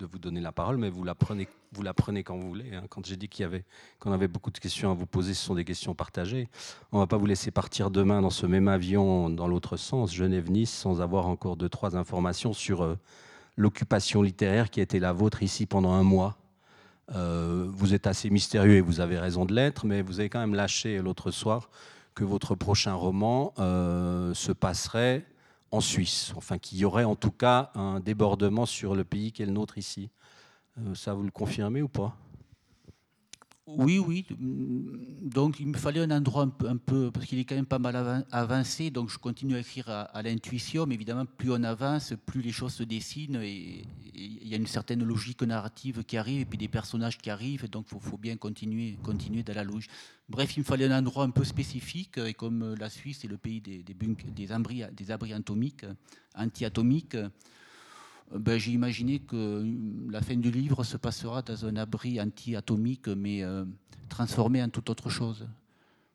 vous 0.00 0.18
donner 0.18 0.40
la 0.40 0.52
parole, 0.52 0.76
mais 0.76 0.90
vous 0.90 1.04
la 1.04 1.14
prenez, 1.14 1.48
vous 1.72 1.82
la 1.82 1.94
prenez 1.94 2.22
quand 2.22 2.36
vous 2.36 2.48
voulez. 2.48 2.74
Hein. 2.74 2.84
Quand 2.88 3.04
j'ai 3.06 3.16
dit 3.16 3.28
qu'il 3.28 3.42
y 3.42 3.46
avait, 3.46 3.64
qu'on 3.98 4.12
avait 4.12 4.28
beaucoup 4.28 4.50
de 4.50 4.58
questions 4.58 4.90
à 4.90 4.94
vous 4.94 5.06
poser, 5.06 5.34
ce 5.34 5.44
sont 5.44 5.54
des 5.54 5.64
questions 5.64 5.94
partagées. 5.94 6.48
On 6.90 6.98
ne 6.98 7.02
va 7.02 7.06
pas 7.06 7.16
vous 7.16 7.26
laisser 7.26 7.50
partir 7.50 7.90
demain 7.90 8.22
dans 8.22 8.30
ce 8.30 8.46
même 8.46 8.68
avion 8.68 9.30
dans 9.30 9.46
l'autre 9.46 9.76
sens, 9.76 10.14
Genève-Nice, 10.14 10.72
sans 10.72 11.00
avoir 11.00 11.26
encore 11.26 11.56
deux 11.56 11.68
trois 11.68 11.96
informations 11.96 12.52
sur 12.52 12.82
euh, 12.82 12.98
l'occupation 13.56 14.22
littéraire 14.22 14.70
qui 14.70 14.80
a 14.80 14.82
été 14.82 15.00
la 15.00 15.12
vôtre 15.12 15.42
ici 15.42 15.66
pendant 15.66 15.92
un 15.92 16.02
mois. 16.02 16.36
Euh, 17.14 17.66
vous 17.68 17.94
êtes 17.94 18.06
assez 18.06 18.30
mystérieux 18.30 18.76
et 18.76 18.80
vous 18.80 19.00
avez 19.00 19.18
raison 19.18 19.44
de 19.44 19.54
l'être, 19.54 19.86
mais 19.86 20.02
vous 20.02 20.20
avez 20.20 20.28
quand 20.28 20.40
même 20.40 20.54
lâché 20.54 20.98
l'autre 20.98 21.30
soir 21.30 21.68
que 22.14 22.24
votre 22.24 22.54
prochain 22.54 22.94
roman 22.94 23.54
euh, 23.58 24.34
se 24.34 24.52
passerait 24.52 25.26
en 25.70 25.80
Suisse, 25.80 26.32
enfin 26.36 26.58
qu'il 26.58 26.78
y 26.78 26.84
aurait 26.84 27.04
en 27.04 27.16
tout 27.16 27.30
cas 27.30 27.70
un 27.74 28.00
débordement 28.00 28.66
sur 28.66 28.94
le 28.94 29.04
pays 29.04 29.32
qui 29.32 29.42
est 29.42 29.46
le 29.46 29.52
nôtre 29.52 29.78
ici. 29.78 30.10
Euh, 30.78 30.94
ça, 30.94 31.14
vous 31.14 31.22
le 31.22 31.30
confirmez 31.30 31.82
ou 31.82 31.88
pas? 31.88 32.16
Oui, 33.66 33.98
oui. 33.98 34.26
Donc 34.38 35.60
il 35.60 35.68
me 35.68 35.76
fallait 35.76 36.00
un 36.00 36.10
endroit 36.10 36.48
un 36.66 36.76
peu, 36.76 37.12
parce 37.12 37.26
qu'il 37.26 37.38
est 37.38 37.44
quand 37.44 37.54
même 37.54 37.66
pas 37.66 37.78
mal 37.78 38.24
avancé, 38.32 38.90
donc 38.90 39.08
je 39.08 39.18
continue 39.18 39.54
à 39.54 39.60
écrire 39.60 39.88
à, 39.88 40.22
l'intuition, 40.22 40.84
mais 40.84 40.94
évidemment, 40.94 41.26
plus 41.26 41.52
on 41.52 41.62
avance, 41.62 42.14
plus 42.26 42.42
les 42.42 42.50
choses 42.50 42.74
se 42.74 42.82
dessinent, 42.82 43.40
et 43.40 43.84
il 44.14 44.48
y 44.48 44.54
a 44.54 44.56
une 44.56 44.66
certaine 44.66 45.04
logique 45.04 45.42
narrative 45.42 46.02
qui 46.04 46.16
arrive, 46.16 46.40
et 46.40 46.44
puis 46.44 46.58
des 46.58 46.68
personnages 46.68 47.18
qui 47.18 47.30
arrivent, 47.30 47.70
donc 47.70 47.86
il 47.92 48.00
faut, 48.00 48.18
bien 48.18 48.36
continuer, 48.36 48.98
continuer 49.02 49.44
dans 49.44 49.54
la 49.54 49.62
logique. 49.62 49.90
Bref, 50.28 50.56
il 50.56 50.60
me 50.60 50.64
fallait 50.64 50.86
un 50.86 50.98
endroit 50.98 51.24
un 51.24 51.30
peu 51.30 51.44
spécifique, 51.44 52.18
et 52.18 52.34
comme 52.34 52.74
la 52.74 52.90
Suisse 52.90 53.24
est 53.24 53.28
le 53.28 53.38
pays 53.38 53.60
des, 53.60 54.52
abris, 54.52 54.82
des 54.92 55.10
abris 55.12 55.32
atomiques, 55.32 55.86
anti-atomiques, 56.34 57.16
ben, 58.38 58.58
j'ai 58.58 58.72
imaginé 58.72 59.18
que 59.18 59.64
la 60.10 60.20
fin 60.20 60.36
du 60.36 60.50
livre 60.50 60.84
se 60.84 60.96
passera 60.96 61.42
dans 61.42 61.66
un 61.66 61.76
abri 61.76 62.20
anti-atomique, 62.20 63.08
mais 63.08 63.42
euh, 63.42 63.64
transformé 64.08 64.62
en 64.62 64.68
toute 64.68 64.88
autre 64.90 65.10
chose. 65.10 65.46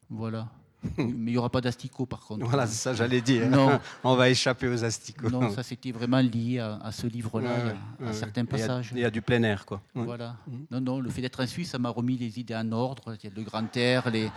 Voilà. 0.10 0.50
mais 0.98 1.32
il 1.32 1.32
n'y 1.32 1.38
aura 1.38 1.50
pas 1.50 1.62
d'asticots, 1.62 2.06
par 2.06 2.22
contre. 2.22 2.46
Voilà, 2.46 2.68
c'est 2.68 2.76
ça, 2.76 2.94
j'allais 2.94 3.22
dire. 3.22 3.50
Non. 3.50 3.80
On 4.04 4.16
va 4.16 4.30
échapper 4.30 4.68
aux 4.68 4.84
asticots. 4.84 5.30
Non, 5.30 5.50
ça 5.52 5.64
c'était 5.64 5.92
vraiment 5.92 6.20
lié 6.20 6.60
à, 6.60 6.92
ce 6.92 7.08
livre-là, 7.08 7.74
à, 8.04 8.14
certains 8.14 8.46
passages. 8.46 8.92
Il 8.94 9.00
y, 9.00 9.06
a, 9.06 9.10
du 9.10 9.22
plein 9.22 9.42
air, 9.44 9.66
quoi. 9.66 9.82
Voilà. 9.96 10.38
Mhm. 10.48 10.66
Non, 10.72 10.82
non, 10.82 11.00
le 11.00 11.10
fait 11.10 11.22
d'être 11.22 11.42
en 11.42 11.48
Suisse, 11.48 11.72
ça 11.72 11.80
m'a 11.80 11.90
remis 11.90 12.18
les 12.18 12.40
idées 12.40 12.56
en 12.56 12.72
ordre. 12.72 13.16
Le 13.24 13.44
grand 13.44 13.76
air, 13.76 14.10
les, 14.12 14.30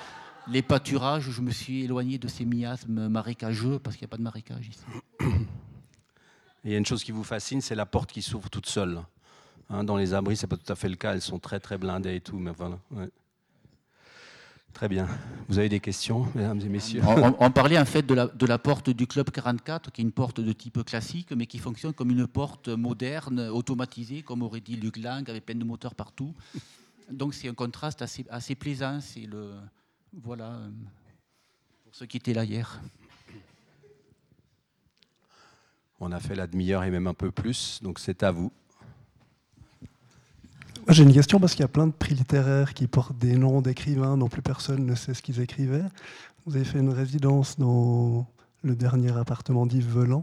les 0.49 0.63
pâturages. 0.63 1.31
Je 1.31 1.41
me 1.41 1.51
suis 1.51 1.85
éloigné 1.85 2.19
de 2.19 2.29
ces 2.29 2.45
miasmes 2.45 3.09
marécageux 3.09 3.79
parce 3.79 3.97
qu'il 3.97 4.05
n'y 4.05 4.11
a 4.11 4.13
pas 4.13 4.19
de 4.19 4.23
marécage 4.23 4.69
ici. 4.69 4.85
il 6.65 6.73
y 6.73 6.75
a 6.75 6.79
une 6.79 6.87
chose 6.87 7.05
qui 7.05 7.13
vous 7.13 7.25
fascine, 7.25 7.61
c'est 7.61 7.75
la 7.75 7.87
porte 7.87 8.13
qui 8.13 8.23
s'ouvre 8.23 8.51
toute 8.51 8.67
seule. 8.67 9.01
Hein, 9.71 9.85
dans 9.85 9.97
les 9.97 10.15
abris, 10.15 10.37
c'est 10.37 10.47
pas 10.47 10.57
tout 10.57 10.73
à 10.73 10.77
fait 10.77 10.89
le 10.89 10.97
cas. 10.97 11.15
Elles 11.15 11.23
sont 11.23 11.39
très 11.39 11.61
très 11.61 11.79
blindées 11.79 12.17
et 12.17 12.21
tout, 12.21 12.39
mais 12.39 12.51
voilà. 12.51 12.79
Très 14.73 14.89
bien. 14.89 15.09
Vous 15.49 15.59
avez 15.59 15.69
des 15.69 15.81
questions, 15.81 16.27
mesdames 16.35 16.61
et 16.61 16.69
messieurs? 16.69 17.03
On, 17.39 17.51
parlait 17.51 17.79
en 17.79 17.85
fait 17.85 18.03
de 18.03 18.47
la, 18.47 18.59
porte 18.59 18.91
du 18.91 19.07
Club 19.07 19.31
44, 19.31 19.91
qui 19.91 20.01
est 20.01 20.05
une 20.05 20.13
porte 20.13 20.41
de 20.41 20.53
type 20.53 20.85
classique, 20.85 21.33
mais 21.33 21.47
qui 21.47 21.59
fonctionne 21.59 21.93
comme 21.93 22.11
une 22.11 22.27
porte 22.27 22.69
moderne, 22.69 23.41
automatisée, 23.49 24.23
comme 24.23 24.43
aurait 24.43 24.61
dit 24.61 24.77
Luc 24.77 24.97
Lang, 24.97 25.29
avec 25.29 25.47
plein 25.47 25.57
de 25.57 25.65
moteurs 25.65 25.95
partout. 25.95 26.35
Donc 27.11 27.35
c'est 27.35 27.49
un 27.49 27.55
contraste 27.55 28.03
assez, 28.03 28.25
assez 28.31 28.55
plaisant. 28.55 29.01
C'est 29.01 29.27
le 29.27 29.55
voilà 30.13 30.53
euh, 30.53 30.71
pour 31.85 31.95
ceux 31.95 32.07
qui 32.07 32.17
étaient 32.17 32.35
là 32.35 32.45
hier. 32.45 32.81
On 36.01 36.13
a 36.13 36.19
fait 36.19 36.35
la 36.35 36.47
demi-heure 36.47 36.83
et 36.85 36.91
même 36.91 37.07
un 37.07 37.15
peu 37.15 37.31
plus, 37.31 37.81
donc 37.83 37.99
c'est 37.99 38.23
à 38.23 38.33
vous. 38.33 38.51
J'ai 40.89 41.03
une 41.03 41.13
question 41.13 41.39
parce 41.39 41.53
qu'il 41.53 41.61
y 41.61 41.65
a 41.65 41.69
plein 41.69 41.87
de 41.87 41.93
prix 41.93 42.15
littéraires 42.15 42.73
qui 42.73 42.87
portent 42.87 43.19
des 43.19 43.37
noms 43.37 43.61
d'écrivains 43.61 44.17
dont 44.17 44.29
plus 44.29 44.43
personne 44.43 44.87
ne 44.87 44.95
sait 44.95 45.13
ce 45.13 45.21
qu'ils 45.21 45.41
écrivaient. 45.41 45.85
Vous 46.47 46.57
avez 46.57 46.65
fait 46.65 46.79
une 46.79 46.89
résidence 46.89 47.59
dans 47.59 48.27
le 48.63 48.75
dernier 48.75 49.17
appartement 49.17 49.67
d'Yves 49.67 49.99
Velan. 49.99 50.23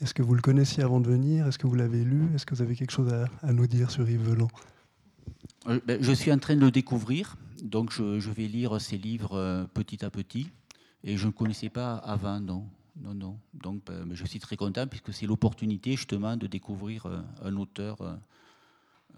Est-ce 0.00 0.14
que 0.14 0.22
vous 0.22 0.34
le 0.34 0.40
connaissiez 0.40 0.82
avant 0.82 1.00
de 1.00 1.08
venir? 1.08 1.46
Est-ce 1.48 1.58
que 1.58 1.66
vous 1.66 1.74
l'avez 1.74 2.04
lu? 2.04 2.22
Est-ce 2.34 2.46
que 2.46 2.54
vous 2.54 2.62
avez 2.62 2.76
quelque 2.76 2.92
chose 2.92 3.12
à, 3.42 3.52
nous 3.52 3.66
dire 3.66 3.90
sur 3.90 4.08
Yves 4.08 4.30
Velan 4.30 4.48
euh, 5.66 5.80
ben, 5.84 6.00
Je 6.00 6.12
suis 6.12 6.32
en 6.32 6.38
train 6.38 6.54
de 6.54 6.60
le 6.60 6.70
découvrir, 6.70 7.36
donc 7.62 7.92
je, 7.92 8.20
je 8.20 8.30
vais 8.30 8.46
lire 8.46 8.80
ses 8.80 8.96
livres 8.96 9.36
euh, 9.36 9.64
petit 9.74 10.04
à 10.04 10.10
petit. 10.10 10.50
Et 11.02 11.16
je 11.16 11.26
ne 11.26 11.32
connaissais 11.32 11.68
pas 11.68 11.96
avant, 11.96 12.40
non 12.40 12.64
non, 13.00 13.14
non. 13.14 13.40
Donc, 13.54 13.84
ben, 13.86 14.14
je 14.14 14.24
suis 14.26 14.38
très 14.38 14.56
content 14.56 14.86
puisque 14.86 15.12
c'est 15.12 15.26
l'opportunité 15.26 15.92
justement 15.92 16.36
de 16.36 16.46
découvrir 16.46 17.06
euh, 17.06 17.20
un 17.42 17.56
auteur, 17.56 18.00
euh, 18.02 18.14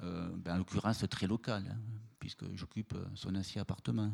euh, 0.03 0.29
ben, 0.37 0.55
en 0.55 0.59
l'occurrence 0.59 1.05
très 1.11 1.27
local, 1.27 1.65
hein, 1.69 1.79
puisque 2.19 2.45
j'occupe 2.55 2.95
son 3.15 3.35
ancien 3.35 3.63
appartement. 3.63 4.11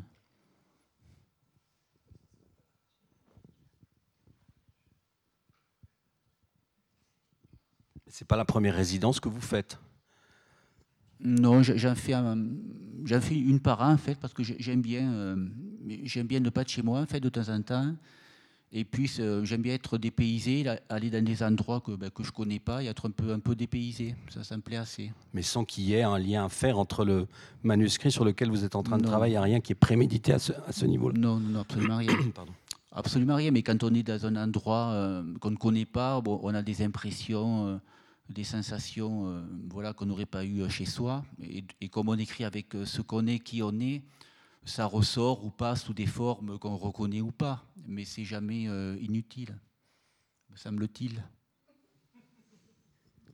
C'est 8.06 8.26
pas 8.26 8.36
la 8.36 8.46
première 8.46 8.74
résidence 8.74 9.20
que 9.20 9.28
vous 9.28 9.40
faites? 9.40 9.78
Non, 11.20 11.62
j'en 11.62 11.94
fais, 11.94 12.14
fais, 13.20 13.38
une 13.38 13.60
par 13.60 13.82
an 13.82 13.92
en 13.92 13.98
fait, 13.98 14.14
parce 14.18 14.32
que 14.32 14.42
j'aime 14.42 14.80
bien, 14.80 15.36
j'aime 16.04 16.26
bien 16.26 16.40
ne 16.40 16.48
pas 16.48 16.62
être 16.62 16.70
chez 16.70 16.82
moi 16.82 17.00
en 17.00 17.06
fait 17.06 17.20
de 17.20 17.28
temps 17.28 17.48
en 17.48 17.60
temps. 17.60 17.96
Et 18.70 18.84
puis, 18.84 19.10
euh, 19.18 19.44
j'aime 19.44 19.62
bien 19.62 19.74
être 19.74 19.96
dépaysé, 19.96 20.64
aller 20.90 21.08
dans 21.08 21.24
des 21.24 21.42
endroits 21.42 21.80
que, 21.80 21.92
ben, 21.92 22.10
que 22.10 22.22
je 22.22 22.28
ne 22.28 22.32
connais 22.32 22.58
pas 22.58 22.82
et 22.82 22.86
être 22.86 23.08
un 23.08 23.10
peu, 23.10 23.32
un 23.32 23.38
peu 23.38 23.54
dépaysé. 23.54 24.14
Ça, 24.28 24.44
ça 24.44 24.56
me 24.56 24.62
plaît 24.62 24.76
assez. 24.76 25.10
Mais 25.32 25.40
sans 25.40 25.64
qu'il 25.64 25.84
y 25.84 25.94
ait 25.94 26.02
un 26.02 26.18
lien 26.18 26.44
à 26.44 26.48
faire 26.50 26.78
entre 26.78 27.04
le 27.04 27.26
manuscrit 27.62 28.12
sur 28.12 28.26
lequel 28.26 28.50
vous 28.50 28.64
êtes 28.64 28.76
en 28.76 28.82
train 28.82 28.98
de 28.98 29.04
travailler, 29.04 29.36
a 29.36 29.42
rien 29.42 29.60
qui 29.60 29.72
est 29.72 29.74
prémédité 29.74 30.34
à 30.34 30.38
ce, 30.38 30.52
à 30.66 30.72
ce 30.72 30.84
niveau-là 30.84 31.18
non, 31.18 31.40
non, 31.40 31.60
absolument 31.60 31.96
rien. 31.96 32.12
Pardon. 32.34 32.52
Absolument 32.92 33.36
rien, 33.36 33.50
mais 33.52 33.62
quand 33.62 33.82
on 33.84 33.94
est 33.94 34.02
dans 34.02 34.26
un 34.26 34.36
endroit 34.36 34.90
euh, 34.92 35.22
qu'on 35.40 35.50
ne 35.50 35.56
connaît 35.56 35.86
pas, 35.86 36.20
bon, 36.20 36.38
on 36.42 36.54
a 36.54 36.62
des 36.62 36.82
impressions, 36.82 37.68
euh, 37.68 37.76
des 38.28 38.44
sensations 38.44 39.42
voilà, 39.70 39.94
qu'on 39.94 40.04
n'aurait 40.04 40.26
pas 40.26 40.44
eues 40.44 40.68
chez 40.68 40.84
soi. 40.84 41.24
Et, 41.42 41.64
et, 41.80 41.88
comme 41.88 42.10
on 42.10 42.18
écrit 42.18 42.44
avec 42.44 42.74
ce 42.84 43.00
qu'on 43.00 43.26
est, 43.26 43.38
qui 43.38 43.62
on 43.62 43.80
est, 43.80 44.02
ça 44.68 44.84
ressort 44.84 45.44
ou 45.44 45.50
pas 45.50 45.76
sous 45.76 45.94
des 45.94 46.06
formes 46.06 46.58
qu'on 46.58 46.76
reconnaît 46.76 47.20
ou 47.20 47.32
pas, 47.32 47.64
mais 47.86 48.04
c'est 48.04 48.24
jamais 48.24 48.68
euh, 48.68 48.96
inutile, 49.00 49.58
me 50.50 50.56
semble-t-il. 50.56 51.22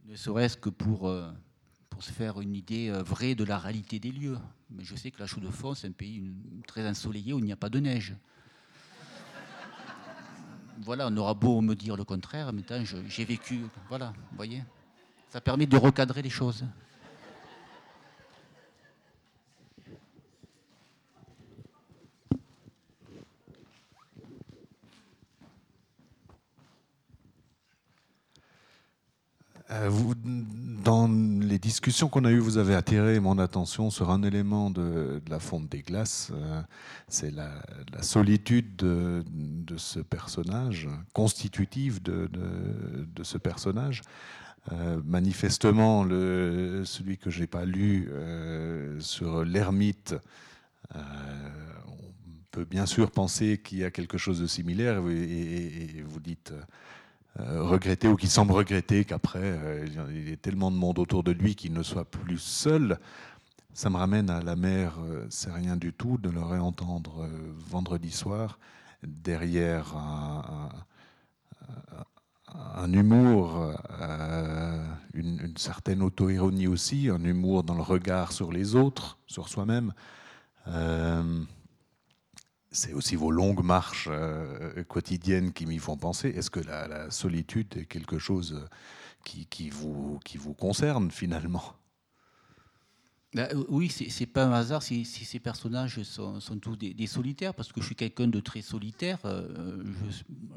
Ne 0.06 0.16
serait-ce 0.16 0.56
que 0.56 0.70
pour, 0.70 1.08
euh, 1.08 1.30
pour 1.90 2.02
se 2.02 2.12
faire 2.12 2.40
une 2.40 2.54
idée 2.54 2.88
euh, 2.88 3.02
vraie 3.02 3.34
de 3.34 3.44
la 3.44 3.58
réalité 3.58 3.98
des 3.98 4.12
lieux. 4.12 4.38
Mais 4.70 4.84
je 4.84 4.94
sais 4.94 5.10
que 5.10 5.18
la 5.18 5.26
Chaux 5.26 5.40
de 5.40 5.50
Fonds, 5.50 5.74
c'est 5.74 5.88
un 5.88 5.92
pays 5.92 6.22
très 6.66 6.88
ensoleillé 6.88 7.32
où 7.32 7.38
il 7.38 7.44
n'y 7.44 7.52
a 7.52 7.56
pas 7.56 7.70
de 7.70 7.80
neige. 7.80 8.14
voilà, 10.82 11.08
on 11.08 11.16
aura 11.16 11.34
beau 11.34 11.60
me 11.60 11.74
dire 11.74 11.96
le 11.96 12.04
contraire, 12.04 12.52
mais 12.52 12.62
j'ai 13.08 13.24
vécu. 13.24 13.62
Voilà, 13.88 14.12
vous 14.30 14.36
voyez 14.36 14.62
Ça 15.30 15.40
permet 15.40 15.66
de 15.66 15.76
recadrer 15.76 16.22
les 16.22 16.30
choses. 16.30 16.64
Vous, 29.88 30.14
dans 30.84 31.08
les 31.08 31.58
discussions 31.58 32.08
qu'on 32.08 32.24
a 32.24 32.30
eues, 32.30 32.38
vous 32.38 32.58
avez 32.58 32.74
attiré 32.74 33.18
mon 33.18 33.38
attention 33.38 33.90
sur 33.90 34.10
un 34.10 34.22
élément 34.22 34.70
de, 34.70 35.20
la 35.28 35.38
fonte 35.38 35.68
des 35.68 35.82
glaces. 35.82 36.30
Euh, 36.34 36.60
c'est 37.08 37.30
la, 37.30 37.50
solitude 38.02 38.76
de, 38.76 39.24
ce 39.76 40.00
personnage, 40.00 40.88
constitutive 41.12 42.02
de, 42.02 42.28
ce 43.22 43.38
personnage. 43.38 44.02
Euh, 44.72 45.00
manifestement, 45.04 46.04
celui 46.04 47.18
que 47.18 47.30
j'ai 47.30 47.46
pas 47.46 47.64
lu 47.64 48.10
sur 49.00 49.44
l'ermite, 49.44 50.14
on 50.94 50.98
peut 52.50 52.64
bien 52.64 52.86
sûr 52.86 53.10
penser 53.10 53.58
qu'il 53.58 53.78
y 53.78 53.84
a 53.84 53.90
quelque 53.90 54.18
chose 54.18 54.40
de 54.40 54.46
similaire, 54.46 54.98
et 55.08 56.04
vous 56.06 56.20
dites 56.20 56.52
euh, 56.52 56.60
regretter 57.38 58.08
ou 58.08 58.16
qui 58.16 58.28
semble 58.28 58.52
regretter 58.52 59.04
qu'après 59.04 59.40
euh, 59.42 59.86
il 60.10 60.28
y 60.28 60.32
ait 60.32 60.36
tellement 60.36 60.70
de 60.70 60.76
monde 60.76 60.98
autour 60.98 61.24
de 61.24 61.32
lui 61.32 61.54
qu'il 61.54 61.72
ne 61.72 61.82
soit 61.82 62.04
plus 62.04 62.38
seul. 62.38 62.98
Ça 63.72 63.90
me 63.90 63.96
ramène 63.96 64.30
à 64.30 64.40
la 64.40 64.54
mer, 64.54 64.98
euh, 65.00 65.26
c'est 65.30 65.52
rien 65.52 65.76
du 65.76 65.92
tout 65.92 66.16
de 66.16 66.30
le 66.30 66.42
réentendre 66.42 67.28
vendredi 67.58 68.12
soir 68.12 68.58
derrière 69.02 69.96
un, 69.96 70.68
humour, 72.92 73.74
une, 75.12 75.54
certaine 75.56 76.02
auto-ironie 76.02 76.68
aussi, 76.68 77.10
un 77.10 77.22
humour 77.24 77.64
dans 77.64 77.74
le 77.74 77.82
regard 77.82 78.32
sur 78.32 78.52
les 78.52 78.76
autres, 78.76 79.18
sur 79.26 79.48
soi-même 79.48 79.92
c'est 82.74 82.92
aussi 82.92 83.16
vos 83.16 83.30
longues 83.30 83.62
marches 83.62 84.08
quotidiennes 84.88 85.52
qui 85.52 85.64
m'y 85.66 85.78
font 85.78 85.96
penser. 85.96 86.28
Est-ce 86.28 86.50
que 86.50 86.60
la, 86.60 87.10
solitude 87.10 87.76
est 87.76 87.86
quelque 87.86 88.18
chose 88.18 88.66
qui, 89.24 89.70
vous, 89.70 90.18
qui 90.24 90.36
vous 90.36 90.54
concerne 90.54 91.10
finalement? 91.10 91.62
Ben, 93.34 93.48
oui, 93.68 93.88
c'est 93.88 94.26
pas 94.26 94.44
un 94.44 94.52
hasard 94.52 94.82
si, 94.82 95.04
ces 95.04 95.40
personnages 95.40 96.00
sont, 96.04 96.38
tous 96.60 96.76
des, 96.76 97.06
solitaires, 97.06 97.52
parce 97.52 97.72
que 97.72 97.80
je 97.80 97.86
suis 97.86 97.96
quelqu'un 97.96 98.28
de 98.28 98.40
très 98.40 98.62
solitaire. 98.62 99.18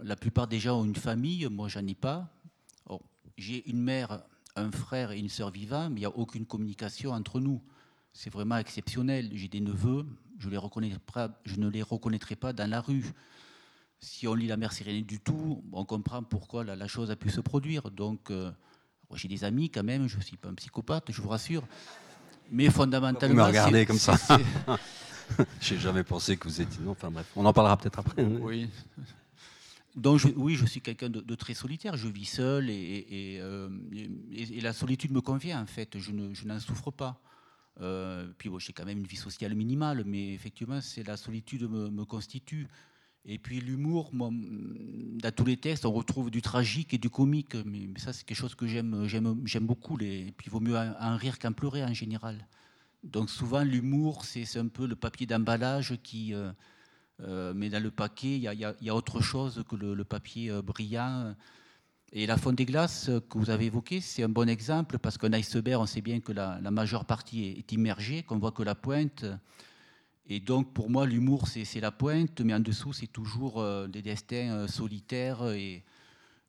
la 0.03 0.15
plupart 0.15 0.47
des 0.47 0.59
gens 0.59 0.82
ont 0.82 0.86
une 0.86 0.95
famille, 0.95 1.47
moi 1.47 1.68
j'en 1.70 1.86
ai 1.88 1.95
pas. 1.95 2.30
J'ai 3.38 3.68
une 3.70 3.82
mère, 3.82 4.24
un 4.55 4.72
frère 4.72 5.11
et 5.11 5.20
une 5.20 5.30
sœur 5.30 5.51
vivants, 5.51 5.89
mais 5.89 5.97
il 5.97 5.99
n'y 5.99 6.05
a 6.05 6.15
aucune 6.15 6.45
communication 6.45 7.11
entre 7.11 7.39
nous. 7.39 7.61
C'est 8.13 8.32
vraiment 8.32 8.57
exceptionnel. 8.57 9.30
J'ai 9.34 9.47
des 9.47 9.59
neveux, 9.59 10.05
je, 10.38 10.49
les 10.49 10.59
je 11.45 11.55
ne 11.57 11.69
les 11.69 11.81
reconnaîtrai 11.81 12.35
pas 12.35 12.53
dans 12.53 12.69
la 12.69 12.81
rue. 12.81 13.05
Si 13.99 14.27
on 14.27 14.35
lit 14.35 14.47
La 14.47 14.57
mer 14.57 14.71
Cyrénée 14.71 15.01
du 15.01 15.19
tout, 15.19 15.63
on 15.71 15.83
comprend 15.85 16.21
pourquoi 16.23 16.63
la, 16.63 16.88
chose 16.88 17.09
a 17.09 17.15
pu 17.15 17.29
se 17.29 17.41
produire. 17.41 17.89
Donc, 17.89 18.29
euh, 18.29 18.51
j'ai 19.15 19.27
des 19.27 19.43
amis 19.43 19.69
quand 19.69 19.83
même, 19.83 20.07
je 20.07 20.17
ne 20.17 20.21
suis 20.21 20.38
pas 20.38 20.49
un 20.49 20.53
psychopathe, 20.53 21.11
je 21.11 21.21
vous 21.21 21.29
rassure. 21.29 21.63
Mais 22.51 22.69
fondamentalement. 22.69 23.35
Vous 23.35 23.41
me 23.41 23.47
regardez 23.47 23.85
comme 23.85 23.97
ça. 23.97 24.15
J'ai 25.59 25.77
jamais 25.77 26.03
pensé 26.03 26.38
que 26.38 26.47
vous 26.47 26.61
étiez. 26.61 26.81
Non, 26.81 26.91
enfin 26.91 27.11
bref, 27.11 27.25
on 27.35 27.45
en 27.45 27.51
parlera 27.51 27.75
peut-être 27.77 27.99
après. 27.99 28.23
Oui. 28.23 28.69
Donc 29.97 30.21
oui, 30.35 30.55
je 30.55 30.65
suis 30.65 30.79
quelqu'un 30.79 31.09
de, 31.09 31.35
très 31.35 31.55
solitaire. 31.55 31.97
Je 31.97 32.07
vis 32.07 32.25
seul 32.25 32.69
euh, 32.69 33.69
et, 34.31 34.61
la 34.61 34.71
solitude 34.71 35.11
me 35.11 35.21
convient 35.21 35.61
en 35.61 35.65
fait. 35.65 35.97
Je, 35.97 36.11
n'en 36.11 36.59
souffre 36.59 36.91
pas. 36.91 37.19
Euh, 37.80 38.28
puis 38.38 38.49
j'ai 38.59 38.73
quand 38.73 38.86
même 38.86 38.97
une 38.99 39.07
vie 39.07 39.17
sociale 39.17 39.53
minimale, 39.55 40.03
mais 40.05 40.34
effectivement, 40.34 40.82
c'est 40.82 41.03
la 41.03 41.17
solitude 41.17 41.69
me, 41.69 41.89
me 41.89 42.05
constitue. 42.05 42.67
Et 43.30 43.38
puis 43.38 43.59
l'humour, 43.59 44.09
dans 44.13 45.32
tous 45.36 45.43
les 45.43 45.57
textes, 45.57 45.86
on 45.86 45.91
retrouve 45.91 46.32
du 46.32 46.41
tragique 46.41 46.93
et 46.93 46.97
du 46.97 47.09
comique. 47.09 47.55
Mais, 47.65 47.89
ça, 47.97 48.13
c'est 48.13 48.25
quelque 48.25 48.38
chose 48.38 48.55
que 48.55 48.67
j'aime, 48.67 49.05
j'aime, 49.05 49.65
beaucoup. 49.65 49.97
Et 49.99 50.34
puis 50.38 50.47
il 50.47 50.49
vaut 50.49 50.61
mieux 50.61 50.78
en, 50.78 51.17
rire 51.17 51.38
qu'en 51.38 51.51
pleurer 51.51 51.84
en 51.84 51.93
général. 51.93 52.47
Donc 53.03 53.30
souvent, 53.30 53.63
l'humour, 53.63 54.23
c'est, 54.23 54.57
un 54.57 54.69
peu 54.69 54.88
le 54.88 54.95
papier 54.95 55.28
d'emballage 55.28 55.97
qui, 56.03 56.34
euh, 56.34 56.53
euh, 57.21 57.53
mais 57.53 57.69
dans 57.69 57.84
le 57.84 57.91
paquet, 57.91 58.38
il 58.38 58.43
y, 58.43 58.89
a, 58.89 58.95
autre 58.95 59.19
chose 59.21 59.61
que 59.69 59.75
le, 59.75 60.03
papier 60.05 60.49
euh, 60.49 60.61
brillant. 60.61 61.36
Et 62.14 62.26
la 62.26 62.38
fonte 62.38 62.55
des 62.55 62.66
glaces 62.66 63.12
que 63.30 63.38
vous 63.38 63.49
avez 63.49 63.66
évoquée, 63.66 63.99
c'est 63.99 64.24
un 64.24 64.30
bon 64.30 64.47
exemple 64.47 64.97
parce 64.97 65.18
qu'un 65.18 65.34
iceberg, 65.34 65.82
on 65.82 65.86
sait 65.86 66.01
bien 66.01 66.20
que 66.20 66.32
la, 66.32 66.60
majeure 66.72 67.05
partie 67.05 67.45
est, 67.45 67.72
immergée, 67.74 68.24
qu'on 68.24 68.39
voit 68.39 68.51
que 68.51 68.64
la 68.64 68.76
pointe. 68.76 69.26
Et 70.28 70.39
donc, 70.39 70.74
pour 70.74 70.89
moi, 70.89 71.05
l'humour, 71.05 71.47
c'est 71.47 71.80
la 71.80 71.91
pointe, 71.91 72.41
mais 72.41 72.53
en 72.53 72.60
dessous, 72.60 72.93
c'est 72.93 73.08
toujours 73.08 73.60
euh, 73.60 73.88
des 73.88 74.01
destins 74.01 74.68
solitaires 74.68 75.45
et, 75.47 75.84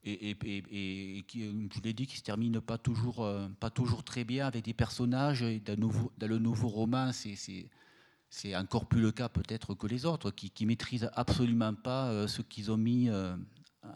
et, 0.04 0.30
et, 0.30 1.22
qui, 1.26 1.44
je 1.44 1.74
vous 1.74 1.80
l'ai 1.82 1.92
dit, 1.92 2.06
qui 2.06 2.16
se 2.16 2.22
terminent 2.22 2.60
pas 2.60 2.78
toujours, 2.78 3.28
pas 3.60 3.70
toujours 3.70 4.04
très 4.04 4.24
bien 4.24 4.46
avec 4.46 4.64
des 4.64 4.74
personnages. 4.74 5.44
dans, 5.64 5.76
dans 5.76 6.26
le 6.26 6.38
nouveau 6.38 6.68
roman, 6.68 7.10
c'est 8.30 8.56
encore 8.56 8.86
plus 8.86 9.00
le 9.00 9.12
cas 9.12 9.28
peut-être 9.28 9.74
que 9.74 9.86
les 9.86 10.04
autres, 10.04 10.30
qui, 10.30 10.50
qui 10.50 10.66
maîtrisent 10.66 11.10
absolument 11.14 11.74
pas 11.74 12.08
euh, 12.08 12.26
ce 12.26 12.42
qu'ils 12.42 12.70
ont 12.70 12.76
mis 12.76 13.08
euh, 13.08 13.36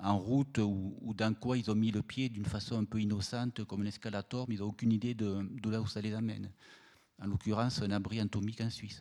en 0.03 0.19
route 0.19 0.59
ou, 0.59 0.97
ou, 1.01 1.15
dans 1.15 1.35
quoi 1.35 1.59
ils 1.59 1.71
ont 1.71 1.75
mis 1.75 1.91
le 1.91 2.03
pied 2.03 2.29
d'une 2.29 2.45
façon 2.45 2.79
un 2.79 2.85
peu 2.85 3.01
innocente, 3.01 3.65
comme 3.65 3.83
l'escalator, 3.83 4.47
mais 4.49 4.57
ils 4.57 4.61
n'ont 4.61 4.69
aucune 4.69 4.93
idée 4.93 5.15
de, 5.15 5.47
là 5.69 5.81
où 5.81 5.87
ça 5.87 6.01
les 6.01 6.15
amène. 6.15 6.51
En 7.21 7.27
l'occurrence, 7.27 7.83
un 7.83 7.91
abri 7.91 8.21
atomique 8.21 8.61
en 8.61 8.71
Suisse. 8.71 9.01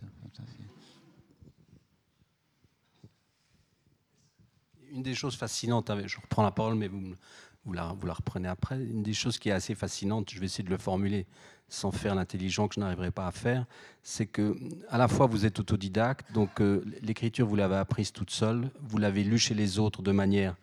Une 4.92 5.04
des 5.04 5.16
choses 5.16 5.36
fascinantes, 5.36 5.92
je 6.06 6.18
reprends 6.18 6.44
la 6.44 6.52
parole, 6.52 6.76
mais 6.76 6.88
vous, 6.88 7.16
vous, 7.64 7.74
la, 7.74 7.94
vous 7.94 8.06
la 8.06 8.14
reprenez 8.14 8.48
après. 8.48 8.84
Une 8.84 9.04
des 9.04 9.14
choses 9.14 9.40
qui 9.40 9.50
est 9.50 9.54
assez 9.54 9.74
fascinante, 9.74 10.30
je 10.32 10.40
vais 10.40 10.48
essayer 10.48 10.64
de 10.64 10.70
le 10.70 10.78
formuler 10.78 11.26
sans 11.72 11.92
faire 11.92 12.16
l'intelligent 12.16 12.68
que 12.68 12.76
je 12.76 12.82
n'arriverai 12.82 13.12
pas 13.12 13.28
à 13.28 13.32
faire, 13.32 13.66
c'est 14.04 14.26
que 14.26 14.58
à 14.90 14.98
la 14.98 15.08
fois 15.08 15.26
vous 15.26 15.46
êtes 15.46 15.58
autodidacte, 15.58 16.32
donc 16.34 16.60
euh, 16.60 16.84
l'écriture 17.02 17.48
vous 17.48 17.56
l'avez 17.56 17.78
apprise 17.78 18.12
toute 18.12 18.30
seule, 18.30 18.70
vous 18.82 18.98
l'avez 18.98 19.24
lue 19.24 19.40
chez 19.40 19.54
les 19.54 19.80
autres 19.80 20.02
de 20.02 20.12
manière 20.12 20.58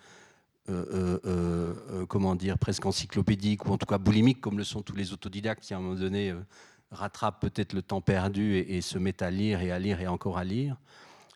euh, 0.71 1.19
euh, 1.25 2.07
comment 2.07 2.35
dire 2.35 2.59
presque 2.59 2.87
encyclopédique 2.87 3.67
ou 3.67 3.73
en 3.73 3.79
tout 3.79 3.87
cas 3.87 3.99
boulimique 3.99 4.41
comme 4.41 4.59
le 4.59 4.65
sont 4.65 4.83
tous 4.83 4.97
les 4.97 5.13
autodidactes 5.13 5.63
qui 5.63 5.75
à 5.75 5.79
un 5.79 5.81
moment 5.81 5.95
donné 5.95 6.35
rattrapent 6.91 7.41
peut-être 7.41 7.73
le 7.73 7.83
temps 7.83 8.01
perdu 8.01 8.57
et, 8.57 8.81
se 8.81 8.99
mettent 8.99 9.23
à 9.23 9.31
lire 9.31 9.61
et 9.61 9.71
à 9.71 9.79
lire 9.79 10.01
et 10.01 10.07
encore 10.07 10.39
à 10.39 10.45
lire. 10.45 10.77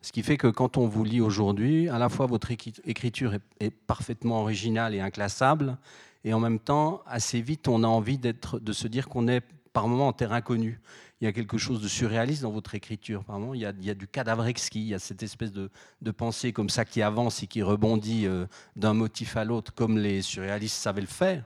Ce 0.01 0.11
qui 0.11 0.23
fait 0.23 0.37
que 0.37 0.49
quand 0.49 0.77
on 0.77 0.89
vous 0.89 1.05
lit 1.05 1.21
aujourd'hui, 1.21 1.89
à 1.89 1.99
la 1.99 2.09
fois 2.09 2.27
votre 2.27 2.51
écriture 2.51 3.35
est, 3.35 3.43
est 3.61 3.71
parfaitement 3.71 4.41
originale 4.41 4.95
et 4.95 5.01
inclassable, 5.01 5.77
et 6.25 6.35
en 6.35 6.41
même 6.41 6.59
temps, 6.59 7.03
assez 7.07 7.41
vite, 7.41 7.69
on 7.69 7.83
a 7.83 7.87
envie 7.87 8.19
de 8.19 8.73
se 8.73 8.89
dire 8.89 9.09
qu'on 9.09 9.29
est 9.29 9.43
par 9.73 9.89
moments 9.89 10.09
en 10.09 10.13
terrain 10.13 10.41
connu. 10.41 10.81
Il 11.21 11.25
y 11.25 11.29
a 11.29 11.33
quelque 11.33 11.57
chose 11.57 11.81
de 11.81 11.89
surréaliste 11.89 12.43
dans 12.43 12.51
votre 12.51 12.75
écriture. 12.75 13.25
Par 13.25 13.39
moments, 13.39 13.55
il 13.55 13.61
y 13.61 13.67
a, 13.67 13.95
du 13.95 14.09
cadavre 14.09 14.47
exquis, 14.47 14.81
il 14.81 14.89
y 14.89 14.95
a 14.95 14.99
cette 14.99 15.23
espèce 15.23 15.53
de, 15.53 15.71
pensée 16.11 16.53
comme 16.53 16.69
ça 16.69 16.85
qui 16.85 17.01
avance 17.01 17.43
et 17.43 17.47
qui 17.47 17.63
rebondit 17.63 18.27
euh, 18.27 18.47
d'un 18.77 18.93
motif 18.93 19.37
à 19.37 19.45
l'autre, 19.45 19.73
comme 19.73 19.99
les 19.99 20.21
surréalistes 20.23 20.77
savaient 20.77 21.01
le 21.01 21.07
faire. 21.07 21.45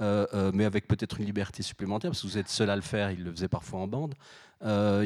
Euh, 0.00 0.26
euh, 0.32 0.52
mais 0.54 0.64
avec 0.64 0.86
peut-être 0.86 1.18
une 1.18 1.26
liberté 1.26 1.64
supplémentaire, 1.64 2.12
parce 2.12 2.22
que 2.22 2.28
vous 2.28 2.38
êtes 2.38 2.48
seul 2.48 2.70
à 2.70 2.76
le 2.76 2.82
faire, 2.82 3.10
il 3.10 3.24
le 3.24 3.32
faisait 3.32 3.48
parfois 3.48 3.80
en 3.80 3.88
bande. 3.88 4.14
Ah, 4.64 5.02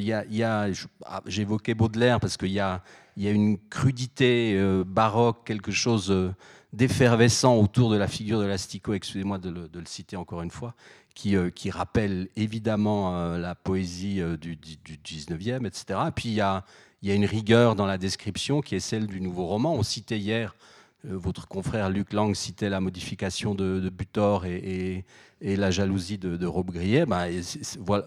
J'évoquais 1.26 1.74
Baudelaire 1.74 2.20
parce 2.20 2.36
qu'il 2.36 2.52
y 2.52 2.60
a 2.60 2.82
une 3.16 3.58
crudité 3.70 4.82
baroque, 4.86 5.46
quelque 5.46 5.72
chose 5.72 6.34
d'effervescent 6.72 7.56
autour 7.56 7.90
de 7.90 7.96
la 7.96 8.08
figure 8.08 8.40
de 8.40 8.46
l'Astico, 8.46 8.94
excusez-moi 8.94 9.38
de, 9.38 9.50
de, 9.50 9.78
le 9.78 9.86
citer 9.86 10.16
encore 10.16 10.42
une 10.42 10.50
fois, 10.50 10.74
euh, 11.26 11.50
qui, 11.50 11.70
rappelle 11.70 12.28
évidemment 12.36 13.14
euh, 13.14 13.38
la 13.38 13.54
poésie 13.54 14.20
euh, 14.20 14.36
du, 14.36 14.56
du, 14.56 14.96
19e, 14.96 15.66
etc. 15.66 16.00
Et 16.08 16.10
puis 16.10 16.30
il 16.30 16.34
y, 16.34 16.40
a, 16.40 16.64
une 17.02 17.26
rigueur 17.26 17.76
dans 17.76 17.86
la 17.86 17.98
description 17.98 18.62
qui 18.62 18.74
est 18.74 18.80
celle 18.80 19.06
du 19.06 19.20
nouveau 19.20 19.46
roman. 19.46 19.74
On 19.74 19.82
citait 19.82 20.18
hier, 20.18 20.54
votre 21.04 21.48
confrère 21.48 21.90
Luc 21.90 22.12
Lang 22.12 22.34
citait 22.34 22.70
la 22.70 22.80
modification 22.80 23.54
de, 23.54 23.90
Butor 23.90 24.46
et, 24.46 25.04
la 25.40 25.70
jalousie 25.70 26.18
de, 26.18 26.46
Rob 26.46 26.70
Grillet. 26.70 27.04
Ben, 27.06 27.28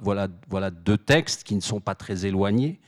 voilà, 0.02 0.28
voilà, 0.50 0.72
deux 0.72 0.98
textes 0.98 1.44
qui 1.44 1.56
ne 1.56 1.62
sont 1.62 1.80
pas 1.80 1.96
très 1.96 2.26
éloignés. 2.26 2.80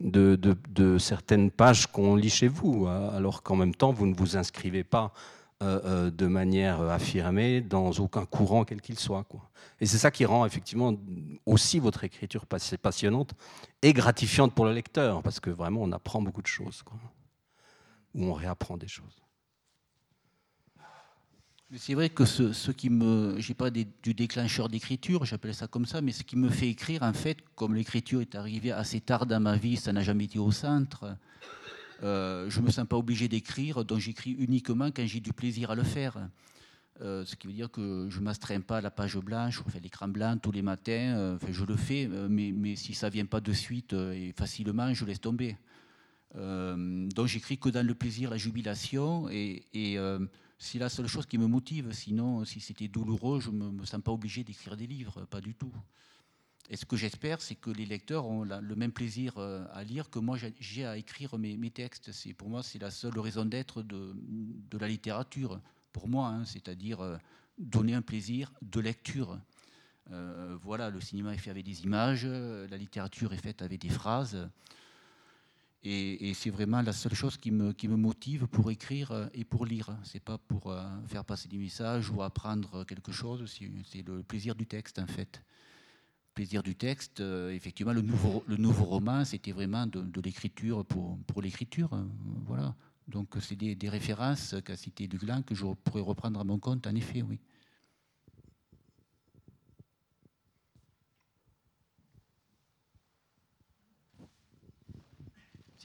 De, 0.00 0.98
certaines 0.98 1.50
pages 1.50 1.88
qu'on 1.88 2.14
lit 2.14 2.30
chez 2.30 2.48
vous, 2.48 2.86
hein, 2.86 3.10
alors 3.14 3.42
qu'en 3.42 3.56
même 3.56 3.74
temps, 3.74 3.92
vous 3.92 4.06
ne 4.06 4.14
vous 4.14 4.36
inscrivez 4.36 4.84
pas 4.84 5.12
euh, 5.60 5.80
euh, 5.84 6.10
de 6.10 6.26
manière 6.26 6.80
affirmée 6.82 7.60
dans 7.60 7.90
aucun 7.90 8.24
courant 8.24 8.64
quel 8.64 8.80
qu'il 8.80 8.96
soit. 8.98 9.24
Quoi. 9.24 9.40
Et 9.80 9.86
c'est 9.86 9.98
ça 9.98 10.12
qui 10.12 10.24
rend 10.24 10.46
effectivement 10.46 10.94
aussi 11.46 11.80
votre 11.80 12.04
écriture 12.04 12.46
passionnante 12.46 13.34
et 13.82 13.92
gratifiante 13.92 14.54
pour 14.54 14.66
le 14.66 14.72
lecteur, 14.72 15.22
parce 15.22 15.40
que 15.40 15.50
vraiment 15.50 15.82
on 15.82 15.90
apprend 15.90 16.22
beaucoup 16.22 16.42
de 16.42 16.46
choses, 16.46 16.84
ou 18.14 18.24
on 18.24 18.34
réapprend 18.34 18.76
des 18.76 18.88
choses. 18.88 19.27
C'est 21.76 21.92
vrai 21.92 22.08
que 22.08 22.24
ce, 22.24 22.70
qui 22.70 22.88
me, 22.88 23.38
j'ai 23.40 23.52
pas 23.52 23.70
du 23.70 24.14
déclencheur 24.14 24.70
d'écriture, 24.70 25.26
j'appelle 25.26 25.54
ça 25.54 25.66
comme 25.66 25.84
ça, 25.84 26.00
mais 26.00 26.12
ce 26.12 26.22
qui 26.22 26.34
me 26.36 26.48
fait 26.48 26.68
écrire, 26.68 27.02
en 27.02 27.12
fait, 27.12 27.36
comme 27.54 27.74
l'écriture 27.74 28.22
est 28.22 28.34
arrivée 28.34 28.72
assez 28.72 29.02
tard 29.02 29.26
dans 29.26 29.38
ma 29.38 29.58
vie, 29.58 29.76
ça 29.76 29.92
n'a 29.92 30.02
jamais 30.02 30.24
été 30.24 30.38
au 30.38 30.50
centre. 30.50 31.14
Euh, 32.02 32.48
je 32.48 32.60
ne 32.60 32.66
me 32.66 32.70
sens 32.70 32.86
pas 32.86 32.96
obligé 32.96 33.28
d'écrire, 33.28 33.84
donc 33.84 33.98
j'écris 33.98 34.30
uniquement 34.30 34.90
quand 34.90 35.04
j'ai 35.04 35.20
du 35.20 35.34
plaisir 35.34 35.70
à 35.70 35.74
le 35.74 35.82
faire. 35.82 36.16
Euh, 37.02 37.26
ce 37.26 37.36
qui 37.36 37.46
veut 37.46 37.52
dire 37.52 37.70
que 37.70 38.06
je 38.08 38.18
ne 38.18 38.24
m'astreins 38.24 38.62
pas 38.62 38.78
à 38.78 38.80
la 38.80 38.90
page 38.90 39.18
blanche, 39.18 39.62
fais 39.68 39.78
l'écran 39.80 40.08
blanc 40.08 40.38
tous 40.38 40.52
les 40.52 40.62
matins, 40.62 41.16
euh, 41.18 41.36
enfin, 41.36 41.52
je 41.52 41.64
le 41.66 41.76
fais, 41.76 42.08
mais, 42.30 42.76
si 42.76 42.94
ça 42.94 43.08
ne 43.08 43.12
vient 43.12 43.26
pas 43.26 43.42
de 43.42 43.52
suite 43.52 43.92
et 43.92 44.32
facilement, 44.34 44.94
je 44.94 45.04
laisse 45.04 45.20
tomber. 45.20 45.58
donc 46.34 47.26
j'écris 47.26 47.58
que 47.58 47.68
dans 47.68 47.86
le 47.86 47.94
plaisir, 47.94 48.30
la 48.30 48.38
jubilation, 48.38 49.28
et 49.28 49.64
c'est 50.58 50.78
la 50.78 50.88
seule 50.88 51.06
chose 51.06 51.26
qui 51.26 51.38
me 51.38 51.46
motive. 51.46 51.92
Sinon, 51.92 52.44
si 52.44 52.60
c'était 52.60 52.88
douloureux, 52.88 53.40
je 53.40 53.50
ne 53.50 53.70
me 53.70 53.86
sens 53.86 54.02
pas 54.02 54.12
obligé 54.12 54.44
d'écrire 54.44 54.76
des 54.76 54.86
livres, 54.86 55.24
pas 55.26 55.40
du 55.40 55.54
tout. 55.54 55.72
Et 56.70 56.76
ce 56.76 56.84
que 56.84 56.96
j'espère, 56.96 57.40
c'est 57.40 57.54
que 57.54 57.70
les 57.70 57.86
lecteurs 57.86 58.26
ont 58.26 58.44
le 58.44 58.76
même 58.76 58.92
plaisir 58.92 59.38
euh, 59.38 59.64
à 59.72 59.84
lire 59.84 60.10
que 60.10 60.18
moi 60.18 60.36
j'ai 60.60 60.84
à 60.84 60.98
écrire 60.98 61.38
mes, 61.38 61.70
textes. 61.70 62.12
C'est 62.12 62.34
pour 62.34 62.50
moi 62.50 62.62
c'est 62.62 62.78
la 62.78 62.90
seule 62.90 63.18
raison 63.18 63.46
d'être 63.46 63.82
de, 63.82 64.14
la 64.78 64.88
littérature. 64.88 65.60
Pour 65.92 66.08
moi, 66.08 66.28
hein, 66.28 66.44
c'est-à-dire 66.44 67.00
euh, 67.00 67.16
donner 67.56 67.94
un 67.94 68.02
plaisir 68.02 68.52
de 68.60 68.80
lecture. 68.80 69.38
Euh, 70.10 70.58
voilà, 70.62 70.90
le 70.90 71.00
cinéma 71.00 71.34
est 71.34 71.38
fait 71.38 71.50
avec 71.50 71.64
des 71.64 71.84
images, 71.84 72.26
la 72.26 72.76
littérature 72.76 73.32
est 73.32 73.42
faite 73.42 73.62
avec 73.62 73.80
des 73.80 73.88
phrases. 73.88 74.48
Et, 75.84 76.34
c'est 76.34 76.50
vraiment 76.50 76.82
la 76.82 76.92
seule 76.92 77.14
chose 77.14 77.36
qui 77.36 77.50
me, 77.50 77.72
qui 77.72 77.86
me, 77.86 77.96
motive 77.96 78.46
pour 78.48 78.70
écrire 78.70 79.30
et 79.32 79.44
pour 79.44 79.64
lire. 79.64 79.96
C'est 80.02 80.22
pas 80.22 80.38
pour 80.38 80.74
faire 81.06 81.24
passer 81.24 81.48
des 81.48 81.58
messages 81.58 82.10
ou 82.10 82.22
apprendre 82.22 82.84
quelque 82.84 83.12
chose, 83.12 83.44
c'est 83.84 84.02
le 84.06 84.22
plaisir 84.22 84.54
du 84.54 84.66
texte 84.66 84.98
en 84.98 85.06
fait. 85.06 85.42
plaisir 86.34 86.62
du 86.62 86.74
texte. 86.74 87.20
effectivement, 87.20 87.92
le 87.92 88.02
nouveau, 88.02 88.44
le 88.48 88.56
nouveau 88.56 88.84
roman, 88.84 89.24
c'était 89.24 89.52
vraiment 89.52 89.86
de, 89.86 90.20
l'écriture 90.20 90.84
pour, 90.84 91.18
pour 91.26 91.42
l'écriture. 91.42 91.90
voilà. 92.46 92.74
Donc, 93.06 93.36
c'est 93.40 93.56
des, 93.56 93.74
des, 93.74 93.88
références 93.88 94.54
qu'a 94.64 94.76
cité 94.76 95.06
Duglan 95.08 95.42
que 95.42 95.54
je 95.54 95.64
pourrais 95.84 96.02
reprendre 96.02 96.40
à 96.40 96.44
mon 96.44 96.58
compte, 96.58 96.86
en 96.86 96.94
effet, 96.94 97.22
oui. 97.22 97.38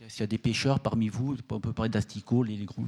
S'il 0.08 0.22
y 0.22 0.24
a 0.24 0.28
des 0.28 0.38
pêcheurs 0.38 0.80
parmi 0.80 1.10
vous, 1.10 1.38
on 1.50 1.60
peut 1.60 1.74
parler 1.74 1.90
d'asticots, 1.90 2.44
les, 2.44 2.58
les 2.58 2.66
gros. 2.66 2.84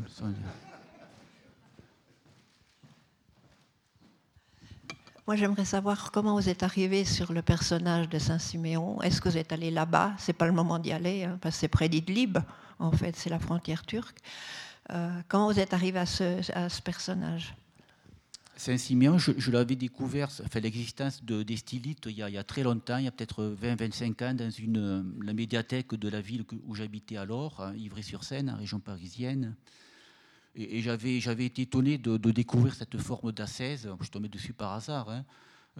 Moi, 5.28 5.36
j'aimerais 5.36 5.66
savoir 5.66 6.11
comment 6.11 6.36
vous 6.36 6.49
êtes 6.49 6.61
arrivé 6.61 7.03
sur 7.03 7.34
le 7.34 7.41
personnage 7.41 8.07
de 8.09 8.20
Saint-Siméon. 8.20 9.01
Est-ce 9.01 9.22
que 9.22 9.30
vous 9.30 9.38
êtes 9.38 9.51
allé 9.51 9.72
là-bas? 9.72 10.13
C'est 10.20 10.34
pas 10.34 10.45
le 10.45 10.51
moment 10.51 10.78
d'y 10.78 10.91
aller, 10.91 11.24
hein, 11.24 11.39
parce 11.41 11.55
que 11.55 11.61
c'est 11.61 11.68
près 11.68 11.89
d'Idlib, 11.89 12.38
en 12.78 12.91
fait, 12.91 13.16
c'est 13.16 13.32
la 13.32 13.39
frontière 13.39 13.84
turque. 13.86 14.20
Euh, 14.91 15.22
comment 15.28 15.51
vous 15.51 15.59
êtes 15.59 15.74
arrivé 15.74 15.97
à 15.97 16.05
ce, 16.05 16.82
personnage? 16.82 17.55
Saint-Siméon, 18.58 19.18
je, 19.18 19.51
l'avais 19.51 19.76
découvert, 19.76 20.30
enfin, 20.43 20.60
l'existence 20.62 21.24
de, 21.24 21.43
des 21.43 21.58
stylites 21.58 22.06
il 22.06 22.18
y, 22.18 22.22
a, 22.22 22.43
très 22.43 22.64
longtemps, 22.64 22.97
il 22.97 23.06
y 23.06 23.08
a 23.08 23.12
peut-être 23.12 23.56
20-25 23.62 24.24
ans, 24.24 24.34
dans 24.34 25.06
la 25.22 25.34
médiathèque 25.34 25.93
de 25.95 26.08
la 26.08 26.22
ville 26.22 26.45
où 26.66 26.74
j'habitais 26.74 27.18
alors, 27.18 27.70
Ivry-sur-Seine, 27.76 28.49
en 28.49 28.58
région 28.58 28.80
parisienne. 28.80 29.56
Et, 30.56 30.82
j'avais, 30.82 31.18
été 31.18 31.64
étonné 31.64 31.97
de, 31.97 32.18
découvrir 32.32 32.74
cette 32.74 32.97
forme 32.97 33.34
d'ascèse, 33.34 33.89
je 33.99 34.10
tombais 34.10 34.30
dessus 34.30 34.53
par 34.53 34.72
hasard, 34.72 35.10
hein, 35.10 35.26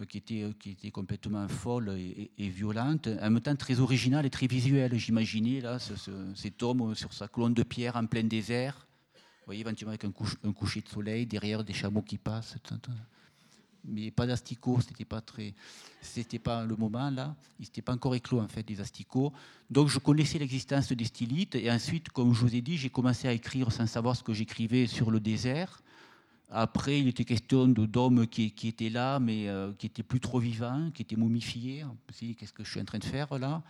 qui, 0.04 0.18
était, 0.18 0.90
complètement 0.90 1.48
folle 1.48 1.96
et, 1.98 2.48
violente, 2.48 3.08
en 3.08 3.30
même 3.30 3.40
temps 3.40 3.56
très 3.56 3.80
originale 3.80 4.26
et 4.26 4.30
très 4.30 4.46
visuelle. 4.46 4.94
J'imaginais 4.98 5.62
là 5.62 5.78
cet 6.34 6.62
homme 6.62 6.94
sur 6.94 7.14
sa 7.14 7.26
colonne 7.26 7.54
de 7.54 7.62
pierre 7.62 7.96
en 7.96 8.04
plein 8.04 8.24
désert, 8.24 8.85
voyez, 9.46 9.60
éventuellement 9.60 9.94
avec 9.94 10.04
un, 10.04 10.48
un 10.48 10.52
coucher 10.52 10.80
de 10.80 10.88
soleil, 10.88 11.26
derrière 11.26 11.64
des 11.64 11.72
chameaux 11.72 12.02
qui 12.02 12.18
passent 12.18 12.56
mais 13.86 14.10
pas 14.10 14.26
d'asticots, 14.26 14.80
c'était 14.80 15.04
pas 15.04 15.20
très, 15.20 15.54
c'était 16.00 16.38
pas 16.38 16.64
le 16.64 16.76
moment 16.76 17.10
là, 17.10 17.34
il 17.58 17.64
n'était 17.64 17.82
pas 17.82 17.92
encore 17.92 18.14
éclos 18.14 18.40
en 18.40 18.48
fait 18.48 18.62
des 18.62 18.80
asticots. 18.80 19.32
Donc 19.70 19.88
je 19.88 19.98
connaissais 19.98 20.38
l'existence 20.38 20.92
des 20.92 21.04
stylites 21.04 21.54
et 21.54 21.70
ensuite, 21.70 22.10
comme 22.10 22.34
je 22.34 22.40
vous 22.40 22.54
ai 22.54 22.60
dit, 22.60 22.76
j'ai 22.76 22.90
commencé 22.90 23.28
à 23.28 23.32
écrire 23.32 23.70
sans 23.72 23.86
savoir 23.86 24.16
ce 24.16 24.22
que 24.22 24.32
j'écrivais 24.32 24.86
sur 24.86 25.10
le 25.10 25.20
désert. 25.20 25.80
Après, 26.50 27.00
il 27.00 27.08
était 27.08 27.24
question 27.24 27.66
d'hommes 27.66 28.26
qui, 28.28 28.52
qui, 28.52 28.68
étaient 28.68 28.88
là, 28.88 29.18
mais 29.18 29.48
euh, 29.48 29.72
qui 29.76 29.86
étaient 29.86 30.04
plus 30.04 30.20
trop 30.20 30.38
vivants, 30.38 30.90
qui 30.94 31.02
étaient 31.02 31.16
momifiés. 31.16 31.84
Qu'est-ce 32.38 32.52
que 32.52 32.62
je 32.62 32.70
suis 32.70 32.80
en 32.80 32.84
train 32.84 32.98
de 32.98 33.04
faire 33.04 33.36
là? 33.38 33.62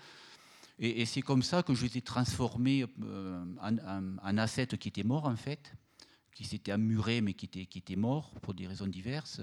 Et, 0.78 1.06
c'est 1.06 1.22
comme 1.22 1.42
ça 1.42 1.62
que 1.62 1.72
ai 1.96 2.02
transformés 2.02 2.84
euh, 3.02 3.44
en, 3.62 3.78
en, 3.78 4.38
en 4.38 4.46
qui 4.78 4.88
étaient 4.88 5.02
morts 5.02 5.24
en 5.24 5.36
fait, 5.36 5.72
qui 6.34 6.44
s'étaient 6.44 6.72
ammurés 6.72 7.22
mais 7.22 7.32
qui 7.32 7.46
étaient, 7.46 7.66
qui 7.66 7.96
morts 7.96 8.34
pour 8.42 8.52
des 8.52 8.66
raisons 8.66 8.86
diverses. 8.86 9.40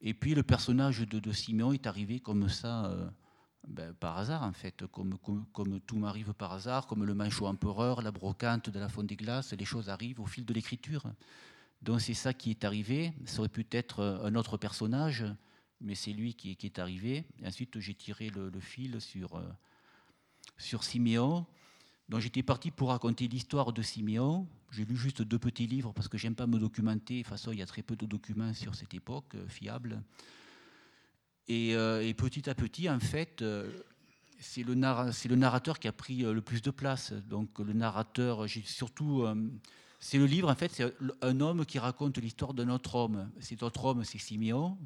Et 0.00 0.14
puis 0.14 0.34
le 0.34 0.42
personnage 0.42 1.00
de, 1.00 1.18
de 1.18 1.32
Simeon 1.32 1.72
est 1.72 1.86
arrivé 1.86 2.20
comme 2.20 2.48
ça, 2.48 2.86
euh, 2.86 3.08
ben, 3.66 3.92
par 3.94 4.16
hasard 4.16 4.44
en 4.44 4.52
fait, 4.52 4.86
comme, 4.86 5.18
tout 5.86 5.96
m'arrive 5.96 6.32
par 6.34 6.52
hasard, 6.52 6.86
comme 6.86 7.04
le 7.04 7.14
manchot 7.14 7.46
empereur, 7.46 8.00
la 8.00 8.12
brocante 8.12 8.70
de 8.70 8.78
la 8.78 8.88
fonte 8.88 9.08
des 9.08 9.16
glaces, 9.16 9.52
les 9.52 9.64
choses 9.64 9.90
arrivent 9.90 10.20
au 10.20 10.26
fil 10.26 10.44
de 10.44 10.54
l'écriture. 10.54 11.02
Donc 11.82 12.00
c'est 12.00 12.14
ça 12.14 12.32
qui 12.32 12.50
est 12.50 12.64
arrivé. 12.64 13.12
Ça 13.24 13.40
aurait 13.40 13.48
pu 13.48 13.66
être 13.72 14.20
un 14.22 14.34
autre 14.36 14.56
personnage, 14.56 15.24
mais 15.80 15.94
c'est 15.94 16.12
lui 16.12 16.34
qui, 16.34 16.56
est 16.62 16.78
arrivé. 16.78 17.24
Ensuite 17.44 17.78
j'ai 17.80 17.94
tiré 17.94 18.30
le, 18.30 18.60
fil 18.60 19.00
sur, 19.00 19.36
euh, 19.36 19.42
sur 20.60 20.84
Siméon. 20.84 21.46
Donc 22.08 22.20
j'étais 22.20 22.42
parti 22.42 22.70
pour 22.70 22.88
raconter 22.88 23.28
l'histoire 23.28 23.72
de 23.72 23.82
Siméon. 23.82 24.46
J'ai 24.72 24.84
lu 24.84 24.96
juste 24.96 25.22
deux 25.22 25.38
petits 25.38 25.66
livres 25.66 25.92
parce 25.92 26.08
que 26.08 26.18
j'aime 26.18 26.34
pas 26.34 26.46
me 26.46 26.58
documenter. 26.58 27.18
De 27.18 27.22
toute 27.22 27.28
façon, 27.28 27.52
il 27.52 27.58
y 27.58 27.62
a 27.62 27.66
très 27.66 27.82
peu 27.82 27.96
de 27.96 28.06
documents 28.06 28.54
sur 28.54 28.74
cette 28.74 28.94
époque 28.94 29.34
euh, 29.34 29.48
fiables. 29.48 30.02
Euh, 31.50 32.00
et, 32.00 32.14
petit 32.14 32.48
à 32.48 32.54
petit, 32.54 32.88
en 32.88 33.00
fait, 33.00 33.42
euh, 33.42 33.68
c'est 34.38 34.62
le, 34.62 34.74
narrateur 34.74 35.80
qui 35.80 35.88
a 35.88 35.92
pris 35.92 36.18
le 36.18 36.40
plus 36.40 36.62
de 36.62 36.70
place. 36.70 37.12
Donc 37.12 37.58
le 37.58 37.72
narrateur, 37.72 38.48
surtout, 38.64 39.26
c'est 39.98 40.16
le 40.16 40.26
livre 40.26 40.48
en 40.48 40.54
fait, 40.54 40.70
c'est 40.72 40.94
un 41.22 41.40
homme 41.40 41.66
qui 41.66 41.80
raconte 41.80 42.18
l'histoire 42.18 42.54
d'un 42.54 42.70
autre 42.70 42.94
homme. 42.94 43.30
Cet 43.40 43.64
autre 43.64 43.84
homme, 43.84 44.04
c'est 44.04 44.18
Siméon. 44.18 44.78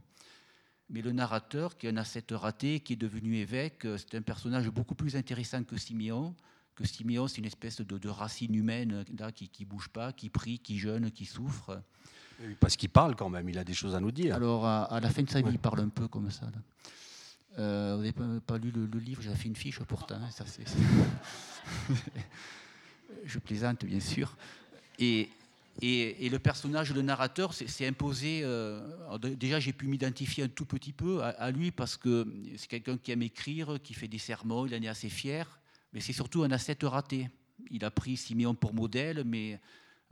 Mais 0.91 1.01
le 1.01 1.13
narrateur, 1.13 1.77
qui 1.77 1.87
est 1.87 1.91
un 1.91 1.97
ascète 1.97 2.33
raté, 2.33 2.81
qui 2.81 2.93
est 2.93 2.97
devenu 2.97 3.37
évêque, 3.37 3.87
c'est 3.97 4.15
un 4.15 4.23
personnage 4.23 4.69
beaucoup 4.69 4.95
plus 4.95 5.17
intéressant 5.17 5.65
que 5.65 5.77
Siméon 5.77 6.35
que 6.75 6.87
Siméon, 6.87 7.29
c'est 7.29 7.39
une 7.39 7.47
espèce 7.47 7.81
de, 7.81 8.09
racine 8.09 8.55
humaine 8.55 9.05
là, 9.19 9.33
qui 9.33 9.51
ne 9.61 9.67
bouge 9.67 9.89
pas, 9.89 10.13
qui 10.13 10.29
prie, 10.29 10.59
qui 10.59 10.79
jeûne, 10.79 11.11
qui 11.11 11.25
souffre. 11.25 11.81
Parce 12.59 12.77
qu'il 12.77 12.89
parle 12.89 13.15
quand 13.15 13.31
même, 13.31 13.49
il 13.49 13.59
a 13.59 13.65
des 13.65 13.75
choses 13.75 13.95
à 13.95 14.01
nous 14.01 14.11
dire. 14.11 14.35
Alors, 14.35 14.67
à, 14.67 14.99
la 15.01 15.11
fin 15.11 15.23
de 15.23 15.31
sa 15.31 15.41
vie, 15.41 15.53
il 15.53 15.59
parle 15.59 15.81
un 15.81 15.89
peu 15.89 16.09
comme 16.09 16.31
ça. 16.31 16.47
Euh, 17.59 17.95
vous 17.97 18.03
n'avez 18.03 18.41
pas, 18.41 18.59
lu 18.59 18.73
le, 18.73 18.87
livre, 18.99 19.23
j'ai 19.23 19.33
fait 19.35 19.49
une 19.49 19.55
fiche 19.55 19.79
pourtant. 19.81 20.17
Hein, 20.17 20.31
ça, 20.31 20.45
Je 23.25 23.39
plaisante, 23.39 23.85
bien 23.85 24.01
sûr. 24.01 24.37
Et, 24.99 25.31
et, 25.83 26.29
le 26.29 26.39
personnage, 26.39 26.95
le 26.95 27.03
narrateur, 27.03 27.53
s'est 27.53 27.87
imposé. 27.87 28.43
Euh, 28.45 28.81
déjà, 29.19 29.59
j'ai 29.61 29.73
pu 29.73 29.87
m'identifier 29.87 30.45
un 30.45 30.49
tout 30.49 30.67
petit 30.67 30.93
peu 30.93 31.23
à, 31.23 31.51
lui 31.51 31.71
parce 31.71 31.97
que 31.97 32.27
c'est 32.57 32.69
quelqu'un 32.69 32.97
qui 32.97 33.13
aime 33.13 33.23
écrire, 33.23 33.79
qui 33.83 33.95
fait 33.95 34.09
des 34.09 34.19
sermons, 34.19 34.67
il 34.67 34.75
en 34.75 34.83
est 34.83 34.89
assez 34.89 35.09
fier 35.09 35.61
mais 35.95 36.01
c'est 36.01 36.13
surtout 36.13 36.43
un 36.43 36.51
ascète 36.51 36.83
raté. 36.83 37.31
Il 37.71 37.85
a 37.85 37.91
pris 37.91 38.17
Siméon 38.17 38.55
pour 38.55 38.75
modèle, 38.75 39.23
mais 39.25 39.61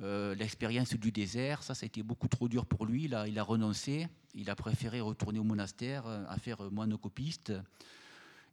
euh, 0.01 0.35
l'expérience 0.37 0.95
du 0.95 1.11
désert, 1.11 1.63
ça, 1.65 1.75
ça 1.75 1.85
a 1.85 1.87
été 1.89 2.05
beaucoup 2.05 2.29
trop 2.29 2.49
dur 2.49 2.65
pour 2.65 2.87
lui. 2.87 3.13
A, 3.13 3.27
il 3.27 3.39
a 3.39 3.43
renoncé, 3.43 4.07
il 4.33 4.49
a 4.49 4.55
préféré 4.55 5.01
retourner 5.01 5.41
au 5.41 5.45
monastère, 5.45 6.07
euh, 6.07 6.25
à 6.29 6.39
faire 6.39 6.71
moinocopiste. 6.71 7.53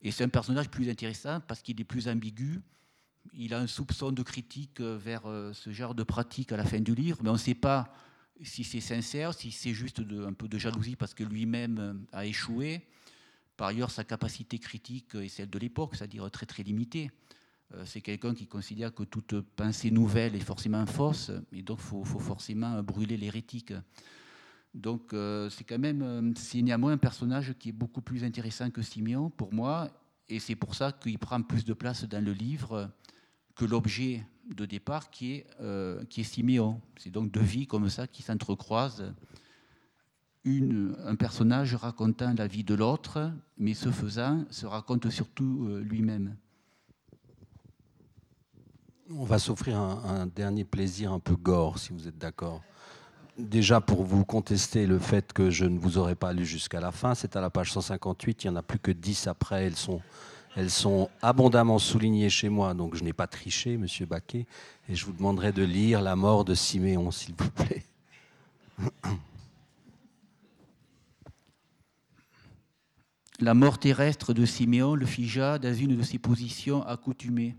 Et 0.01 0.11
c'est 0.11 0.23
un 0.23 0.29
personnage 0.29 0.69
plus 0.69 0.89
intéressant 0.89 1.39
parce 1.41 1.61
qu'il 1.61 1.79
est 1.79 1.85
plus 1.85 2.07
ambigu. 2.07 2.61
Il 3.33 3.53
a 3.53 3.59
un 3.59 3.67
soupçon 3.67 4.11
de 4.11 4.23
critique 4.23 4.81
vers 4.81 5.25
euh, 5.25 5.53
ce 5.53 5.71
genre 5.71 5.95
de 5.95 6.03
pratique 6.03 6.51
à 6.51 6.57
la 6.57 6.65
fin 6.65 6.79
du 6.79 6.95
livre, 6.95 7.19
mais 7.21 7.29
on 7.29 7.33
ne 7.33 7.37
sait 7.37 7.55
pas 7.55 7.93
si 8.41 8.63
c'est 8.63 8.81
sincère, 8.81 9.33
si 9.33 9.51
c'est 9.51 9.73
juste 9.73 9.99
un 9.99 10.33
peu 10.33 10.47
de 10.47 10.57
jalousie 10.57 10.95
parce 10.95 11.13
que 11.13 11.23
lui-même 11.23 12.05
a 12.11 12.25
échoué. 12.25 12.87
Par 13.57 13.67
ailleurs, 13.67 13.91
sa 13.91 14.05
capacité 14.05 14.57
critique 14.57 15.15
est 15.15 15.27
celle 15.27 15.49
de 15.49 15.59
l'époque, 15.59 15.95
c'est-à-dire 15.95 16.31
très 16.31 16.45
très 16.45 16.63
limitée. 16.63 17.11
Euh, 17.73 17.83
c'est 17.85 18.01
quelqu'un 18.01 18.33
qui 18.33 18.47
considère 18.47 18.93
que 18.93 19.03
toute 19.03 19.41
pensée 19.41 19.91
nouvelle 19.91 20.35
est 20.35 20.39
forcément 20.39 20.85
fausse, 20.85 21.31
et 21.51 21.61
donc 21.61 21.79
il 21.79 22.05
faut, 22.05 22.19
forcément 22.19 22.81
brûler 22.81 23.17
l'hérétique. 23.17 23.73
Donc 24.73 25.13
euh, 25.13 25.49
c'est 25.49 25.63
quand 25.63 25.79
même, 25.79 26.01
euh, 26.01 26.31
c'est 26.35 26.61
néanmoins 26.61 26.93
un 26.93 26.97
personnage 26.97 27.53
qui 27.59 27.69
est 27.69 27.73
beaucoup 27.73 28.01
plus 28.01 28.23
intéressant 28.23 28.69
que 28.69 28.81
Simeon 28.81 29.29
pour 29.29 29.53
moi, 29.53 29.89
et 30.29 30.39
c'est 30.39 30.55
pour 30.55 30.75
ça 30.75 30.91
qu'il 30.91 31.17
prend 31.19 31.41
plus 31.41 31.65
de 31.65 31.73
place 31.73 32.03
dans 32.05 32.23
le 32.23 32.33
livre 32.33 32.89
que 33.55 33.65
l'objet 33.65 34.25
de 34.55 34.65
départ 34.65 35.09
qui 35.09 35.33
est, 35.33 35.47
qui 36.09 36.21
est 36.21 36.23
Siméon. 36.23 36.79
C'est 36.97 37.09
donc 37.09 37.31
deux 37.31 37.41
vies 37.41 37.67
comme 37.67 37.89
ça 37.89 38.07
qui 38.07 38.21
s'entrecroisent 38.21 39.13
un 41.05 41.15
personnage 41.15 41.75
racontant 41.75 42.33
la 42.37 42.47
vie 42.47 42.63
de 42.63 42.73
l'autre, 42.73 43.31
mais 43.57 43.73
ce 43.73 43.91
faisant, 43.91 44.45
se 44.49 44.65
raconte 44.65 45.09
surtout 45.09 45.67
euh, 45.69 45.81
lui-même. 45.81 46.35
On 49.11 49.23
va 49.23 49.39
s'offrir 49.39 49.77
un, 49.77 50.27
dernier 50.27 50.63
plaisir 50.63 51.11
un 51.11 51.19
peu 51.19 51.35
gore, 51.35 51.79
si 51.79 51.93
vous 51.93 52.07
êtes 52.07 52.17
d'accord. 52.17 52.61
Déjà, 53.39 53.79
pour 53.79 54.03
vous 54.03 54.25
contester 54.25 54.85
le 54.85 54.99
fait 54.99 55.31
que 55.31 55.49
je 55.49 55.63
ne 55.63 55.79
vous 55.79 55.97
aurais 55.97 56.15
pas 56.15 56.33
lu 56.33 56.45
jusqu'à 56.45 56.81
la 56.81 56.91
fin, 56.91 57.15
c'est 57.15 57.37
à 57.37 57.41
la 57.41 57.49
page 57.49 57.71
158, 57.71 58.43
il 58.43 58.47
n'y 58.47 58.53
en 58.53 58.57
a 58.57 58.61
plus 58.61 58.79
que 58.79 58.91
10 58.91 59.27
après, 59.27 59.63
elles 59.63 59.77
sont, 59.77 60.01
elles 60.57 60.69
sont 60.69 61.09
abondamment 61.21 61.79
soulignées 61.79 62.29
chez 62.29 62.49
moi, 62.49 62.73
donc 62.73 62.95
je 62.95 63.03
n'ai 63.05 63.13
pas 63.13 63.27
triché, 63.27 63.77
monsieur 63.77 64.05
Baquet, 64.05 64.45
et 64.89 64.95
je 64.95 65.05
vous 65.05 65.13
demanderai 65.13 65.53
de 65.53 65.63
lire 65.63 66.01
La 66.01 66.17
mort 66.17 66.43
de 66.43 66.53
Siméon, 66.53 67.11
s'il 67.11 67.33
vous 67.37 67.49
plaît. 67.49 67.85
La 73.39 73.53
mort 73.53 73.79
terrestre 73.79 74.33
de 74.33 74.43
Siméon 74.43 74.95
le 74.95 75.05
figea 75.05 75.59
dans 75.59 75.73
une 75.73 75.95
de 75.95 76.03
ses 76.03 76.19
positions 76.19 76.85
accoutumées. 76.85 77.55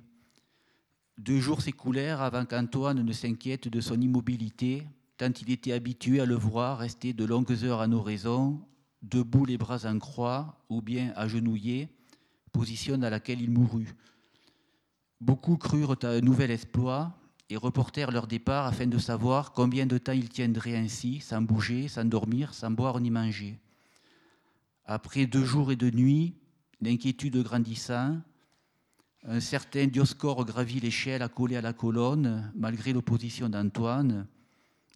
Deux 1.16 1.40
jours 1.40 1.62
s'écoulèrent 1.62 2.20
avant 2.20 2.44
qu'Antoine 2.44 3.02
ne 3.02 3.12
s'inquiète 3.14 3.66
de 3.68 3.80
son 3.80 3.98
immobilité, 3.98 4.86
tant 5.20 5.30
il 5.42 5.50
était 5.50 5.72
habitué 5.72 6.18
à 6.18 6.24
le 6.24 6.34
voir 6.34 6.78
rester 6.78 7.12
de 7.12 7.26
longues 7.26 7.62
heures 7.62 7.82
à 7.82 7.86
nos 7.86 8.00
raisons, 8.00 8.58
debout 9.02 9.44
les 9.44 9.58
bras 9.58 9.84
en 9.84 9.98
croix 9.98 10.64
ou 10.70 10.80
bien 10.80 11.12
agenouillé, 11.14 11.90
position 12.52 12.96
dans 12.96 13.10
laquelle 13.10 13.42
il 13.42 13.50
mourut. 13.50 13.94
Beaucoup 15.20 15.58
crurent 15.58 15.98
à 16.04 16.06
un 16.06 16.22
nouvel 16.22 16.50
exploit 16.50 17.14
et 17.50 17.58
reportèrent 17.58 18.12
leur 18.12 18.26
départ 18.26 18.64
afin 18.64 18.86
de 18.86 18.96
savoir 18.96 19.52
combien 19.52 19.84
de 19.84 19.98
temps 19.98 20.12
il 20.12 20.30
tiendrait 20.30 20.78
ainsi, 20.78 21.20
sans 21.20 21.42
bouger, 21.42 21.88
sans 21.88 22.06
dormir, 22.06 22.54
sans 22.54 22.70
boire 22.70 22.98
ni 22.98 23.10
manger. 23.10 23.58
Après 24.86 25.26
deux 25.26 25.44
jours 25.44 25.70
et 25.70 25.76
deux 25.76 25.90
nuits, 25.90 26.32
l'inquiétude 26.80 27.36
grandissant, 27.42 28.16
un 29.24 29.40
certain 29.40 29.86
Dioscore 29.86 30.46
gravit 30.46 30.80
l'échelle 30.80 31.20
accolée 31.20 31.56
à 31.56 31.60
la 31.60 31.74
colonne, 31.74 32.50
malgré 32.54 32.94
l'opposition 32.94 33.50
d'Antoine, 33.50 34.26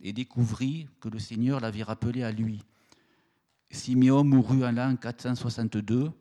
et 0.05 0.13
découvrit 0.13 0.87
que 1.01 1.09
le 1.09 1.19
Seigneur 1.19 1.59
l'avait 1.61 1.83
rappelé 1.83 2.23
à 2.23 2.31
lui. 2.31 2.63
Simeon 3.71 4.23
mourut 4.23 4.65
en 4.65 4.71
l'an 4.71 4.95
462, 4.97 6.13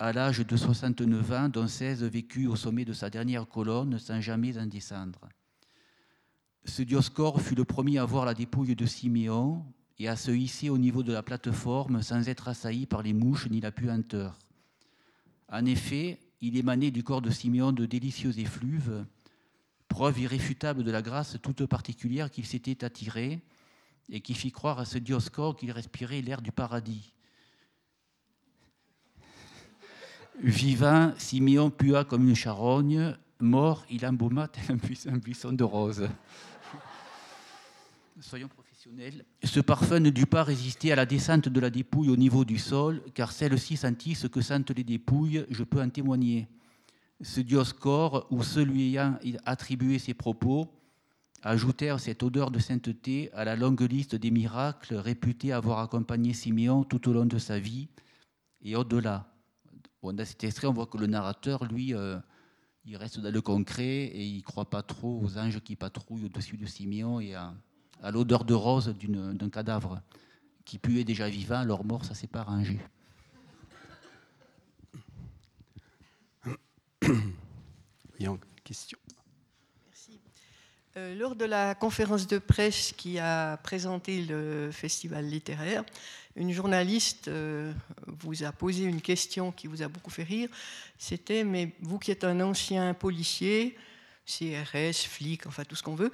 à 0.00 0.12
l'âge 0.12 0.40
de 0.44 0.56
69 0.56 1.32
ans, 1.32 1.48
dont 1.48 1.68
16 1.68 2.02
vécut 2.04 2.48
au 2.48 2.56
sommet 2.56 2.84
de 2.84 2.92
sa 2.92 3.08
dernière 3.08 3.48
colonne 3.48 3.98
sans 3.98 4.20
jamais 4.20 4.58
en 4.58 4.66
descendre. 4.66 5.28
Ce 6.64 6.82
Dioscore 6.82 7.40
fut 7.40 7.54
le 7.54 7.64
premier 7.64 7.98
à 7.98 8.04
voir 8.04 8.24
la 8.24 8.34
dépouille 8.34 8.76
de 8.76 8.84
Siméon 8.84 9.64
et 9.98 10.08
à 10.08 10.16
se 10.16 10.30
hisser 10.30 10.68
au 10.68 10.78
niveau 10.78 11.02
de 11.02 11.12
la 11.12 11.22
plateforme 11.22 12.02
sans 12.02 12.28
être 12.28 12.48
assailli 12.48 12.86
par 12.86 13.02
les 13.02 13.12
mouches 13.12 13.48
ni 13.48 13.60
la 13.60 13.70
puanteur. 13.70 14.38
En 15.48 15.64
effet, 15.64 16.18
il 16.40 16.56
émanait 16.56 16.90
du 16.90 17.02
corps 17.02 17.22
de 17.22 17.30
Siméon 17.30 17.72
de 17.72 17.86
délicieux 17.86 18.38
effluves, 18.38 19.04
preuve 19.90 20.20
irréfutable 20.20 20.84
de 20.84 20.90
la 20.90 21.02
grâce 21.02 21.36
toute 21.42 21.66
particulière 21.66 22.30
qu'il 22.30 22.46
s'était 22.46 22.84
attiré 22.84 23.40
et 24.08 24.20
qui 24.20 24.34
fit 24.34 24.52
croire 24.52 24.78
à 24.78 24.84
ce 24.86 24.96
Dioscore 24.98 25.56
qu'il 25.56 25.72
respirait 25.72 26.22
l'air 26.22 26.40
du 26.40 26.52
paradis. 26.52 27.12
Vivant, 30.42 31.12
Siméon 31.18 31.70
pua 31.70 32.04
comme 32.04 32.26
une 32.26 32.36
charogne, 32.36 33.14
mort, 33.40 33.84
il 33.90 34.06
embauma 34.06 34.48
tel 34.48 34.78
un 35.06 35.18
buisson 35.18 35.52
de 35.52 35.64
roses. 35.64 36.08
Soyons 38.20 38.48
professionnels. 38.48 39.24
Ce 39.42 39.60
parfum 39.60 39.98
ne 39.98 40.10
dut 40.10 40.26
pas 40.26 40.44
résister 40.44 40.92
à 40.92 40.96
la 40.96 41.04
descente 41.04 41.48
de 41.48 41.60
la 41.60 41.68
dépouille 41.68 42.10
au 42.10 42.16
niveau 42.16 42.44
du 42.44 42.58
sol, 42.58 43.02
car 43.14 43.32
celle-ci 43.32 43.76
sentit 43.76 44.14
ce 44.14 44.28
que 44.28 44.40
sentent 44.40 44.70
les 44.70 44.84
dépouilles, 44.84 45.44
je 45.50 45.64
peux 45.64 45.82
en 45.82 45.90
témoigner. 45.90 46.48
Ce 47.22 47.40
Dioscore, 47.40 48.26
ou 48.30 48.42
celui 48.42 48.88
ayant 48.88 49.18
attribué 49.44 49.98
ses 49.98 50.14
propos, 50.14 50.72
ajoutèrent 51.42 52.00
cette 52.00 52.22
odeur 52.22 52.50
de 52.50 52.58
sainteté 52.58 53.30
à 53.32 53.44
la 53.44 53.56
longue 53.56 53.80
liste 53.80 54.14
des 54.14 54.30
miracles 54.30 54.94
réputés 54.94 55.52
avoir 55.52 55.78
accompagné 55.78 56.32
Siméon 56.32 56.84
tout 56.84 57.08
au 57.08 57.12
long 57.12 57.26
de 57.26 57.38
sa 57.38 57.58
vie 57.58 57.88
et 58.62 58.76
au-delà. 58.76 59.32
dans 60.02 60.24
cet 60.24 60.44
extrait, 60.44 60.66
on 60.66 60.72
voit 60.72 60.86
que 60.86 60.98
le 60.98 61.06
narrateur, 61.06 61.64
lui, 61.64 61.94
euh, 61.94 62.18
il 62.84 62.96
reste 62.96 63.20
dans 63.20 63.32
le 63.32 63.40
concret 63.40 63.84
et 63.84 64.24
il 64.24 64.38
ne 64.38 64.42
croit 64.42 64.68
pas 64.68 64.82
trop 64.82 65.20
aux 65.22 65.38
anges 65.38 65.60
qui 65.60 65.76
patrouillent 65.76 66.26
au-dessus 66.26 66.56
de 66.56 66.66
Siméon 66.66 67.20
et 67.20 67.34
à, 67.34 67.54
l'odeur 68.10 68.44
de 68.44 68.54
rose 68.54 68.94
d'un 69.08 69.50
cadavre 69.50 70.00
qui 70.64 70.78
puait 70.78 71.04
déjà 71.04 71.28
vivant, 71.28 71.64
leur 71.64 71.84
mort, 71.84 72.04
ça 72.04 72.14
s'est 72.14 72.26
pas 72.26 72.42
rangé. 72.42 72.80
Il 78.18 78.30
question. 78.64 78.98
Merci. 79.88 80.20
Euh, 80.96 81.14
lors 81.14 81.34
de 81.34 81.44
la 81.44 81.74
conférence 81.74 82.26
de 82.26 82.38
presse 82.38 82.92
qui 82.96 83.18
a 83.18 83.56
présenté 83.58 84.22
le 84.22 84.70
festival 84.72 85.24
littéraire, 85.26 85.84
une 86.36 86.52
journaliste 86.52 87.28
euh, 87.28 87.72
vous 88.06 88.44
a 88.44 88.52
posé 88.52 88.84
une 88.84 89.00
question 89.00 89.52
qui 89.52 89.66
vous 89.66 89.82
a 89.82 89.88
beaucoup 89.88 90.10
fait 90.10 90.22
rire. 90.22 90.48
C'était, 90.98 91.44
mais 91.44 91.72
vous 91.80 91.98
qui 91.98 92.10
êtes 92.10 92.24
un 92.24 92.40
ancien 92.40 92.94
policier, 92.94 93.76
CRS, 94.26 95.06
flic, 95.08 95.46
enfin 95.46 95.64
tout 95.64 95.74
ce 95.74 95.82
qu'on 95.82 95.96
veut, 95.96 96.12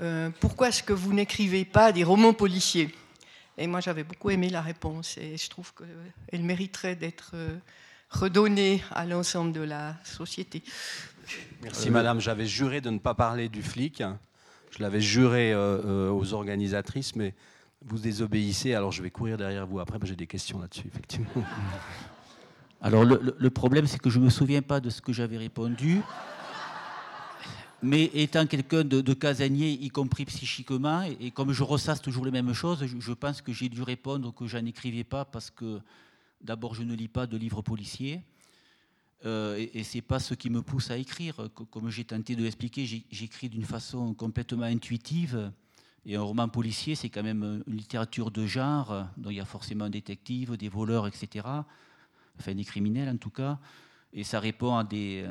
euh, 0.00 0.30
pourquoi 0.40 0.68
est-ce 0.68 0.82
que 0.82 0.92
vous 0.92 1.12
n'écrivez 1.12 1.64
pas 1.64 1.90
des 1.90 2.04
romans 2.04 2.34
policiers? 2.34 2.94
Et 3.58 3.66
moi 3.66 3.80
j'avais 3.80 4.04
beaucoup 4.04 4.30
aimé 4.30 4.50
la 4.50 4.60
réponse 4.60 5.16
et 5.18 5.36
je 5.36 5.48
trouve 5.48 5.72
qu'elle 5.74 6.42
mériterait 6.42 6.94
d'être 6.94 7.34
euh, 8.16 8.24
redonnée 8.24 8.82
à 8.90 9.06
l'ensemble 9.06 9.52
de 9.52 9.60
la 9.60 9.94
société. 10.04 10.62
Merci 11.62 11.90
madame, 11.90 12.20
j'avais 12.20 12.46
juré 12.46 12.80
de 12.80 12.90
ne 12.90 12.98
pas 12.98 13.14
parler 13.14 13.48
du 13.48 13.62
flic, 13.62 14.02
je 14.70 14.82
l'avais 14.82 15.00
juré 15.00 15.52
euh, 15.52 16.10
aux 16.10 16.32
organisatrices, 16.34 17.16
mais 17.16 17.34
vous 17.84 17.98
désobéissez, 17.98 18.74
alors 18.74 18.92
je 18.92 19.02
vais 19.02 19.10
courir 19.10 19.36
derrière 19.36 19.66
vous 19.66 19.80
après, 19.80 19.98
j'ai 20.04 20.16
des 20.16 20.26
questions 20.26 20.60
là-dessus, 20.60 20.86
effectivement. 20.86 21.30
Alors 22.82 23.04
le, 23.04 23.34
le 23.36 23.50
problème, 23.50 23.86
c'est 23.86 23.98
que 23.98 24.10
je 24.10 24.18
ne 24.18 24.26
me 24.26 24.30
souviens 24.30 24.60
pas 24.60 24.80
de 24.80 24.90
ce 24.90 25.00
que 25.00 25.12
j'avais 25.12 25.38
répondu. 25.38 26.02
Mais 27.82 28.10
étant 28.14 28.46
quelqu'un 28.46 28.84
de, 28.84 29.12
casanier, 29.12 29.70
y 29.70 29.88
compris 29.90 30.24
psychiquement, 30.24 31.02
et, 31.20 31.30
comme 31.30 31.52
je 31.52 31.62
ressasse 31.62 32.00
toujours 32.00 32.24
les 32.24 32.30
mêmes 32.30 32.52
choses, 32.54 32.84
je, 32.84 33.12
pense 33.12 33.42
que 33.42 33.52
j'ai 33.52 33.68
dû 33.68 33.82
répondre 33.82 34.34
que 34.34 34.46
je 34.46 34.56
n'écrivais 34.58 35.04
pas 35.04 35.24
parce 35.24 35.50
que 35.50 35.80
d'abord 36.40 36.74
je 36.74 36.82
ne 36.82 36.94
lis 36.94 37.08
pas 37.08 37.26
de 37.26 37.36
livres 37.36 37.62
policiers. 37.62 38.22
Euh, 39.24 39.56
et, 39.56 39.80
et 39.80 39.84
ce 39.84 39.96
n'est 39.96 40.02
pas 40.02 40.18
ce 40.18 40.34
qui 40.34 40.50
me 40.50 40.62
pousse 40.62 40.90
à 40.90 40.98
écrire. 40.98 41.48
Comme 41.70 41.90
j'ai 41.90 42.04
tenté 42.04 42.36
de 42.36 42.42
l'expliquer, 42.42 42.86
j'écris 43.10 43.48
d'une 43.48 43.64
façon 43.64 44.14
complètement 44.14 44.64
intuitive. 44.64 45.50
Et 46.04 46.16
un 46.16 46.22
roman 46.22 46.48
policier, 46.48 46.94
c'est 46.94 47.08
quand 47.08 47.22
même 47.22 47.62
une 47.66 47.76
littérature 47.76 48.30
de 48.30 48.46
genre, 48.46 49.06
dont 49.16 49.30
il 49.30 49.36
y 49.36 49.40
a 49.40 49.44
forcément 49.44 49.86
un 49.86 49.90
détective, 49.90 50.56
des 50.56 50.68
voleurs, 50.68 51.06
etc. 51.06 51.46
Enfin, 52.38 52.54
des 52.54 52.64
criminels 52.64 53.08
en 53.08 53.16
tout 53.16 53.30
cas 53.30 53.58
et 54.16 54.24
ça 54.24 54.40
répond 54.40 54.76
à, 54.76 54.82
des, 54.82 55.26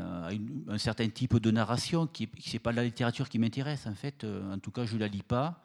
un 0.67 0.77
certain 0.77 1.09
type 1.09 1.37
de 1.37 1.49
narration 1.49 2.05
qui 2.05 2.29
n'est 2.53 2.59
pas 2.59 2.71
la 2.71 2.83
littérature 2.83 3.27
qui 3.27 3.39
m'intéresse 3.39 3.87
en 3.87 3.95
fait. 3.95 4.23
Euh, 4.23 4.53
en 4.53 4.59
tout 4.59 4.69
cas, 4.69 4.85
je 4.85 4.93
ne 4.93 4.99
la 4.99 5.07
lis 5.07 5.23
pas. 5.23 5.63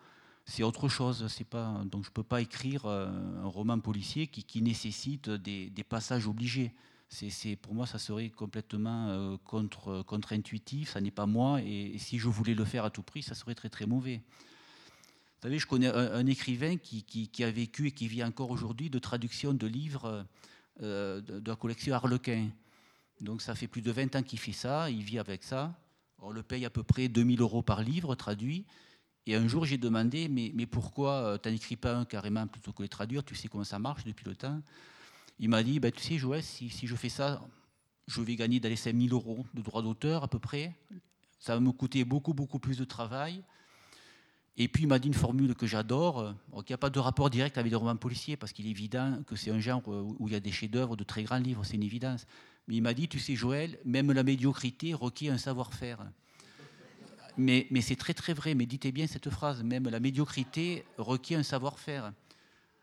C'est 0.50 0.64
autre 0.64 0.88
chose. 0.88 1.28
C'est 1.28 1.44
pas, 1.44 1.80
donc 1.84 2.04
je 2.04 2.10
peux 2.10 2.24
pas 2.24 2.40
écrire 2.40 2.84
euh, 2.86 3.06
un 3.40 3.46
roman 3.46 3.78
policier 3.78 4.26
qui, 4.26 4.42
qui 4.42 4.62
nécessite 4.62 5.30
des, 5.30 5.70
des, 5.70 5.84
passages 5.84 6.26
obligés. 6.26 6.72
C'est, 7.08 7.54
pour 7.54 7.72
moi, 7.72 7.86
ça 7.86 8.00
serait 8.00 8.30
complètement 8.30 9.10
euh, 9.10 9.36
contre, 9.44 10.02
contre-intuitif. 10.02 10.90
Ça 10.90 11.00
n'est 11.00 11.12
pas 11.12 11.26
moi. 11.26 11.60
Et, 11.62 11.96
si 11.98 12.18
je 12.18 12.26
voulais 12.26 12.54
le 12.54 12.64
faire 12.64 12.84
à 12.84 12.90
tout 12.90 13.04
prix, 13.04 13.22
ça 13.22 13.36
serait 13.36 13.54
très 13.54 13.68
très 13.68 13.86
mauvais. 13.86 14.16
Vous 14.16 15.42
savez, 15.42 15.60
je 15.60 15.68
connais 15.68 15.86
un, 15.86 16.26
écrivain 16.26 16.76
qui, 16.78 17.04
qui, 17.04 17.44
a 17.44 17.50
vécu 17.50 17.86
et 17.86 17.92
qui 17.92 18.08
vit 18.08 18.24
encore 18.24 18.50
aujourd'hui 18.50 18.90
de 18.90 18.98
traduction 18.98 19.54
de 19.54 19.66
livres 19.68 20.26
de 20.80 21.42
la 21.46 21.56
collection 21.56 21.94
Harlequin. 21.94 22.48
Donc 23.20 23.40
ça 23.40 23.54
fait 23.54 23.68
plus 23.68 23.82
de 23.82 23.90
20 23.90 24.16
ans 24.16 24.22
qu'il 24.22 24.38
fait 24.38 24.52
ça, 24.52 24.90
il 24.90 25.02
vit 25.02 25.18
avec 25.18 25.42
ça. 25.42 25.74
On 26.18 26.30
le 26.30 26.42
paye 26.42 26.66
à 26.66 26.70
peu 26.70 26.82
près 26.82 27.08
2000 27.08 27.40
euros 27.40 27.62
par 27.62 27.82
livre 27.82 28.14
traduit. 28.16 28.66
Et 29.30 29.36
un 29.36 29.46
jour, 29.46 29.64
j'ai 29.64 29.78
demandé, 29.78 30.28
mais, 30.28 30.66
pourquoi 30.66 31.12
euh, 31.12 31.38
tu 31.40 31.52
n'écris 31.52 31.76
pas 31.76 31.94
un 31.94 32.04
carrément 32.04 32.48
plutôt 32.48 32.72
que 32.72 32.82
les 32.82 32.88
traduire? 32.88 33.22
Tu 33.22 33.36
sais 33.36 33.46
comment 33.46 33.62
ça 33.62 33.78
marche 33.78 34.02
depuis 34.02 34.26
le 34.26 34.34
temps? 34.34 34.60
Il 35.38 35.48
m'a 35.48 35.62
dit, 35.62 35.78
bah, 35.78 35.92
tu 35.92 36.02
sais, 36.02 36.18
Joël, 36.18 36.42
si, 36.42 36.68
je 36.68 36.96
fais 36.96 37.08
ça, 37.08 37.40
je 38.08 38.20
vais 38.22 38.34
gagner 38.34 38.58
dans 38.58 38.68
les 38.68 38.74
5000 38.74 39.12
euros 39.12 39.46
de 39.54 39.62
droits 39.62 39.82
d'auteur 39.82 40.24
à 40.24 40.28
peu 40.28 40.40
près. 40.40 40.74
Ça 41.38 41.54
va 41.54 41.60
me 41.60 41.70
coûter 41.70 42.04
beaucoup, 42.04 42.34
beaucoup 42.34 42.58
plus 42.58 42.76
de 42.76 42.82
travail. 42.82 43.44
Et 44.56 44.66
puis 44.66 44.82
il 44.82 44.88
m'a 44.88 44.98
dit 44.98 45.06
une 45.06 45.14
formule 45.14 45.54
que 45.54 45.68
j'adore, 45.68 46.34
qui 46.66 46.72
n'y 46.72 46.74
a 46.74 46.78
pas 46.78 46.90
de 46.90 46.98
rapport 46.98 47.30
direct 47.30 47.56
avec 47.56 47.70
les 47.70 47.76
romans 47.76 47.94
policiers, 47.94 48.36
parce 48.36 48.52
qu'il 48.52 48.66
est 48.66 48.70
évident 48.70 49.22
que 49.28 49.36
c'est 49.36 49.52
un 49.52 49.60
genre 49.60 49.86
où 49.86 50.26
il 50.26 50.32
y 50.32 50.36
a 50.36 50.40
des 50.40 50.50
chefs-d'œuvre, 50.50 50.96
de 50.96 51.04
très 51.04 51.22
grands 51.22 51.38
livres, 51.38 51.64
c'est 51.64 51.76
une 51.76 51.84
évidence. 51.84 52.26
Mais 52.66 52.74
il 52.74 52.82
m'a 52.82 52.94
dit, 52.94 53.06
tu 53.06 53.20
sais 53.20 53.36
Joël, 53.36 53.78
même 53.84 54.10
la 54.10 54.24
médiocrité 54.24 54.92
requiert 54.92 55.32
un 55.32 55.38
savoir-faire. 55.38 56.04
Mais, 57.40 57.80
c'est 57.80 57.96
très 57.96 58.12
très 58.12 58.34
vrai, 58.34 58.54
méditez 58.54 58.92
bien 58.92 59.06
cette 59.06 59.30
phrase, 59.30 59.62
même 59.62 59.88
la 59.88 59.98
médiocrité 59.98 60.84
requiert 60.98 61.40
un 61.40 61.42
savoir-faire. 61.42 62.12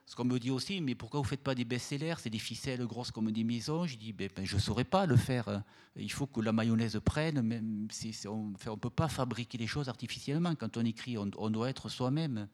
Ce 0.07 0.15
qu'on 0.15 0.23
me 0.23 0.39
dit 0.39 0.51
aussi, 0.51 0.81
mais 0.81 0.95
pourquoi 0.95 1.19
vous 1.19 1.25
ne 1.25 1.29
faites 1.29 1.43
pas 1.43 1.53
des 1.53 1.65
best-sellers 1.65 2.15
C'est 2.17 2.29
des 2.29 2.39
ficelles 2.39 2.85
grosses 2.85 3.11
comme 3.11 3.29
des 3.31 3.43
maisons? 3.43 3.85
Je 3.85 3.97
dis, 3.97 4.13
ben, 4.13 4.29
ben 4.33 4.45
je 4.45 4.55
ne 4.55 4.61
saurais 4.61 4.85
pas 4.85 5.05
le 5.05 5.17
faire. 5.17 5.61
Il 5.97 6.11
faut 6.11 6.25
que 6.25 6.39
la 6.39 6.53
mayonnaise 6.53 6.99
prenne. 7.03 7.41
Même 7.41 7.87
on 8.25 8.53
ne 8.71 8.75
peut 8.77 8.89
pas 8.89 9.09
fabriquer 9.09 9.57
les 9.57 9.67
choses 9.67 9.89
artificiellement. 9.89 10.55
Quand 10.55 10.77
on 10.77 10.85
écrit, 10.85 11.17
on, 11.17 11.29
on 11.37 11.49
doit 11.49 11.69
être 11.69 11.89
soi-même. 11.89 12.47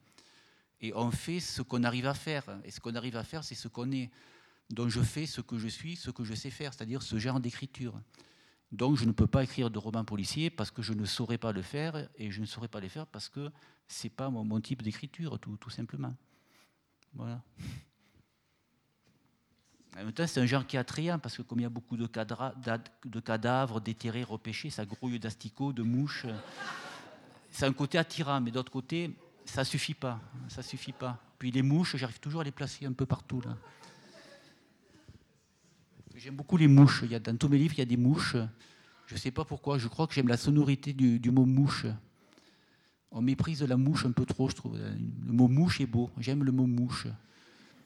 Et 0.82 0.94
on 0.96 1.12
fait 1.12 1.40
ce 1.40 1.62
qu'on 1.62 1.84
arrive 1.84 2.08
à 2.08 2.16
faire. 2.16 2.44
Et 2.66 2.72
ce 2.72 2.80
qu'on 2.80 2.96
arrive 2.96 3.16
à 3.16 3.24
faire, 3.24 3.44
c'est 3.44 3.56
ce 3.56 3.68
qu'on 3.68 3.92
est. 3.92 4.10
Donc 4.72 4.90
je 4.90 5.02
fais 5.02 5.28
ce 5.28 5.40
que 5.40 5.60
je 5.60 5.68
suis, 5.68 5.96
ce 5.96 6.10
que 6.10 6.24
je 6.24 6.34
sais 6.34 6.50
faire, 6.50 6.74
c'est-à-dire 6.74 7.04
ce 7.04 7.20
genre 7.20 7.40
d'écriture. 7.40 7.94
Donc 8.74 8.98
je 8.98 9.06
ne 9.06 9.12
peux 9.12 9.28
pas 9.28 9.44
écrire 9.44 9.70
de 9.70 9.78
roman 9.78 10.04
policier 10.04 10.50
parce 10.50 10.72
que 10.72 10.82
je 10.82 10.94
ne 10.94 11.06
saurais 11.06 11.38
pas 11.38 11.52
le 11.52 11.62
faire 11.62 12.10
et 12.18 12.32
je 12.32 12.42
ne 12.42 12.46
saurais 12.48 12.68
pas 12.68 12.80
le 12.80 12.88
faire 12.88 13.06
parce 13.06 13.30
que 13.30 13.52
ce 13.88 14.08
n'est 14.08 14.10
pas 14.10 14.32
mon, 14.32 14.60
type 14.60 14.82
d'écriture, 14.82 15.40
tout, 15.40 15.70
simplement. 15.70 16.16
En 17.20 17.40
même 19.96 20.12
temps, 20.12 20.26
c'est 20.26 20.42
un 20.42 20.48
genre 20.48 20.66
qui 20.66 20.76
est 20.76 20.80
attrayant 20.80 21.20
parce 21.20 21.38
que 21.38 21.44
comme 21.44 21.60
il 21.60 21.64
y 21.64 21.68
a 21.68 21.70
beaucoup 21.70 21.96
de, 21.96 22.10
de 23.06 23.20
cadavres 23.20 23.80
déterrés, 23.80 24.24
repêchés, 24.24 24.72
ça 24.72 24.86
grouille 24.86 25.20
d'asticots, 25.20 25.72
de 25.72 25.84
mouches. 25.84 26.26
C'est 27.52 27.68
un 27.68 27.74
côté 27.74 28.00
attirant, 28.00 28.42
mais 28.42 28.50
d'autre 28.50 28.72
côté, 28.72 29.16
ça 29.46 29.64
suffit 29.64 29.94
pas. 29.94 30.20
Ça 30.48 30.64
suffit 30.64 30.94
pas. 30.94 31.20
Puis 31.38 31.52
les 31.52 31.62
mouches, 31.62 31.96
j'arrive 31.96 32.20
toujours 32.20 32.42
à 32.42 32.44
les 32.44 32.52
placer 32.52 32.88
un 32.88 32.94
peu 32.94 33.06
partout 33.06 33.42
là. 33.42 33.56
J'aime 36.16 36.36
beaucoup 36.36 36.58
les 36.58 36.68
mouches. 36.68 37.02
Il 37.04 37.12
y 37.12 37.16
a, 37.16 37.20
dans 37.20 37.36
tous 37.36 37.50
mes 37.50 37.58
livres, 37.58 37.74
il 37.76 37.80
y 37.80 37.82
a 37.82 37.86
des 37.86 37.98
mouches. 37.98 38.36
Je 39.08 39.16
ne 39.16 39.20
sais 39.20 39.32
pas 39.32 39.46
pourquoi. 39.46 39.78
Je 39.78 39.88
crois 39.88 40.08
que 40.08 40.14
j'aime 40.14 40.28
la 40.28 40.38
sonorité 40.38 40.94
du, 40.94 41.32
mot 41.32 41.46
mouche. 41.46 41.86
On 43.12 43.22
méprise 43.22 43.64
la 43.64 43.78
mouche 43.78 44.06
un 44.06 44.12
peu 44.12 44.26
trop, 44.26 44.50
je 44.50 44.56
trouve. 44.56 44.78
Le 44.78 45.34
mot 45.34 45.48
mouche 45.48 45.82
est 45.82 45.86
beau. 45.86 46.10
J'aime 46.20 46.44
le 46.44 46.52
mot 46.52 46.68
mouche. 46.68 47.08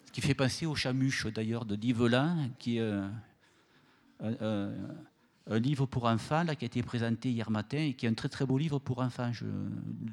Ce 0.05 0.11
qui 0.11 0.21
fait 0.21 0.33
penser 0.33 0.65
au 0.65 0.75
chamuche, 0.75 1.27
d'ailleurs, 1.27 1.65
de 1.65 1.75
Divelin, 1.75 2.49
qui 2.59 2.77
est 2.77 2.81
euh, 2.81 4.75
un, 5.49 5.59
livre 5.59 5.85
pour 5.85 6.05
enfants 6.05 6.43
là, 6.43 6.55
qui 6.55 6.65
a 6.65 6.67
été 6.67 6.83
présenté 6.83 7.31
hier 7.31 7.49
matin 7.49 7.77
et 7.77 7.93
qui 7.93 8.05
est 8.05 8.09
un 8.09 8.13
très 8.13 8.29
très 8.29 8.45
beau 8.45 8.57
livre 8.57 8.79
pour 8.79 8.99
enfants. 8.99 9.31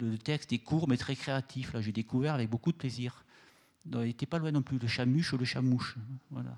le 0.01 0.19
texte 0.19 0.53
est 0.53 0.59
court 0.59 0.89
mais 0.89 0.97
très 0.97 1.17
créatif. 1.17 1.75
J'ai 1.81 1.93
découvert 1.93 2.35
avec 2.35 2.49
beaucoup 2.49 2.71
de 2.71 2.77
plaisir. 2.77 3.25
il 3.93 3.99
n'était 3.99 4.27
pas 4.27 4.39
loin 4.39 4.53
non 4.53 4.63
plus, 4.63 4.79
le 4.79 4.89
chamuche 4.89 5.33
ou 5.33 5.39
le 5.39 5.45
chamouche. 5.45 5.97
Voilà. 6.31 6.57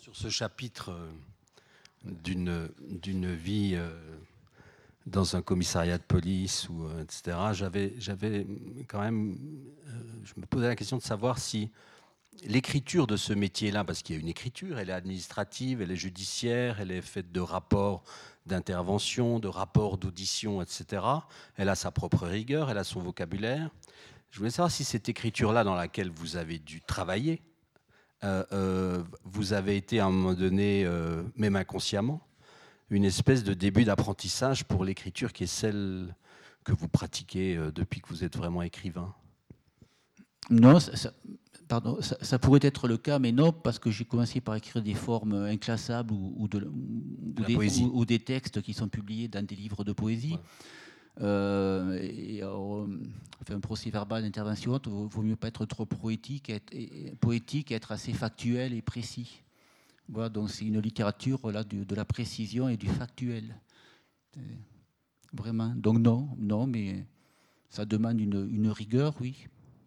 Sur 0.00 0.16
ce 0.16 0.30
chapitre 0.30 0.92
euh, 0.92 1.10
d'une 2.04 3.34
vie 3.34 3.72
euh, 3.74 3.90
dans 5.04 5.36
un 5.36 5.42
commissariat 5.42 5.98
de 5.98 6.02
police, 6.02 6.70
ou, 6.70 6.86
euh, 6.86 7.02
etc., 7.02 7.36
j'avais 7.98 8.46
quand 8.88 9.02
même. 9.02 9.36
je 10.24 10.32
me 10.40 10.46
posais 10.46 10.68
la 10.68 10.76
question 10.76 10.96
de 10.96 11.02
savoir 11.02 11.38
si 11.38 11.70
l'écriture 12.44 13.06
de 13.06 13.18
ce 13.18 13.34
métier-là, 13.34 13.84
parce 13.84 14.02
qu'il 14.02 14.16
y 14.16 14.18
a 14.18 14.22
une 14.22 14.28
écriture, 14.28 14.78
elle 14.78 14.88
est 14.88 14.94
administrative, 14.94 15.82
elle 15.82 15.90
est 15.90 15.96
judiciaire, 15.96 16.80
elle 16.80 16.92
est 16.92 17.02
faite 17.02 17.30
de 17.30 17.40
rapports 17.40 18.02
d'intervention, 18.46 19.38
de 19.38 19.48
rapports 19.48 19.98
d'audition, 19.98 20.62
etc. 20.62 21.04
Elle 21.56 21.68
a 21.68 21.74
sa 21.74 21.90
propre 21.90 22.26
rigueur, 22.26 22.70
elle 22.70 22.78
a 22.78 22.84
son 22.84 23.00
vocabulaire. 23.00 23.68
Je 24.30 24.38
voulais 24.38 24.50
savoir 24.50 24.70
si 24.70 24.82
cette 24.82 25.10
écriture-là 25.10 25.62
dans 25.62 25.74
laquelle 25.74 26.10
vous 26.10 26.36
avez 26.36 26.58
dû 26.58 26.80
travailler, 26.80 27.42
vous 28.22 29.52
avez 29.52 29.76
été 29.76 30.00
à 30.00 30.06
un 30.06 30.10
moment 30.10 30.34
donné, 30.34 30.84
euh, 30.84 31.22
même 31.36 31.56
inconsciemment, 31.56 32.20
une 32.90 33.04
espèce 33.04 33.44
de 33.44 33.54
début 33.54 33.84
d'apprentissage 33.84 34.64
pour 34.64 34.84
l'écriture 34.84 35.32
qui 35.32 35.44
est 35.44 35.46
celle 35.46 36.14
que 36.64 36.72
vous 36.72 36.88
pratiquez 36.88 37.56
depuis 37.74 38.00
que 38.00 38.08
vous 38.08 38.24
êtes 38.24 38.36
vraiment 38.36 38.62
écrivain. 38.62 39.14
Non, 40.50 40.80
ça, 40.80 41.12
pardon, 41.68 41.98
ça, 42.00 42.38
pourrait 42.38 42.60
être 42.62 42.88
le 42.88 42.96
cas, 42.96 43.20
mais 43.20 43.30
non, 43.30 43.52
parce 43.52 43.78
que 43.78 43.90
j'ai 43.90 44.04
commencé 44.04 44.40
par 44.40 44.56
écrire 44.56 44.82
des 44.82 44.94
formes 44.94 45.34
inclassables 45.34 46.12
ou, 46.12 46.48
de, 46.48 46.68
ou, 46.68 48.04
des, 48.04 48.18
textes 48.18 48.60
qui 48.60 48.74
sont 48.74 48.88
publiés 48.88 49.28
dans 49.28 49.46
des 49.46 49.54
livres 49.54 49.84
de 49.84 49.92
poésie. 49.92 50.36
Euh, 51.20 51.98
et, 52.00 52.42
on 52.44 52.88
fait 53.44 53.54
un 53.54 53.60
procès 53.60 53.90
verbal 53.90 54.22
d'intervention, 54.22 54.80
il 54.84 54.90
vaut 54.90 55.22
mieux 55.22 55.36
pas 55.36 55.48
être 55.48 55.64
trop 55.66 55.86
poétique, 55.86 56.50
être, 56.50 56.72
et, 56.72 57.12
poétique, 57.20 57.72
être 57.72 57.92
assez 57.92 58.12
factuel 58.12 58.72
et 58.74 58.82
précis. 58.82 59.42
Voilà, 60.08 60.28
donc 60.28 60.50
c'est 60.50 60.64
une 60.64 60.80
littérature 60.80 61.50
là, 61.50 61.64
de, 61.64 61.94
la 61.94 62.04
précision 62.04 62.68
et 62.68 62.76
du 62.76 62.88
factuel. 62.88 63.54
Vraiment. 65.32 65.72
Donc 65.76 65.98
non, 65.98 66.28
non, 66.38 66.66
mais 66.66 67.06
ça 67.68 67.84
demande 67.84 68.20
une 68.20 68.70
rigueur, 68.70 69.14
oui, 69.20 69.46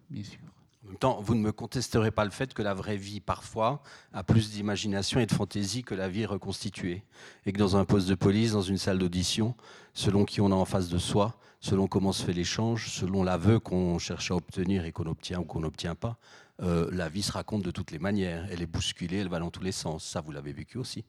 bien 0.09 0.23
sûr. 0.23 0.52
En 0.83 0.89
même 0.89 0.97
temps, 0.97 1.21
vous 1.21 1.35
ne 1.35 1.41
me 1.41 1.51
contesterez 1.51 2.11
pas 2.11 2.25
le 2.25 2.31
fait 2.31 2.53
que 2.53 2.61
la 2.61 2.73
vraie 2.73 2.97
vie, 2.97 3.21
parfois, 3.21 3.81
a 4.11 4.23
plus 4.23 4.51
d'imagination 4.51 5.19
et 5.19 5.25
de 5.25 5.31
fantaisie 5.31 5.83
que 5.83 5.95
la 5.95 6.09
vie 6.09 6.25
reconstituée. 6.25 7.03
Et 7.45 7.53
que 7.53 7.57
dans 7.57 7.77
un 7.77 7.85
poste 7.85 8.09
de 8.09 8.15
police, 8.15 8.51
dans 8.51 8.61
une 8.61 8.77
salle 8.77 8.97
d'audition, 8.99 9.55
selon 9.93 10.25
qui 10.25 10.41
on 10.41 10.51
a 10.51 10.55
en 10.55 10.65
face 10.65 10.89
de 10.89 10.97
soi, 10.97 11.37
selon 11.61 11.87
comment 11.87 12.11
se 12.11 12.25
fait 12.25 12.33
l'échange, 12.33 12.89
selon 12.89 13.23
l'aveu 13.23 13.59
qu'on 13.59 13.97
cherche 13.97 14.31
à 14.31 14.35
obtenir 14.35 14.83
et 14.83 14.91
qu'on 14.91 15.05
obtient 15.05 15.39
ou 15.39 15.45
qu'on 15.45 15.61
n'obtient 15.61 15.95
pas, 15.95 16.17
euh, 16.61 16.89
la 16.91 17.07
vie 17.07 17.23
se 17.23 17.31
raconte 17.31 17.63
de 17.63 17.71
toutes 17.71 17.91
les 17.91 17.99
manières. 17.99 18.45
Elle 18.51 18.61
est 18.61 18.67
bousculée, 18.67 19.17
elle 19.17 19.29
va 19.29 19.39
dans 19.39 19.51
tous 19.51 19.63
les 19.63 19.71
sens. 19.71 20.03
Ça, 20.03 20.19
vous 20.19 20.33
l'avez 20.33 20.51
vécu 20.51 20.77
aussi. 20.77 21.05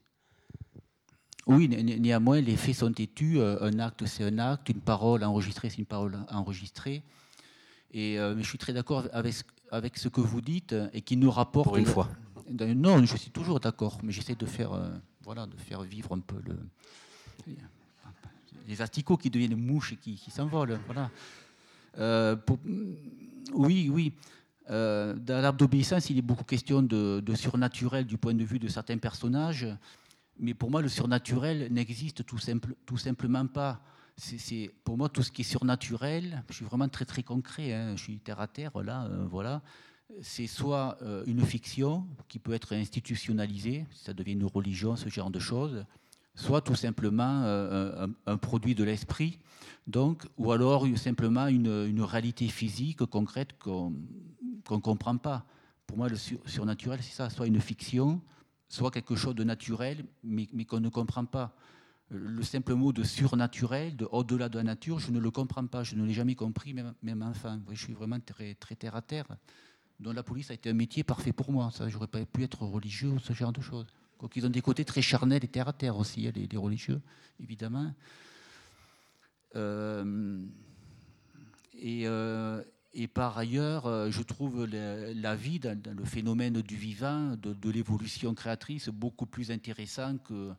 Oui, 1.47 1.69
néanmoins, 1.69 2.41
les 2.41 2.57
faits 2.57 2.77
sont 2.77 2.93
têtus. 2.93 3.41
Euh, 3.41 3.59
un 3.61 3.79
acte, 3.81 4.07
c'est 4.07 4.25
un 4.25 4.39
acte. 4.39 4.69
Une 4.69 4.81
parole 4.81 5.25
enregistrée, 5.25 5.69
c'est 5.69 5.79
une 5.79 5.85
parole 5.85 6.17
enregistrée. 6.31 7.03
Et 7.91 8.19
euh, 8.19 8.35
mais 8.35 8.43
je 8.43 8.49
suis 8.49 8.59
très 8.59 8.73
d'accord 8.73 9.07
avec, 9.13 9.35
avec 9.71 9.99
ce 9.99 10.09
que 10.09 10.21
vous 10.21 10.41
dites 10.41 10.75
et 10.93 11.01
qui 11.01 11.17
nous 11.17 11.31
rapporte. 11.31 11.69
Pour 11.69 11.77
une 11.77 11.87
fois. 11.87 12.09
Non, 12.51 13.05
je 13.05 13.17
suis 13.17 13.31
toujours 13.31 13.61
d'accord, 13.61 13.99
mais 14.03 14.13
j'essaie 14.13 14.35
de 14.35 14.47
faire, 14.47 14.79
voilà, 15.23 15.47
de 15.47 15.57
faire 15.57 15.83
vivre 15.83 16.15
un 16.15 16.21
peu 16.21 16.37
le, 16.45 16.57
les 18.67 18.83
asticots 18.83 19.17
qui 19.17 19.31
deviennent 19.31 19.57
mouches 19.57 19.93
et 19.93 19.97
qui, 19.97 20.31
s'envolent. 20.31 20.79
Voilà. 20.87 21.11
Euh, 21.99 22.37
oui, 23.53 23.89
oui. 23.93 24.13
Euh, 24.71 25.15
dans 25.15 25.43
l'arbre 25.43 25.59
d'obéissance, 25.59 26.09
il 26.09 26.19
est 26.19 26.23
beaucoup 26.23 26.45
question 26.45 26.83
de, 26.83 27.23
surnaturel 27.35 28.07
du 28.07 28.17
point 28.17 28.35
de 28.35 28.45
vue 28.45 28.59
de 28.59 28.69
certains 28.69 28.99
personnages, 28.99 29.67
mais 30.39 30.55
pour 30.55 30.71
moi, 30.71 30.81
le 30.81 30.89
surnaturel 30.89 31.69
n'existe 31.71 32.25
tout, 32.25 32.39
simple, 32.39 32.75
tout 32.87 32.97
simplement 32.97 33.47
pas. 33.47 33.81
C'est, 34.17 34.71
pour 34.85 34.97
moi, 34.97 35.09
tout 35.09 35.23
ce 35.23 35.33
qui 35.33 35.43
est 35.43 35.45
surnaturel, 35.45 36.45
je 36.49 36.55
suis 36.55 36.65
vraiment 36.65 36.89
très 36.89 37.05
très 37.05 37.23
concret, 37.23 37.73
hein, 37.73 37.97
je 37.97 38.03
suis 38.03 38.19
terre 38.19 38.41
à 38.41 38.47
terre, 38.47 38.71
là, 38.83 39.07
euh, 39.07 39.27
voilà. 39.29 39.63
C'est 40.21 40.47
soit 40.47 40.99
une 41.27 41.41
fiction 41.41 42.07
qui 42.29 42.39
peut 42.39 42.53
être 42.53 42.75
institutionnalisée, 42.75 43.87
ça 43.91 44.13
devient 44.13 44.33
une 44.33 44.45
religion, 44.45 44.97
ce 44.97 45.09
genre 45.09 45.31
de 45.31 45.39
choses, 45.39 45.87
soit 46.35 46.61
tout 46.61 46.75
simplement 46.75 47.43
euh, 47.45 48.07
un, 48.27 48.37
produit 48.37 48.75
de 48.75 48.85
l'esprit, 48.85 49.39
donc, 49.87 50.25
ou 50.37 50.53
alors 50.53 50.87
simplement 50.97 51.47
une, 51.47 52.03
réalité 52.03 52.49
physique 52.49 53.05
concrète 53.07 53.59
qu'on 53.59 53.93
ne 54.71 54.81
comprend 54.81 55.17
pas. 55.17 55.47
Pour 55.87 55.99
moi, 55.99 56.09
le 56.09 56.17
surnaturel, 56.17 57.01
c'est 57.03 57.15
ça, 57.15 57.31
soit 57.31 57.47
une 57.47 57.61
fiction, 57.61 58.21
soit 58.69 58.91
quelque 58.91 59.15
chose 59.15 59.35
de 59.35 59.45
naturel, 59.45 60.05
mais, 60.23 60.47
qu'on 60.65 60.81
ne 60.81 60.89
comprend 60.89 61.25
pas. 61.25 61.55
Le 62.11 62.43
simple 62.43 62.75
mot 62.75 62.93
de 62.93 63.03
surnaturel, 63.03 63.97
de 63.97 64.07
au-delà 64.11 64.49
de 64.49 64.59
la 64.59 64.65
nature, 64.65 64.99
je 64.99 65.11
ne 65.11 65.19
le 65.19 65.31
comprends 65.31 65.67
pas, 65.67 65.83
je 65.83 65.97
ne 65.97 66.05
l'ai 66.05 66.13
jamais 66.13 66.35
compris, 66.35 66.75
même, 66.75 66.95
même 67.03 67.23
enfant. 67.23 67.59
Je 67.71 67.81
suis 67.81 67.95
vraiment 67.95 68.21
très, 68.21 68.55
terre 68.55 68.95
à 68.95 69.03
terre. 69.03 69.27
Donc 70.01 70.15
la 70.15 70.23
police 70.23 70.51
a 70.51 70.55
été 70.55 70.71
un 70.71 70.75
métier 70.75 71.03
parfait 71.03 71.33
pour 71.33 71.51
moi. 71.51 71.71
Ça, 71.73 71.89
j'aurais 71.89 72.07
pas 72.07 72.25
pu 72.27 72.45
être 72.45 72.63
religieux 72.63 73.09
ou 73.09 73.19
ce 73.19 73.33
genre 73.33 73.53
de 73.53 73.61
choses. 73.61 73.87
Donc 74.21 74.37
ils 74.37 74.47
ont 74.47 74.51
des 74.51 74.61
côtés 74.61 74.85
très 74.85 75.03
charnels 75.03 75.45
et 75.45 75.49
terre 75.49 75.69
à 75.69 75.73
terre 75.73 75.97
aussi, 75.97 76.27
hein, 76.29 76.33
les, 76.35 76.57
religieux, 76.57 77.01
évidemment. 77.41 77.93
Euh, 79.57 80.45
euh, 81.85 82.63
et, 82.93 83.09
par 83.09 83.37
ailleurs, 83.37 83.87
euh, 83.87 84.11
je 84.11 84.23
trouve 84.23 84.67
la, 84.67 85.35
vie 85.35 85.59
dans, 85.59 85.79
le 85.97 86.05
phénomène 86.05 86.61
du 86.63 86.77
vivant, 86.77 87.37
de, 87.37 87.71
l'évolution 87.71 88.35
créatrice, 88.35 88.89
beaucoup 88.89 89.27
plus 89.27 89.51
intéressant 89.51 90.19
que, 90.19 90.53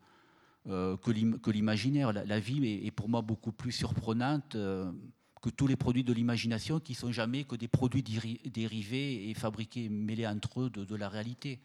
que 0.66 1.52
l'imaginaire. 1.52 2.12
La, 2.12 2.40
vie 2.40 2.86
est, 2.86 2.92
pour 2.92 3.08
moi 3.08 3.22
beaucoup 3.22 3.52
plus 3.52 3.72
surprenante 3.72 4.54
que 4.54 5.50
tous 5.50 5.68
les 5.68 5.76
produits 5.76 6.04
de 6.04 6.12
l'imagination 6.12 6.80
qui 6.80 6.96
sont 6.96 7.12
jamais 7.12 7.44
que 7.44 7.56
des 7.56 7.68
produits 7.68 8.04
dérivés 8.04 9.30
et 9.30 9.34
fabriqués, 9.34 9.90
mêlés 9.90 10.26
entre 10.26 10.62
eux 10.62 10.70
de 10.70 10.96
la 10.96 11.08
réalité. 11.08 11.60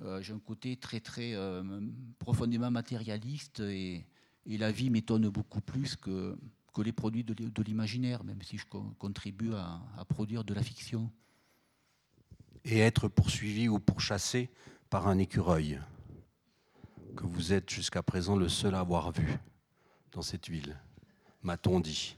Euh, 0.00 0.22
j'ai 0.22 0.32
un 0.32 0.38
côté 0.38 0.76
très, 0.76 1.00
très 1.00 1.34
euh, 1.34 1.80
profondément 2.18 2.70
matérialiste 2.70 3.60
et, 3.60 4.04
la 4.46 4.72
vie 4.72 4.90
m'étonne 4.90 5.28
beaucoup 5.28 5.60
plus 5.60 5.94
que, 5.94 6.36
que 6.74 6.82
les 6.82 6.90
produits 6.90 7.22
de, 7.22 7.62
l'imaginaire, 7.62 8.24
même 8.24 8.42
si 8.42 8.58
je 8.58 8.66
contribue 8.98 9.54
à, 9.54 10.04
produire 10.08 10.42
de 10.42 10.52
la 10.52 10.64
fiction. 10.64 11.08
Et 12.64 12.80
être 12.80 13.06
poursuivi 13.06 13.68
ou 13.68 13.78
pourchassé 13.78 14.50
par 14.90 15.06
un 15.06 15.18
écureuil, 15.18 15.78
que 17.16 17.24
vous 17.24 17.52
êtes 17.52 17.70
jusqu'à 17.70 18.02
présent 18.02 18.36
le 18.36 18.48
seul 18.48 18.74
à 18.74 18.80
avoir 18.80 19.12
vu 19.12 19.38
dans 20.12 20.22
cette 20.22 20.48
ville, 20.48 20.76
m'a-t-on 21.42 21.80
dit. 21.80 22.16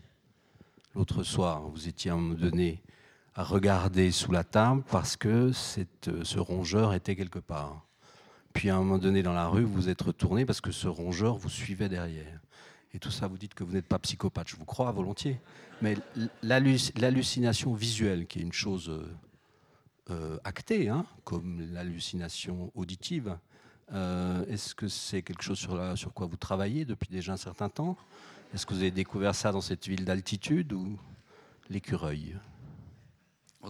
L'autre 0.94 1.22
soir, 1.22 1.62
vous 1.62 1.88
étiez 1.88 2.10
à 2.10 2.16
me 2.16 2.34
donner 2.34 2.82
à 3.34 3.42
regarder 3.42 4.12
sous 4.12 4.30
la 4.30 4.44
table 4.44 4.82
parce 4.90 5.16
que 5.16 5.50
ce 5.52 6.38
rongeur 6.38 6.94
était 6.94 7.16
quelque 7.16 7.40
part. 7.40 7.84
Puis 8.52 8.70
à 8.70 8.76
un 8.76 8.78
moment 8.78 8.98
donné 8.98 9.22
dans 9.22 9.32
la 9.32 9.48
rue, 9.48 9.64
vous 9.64 9.88
êtes 9.88 10.00
retourné 10.00 10.46
parce 10.46 10.60
que 10.60 10.70
ce 10.70 10.86
rongeur 10.86 11.36
vous 11.36 11.48
suivait 11.48 11.88
derrière. 11.88 12.40
Et 12.92 13.00
tout 13.00 13.10
ça, 13.10 13.26
vous 13.26 13.36
dites 13.36 13.54
que 13.54 13.64
vous 13.64 13.72
n'êtes 13.72 13.88
pas 13.88 13.98
psychopathe. 13.98 14.48
Je 14.48 14.56
vous 14.56 14.64
crois 14.64 14.92
volontiers. 14.92 15.40
Mais 15.82 15.96
l'hallucination 16.44 17.74
visuelle, 17.74 18.28
qui 18.28 18.38
est 18.38 18.42
une 18.42 18.52
chose 18.52 19.04
euh, 20.10 20.38
actée, 20.44 20.88
hein, 20.88 21.04
comme 21.24 21.60
l'hallucination 21.72 22.70
auditive, 22.76 23.36
euh, 23.92 24.44
est-ce 24.46 24.74
que 24.74 24.88
c'est 24.88 25.22
quelque 25.22 25.42
chose 25.42 25.58
sur, 25.58 26.12
quoi 26.12 26.26
vous 26.26 26.36
travaillez 26.36 26.84
depuis 26.84 27.08
déjà 27.08 27.32
un 27.32 27.36
certain 27.36 27.68
temps? 27.68 27.96
Est-ce 28.52 28.66
que 28.66 28.74
vous 28.74 28.80
avez 28.80 28.90
découvert 28.90 29.34
ça 29.34 29.52
dans 29.52 29.60
cette 29.60 29.86
ville 29.86 30.04
d'altitude 30.04 30.72
ou 30.72 30.98
l'écureuil? 31.68 32.36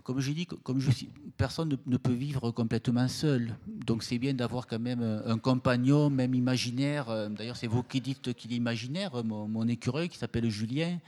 Comme 0.03 0.19
je 0.19 0.33
dis, 0.33 0.47
comme 0.47 0.81
je 0.81 0.91
personne 1.37 1.79
ne, 1.87 1.97
peut 1.97 2.13
vivre 2.13 2.51
complètement 2.51 3.07
seul. 3.07 3.57
Donc 3.67 4.03
c'est 4.03 4.19
bien 4.19 4.35
d'avoir 4.35 4.67
quand 4.67 4.81
même 4.81 5.23
un 5.25 5.39
compagnon, 5.39 6.11
même 6.11 6.35
imaginaire. 6.35 7.09
Euh, 7.11 7.29
d'ailleurs, 7.29 7.57
c'est 7.57 7.69
vous 7.69 7.85
qui 7.85 8.01
dites 8.01 8.35
qu'il 8.35 8.53
est 8.53 8.57
imaginaire, 8.57 9.23
mon, 9.25 9.69
écureuil 9.69 10.09
qui 10.09 10.19
s'appelle 10.19 10.51
Julien, 10.51 10.99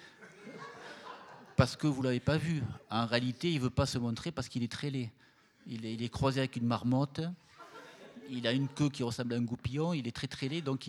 parce 1.56 1.74
que 1.74 1.88
vous 1.88 2.00
l'avez 2.02 2.20
pas 2.20 2.36
vu. 2.36 2.62
En 2.90 3.06
réalité, 3.06 3.52
il 3.52 3.60
veut 3.60 3.70
pas 3.70 3.86
se 3.86 3.98
montrer 3.98 4.30
parce 4.30 4.48
qu'il 4.48 4.62
est 4.62 4.70
très 4.70 4.90
laid. 4.90 5.10
Il 5.66 5.84
est, 5.84 6.08
croisé 6.08 6.38
avec 6.38 6.54
une 6.56 6.66
marmotte. 6.66 7.22
Il 8.30 8.46
a 8.46 8.52
une 8.52 8.68
queue 8.68 8.88
qui 8.88 9.02
ressemble 9.02 9.34
à 9.34 9.36
un 9.36 9.42
goupillon. 9.42 9.92
Il 9.92 10.06
est 10.08 10.14
très 10.14 10.26
très 10.26 10.48
laid. 10.48 10.62
Donc, 10.62 10.88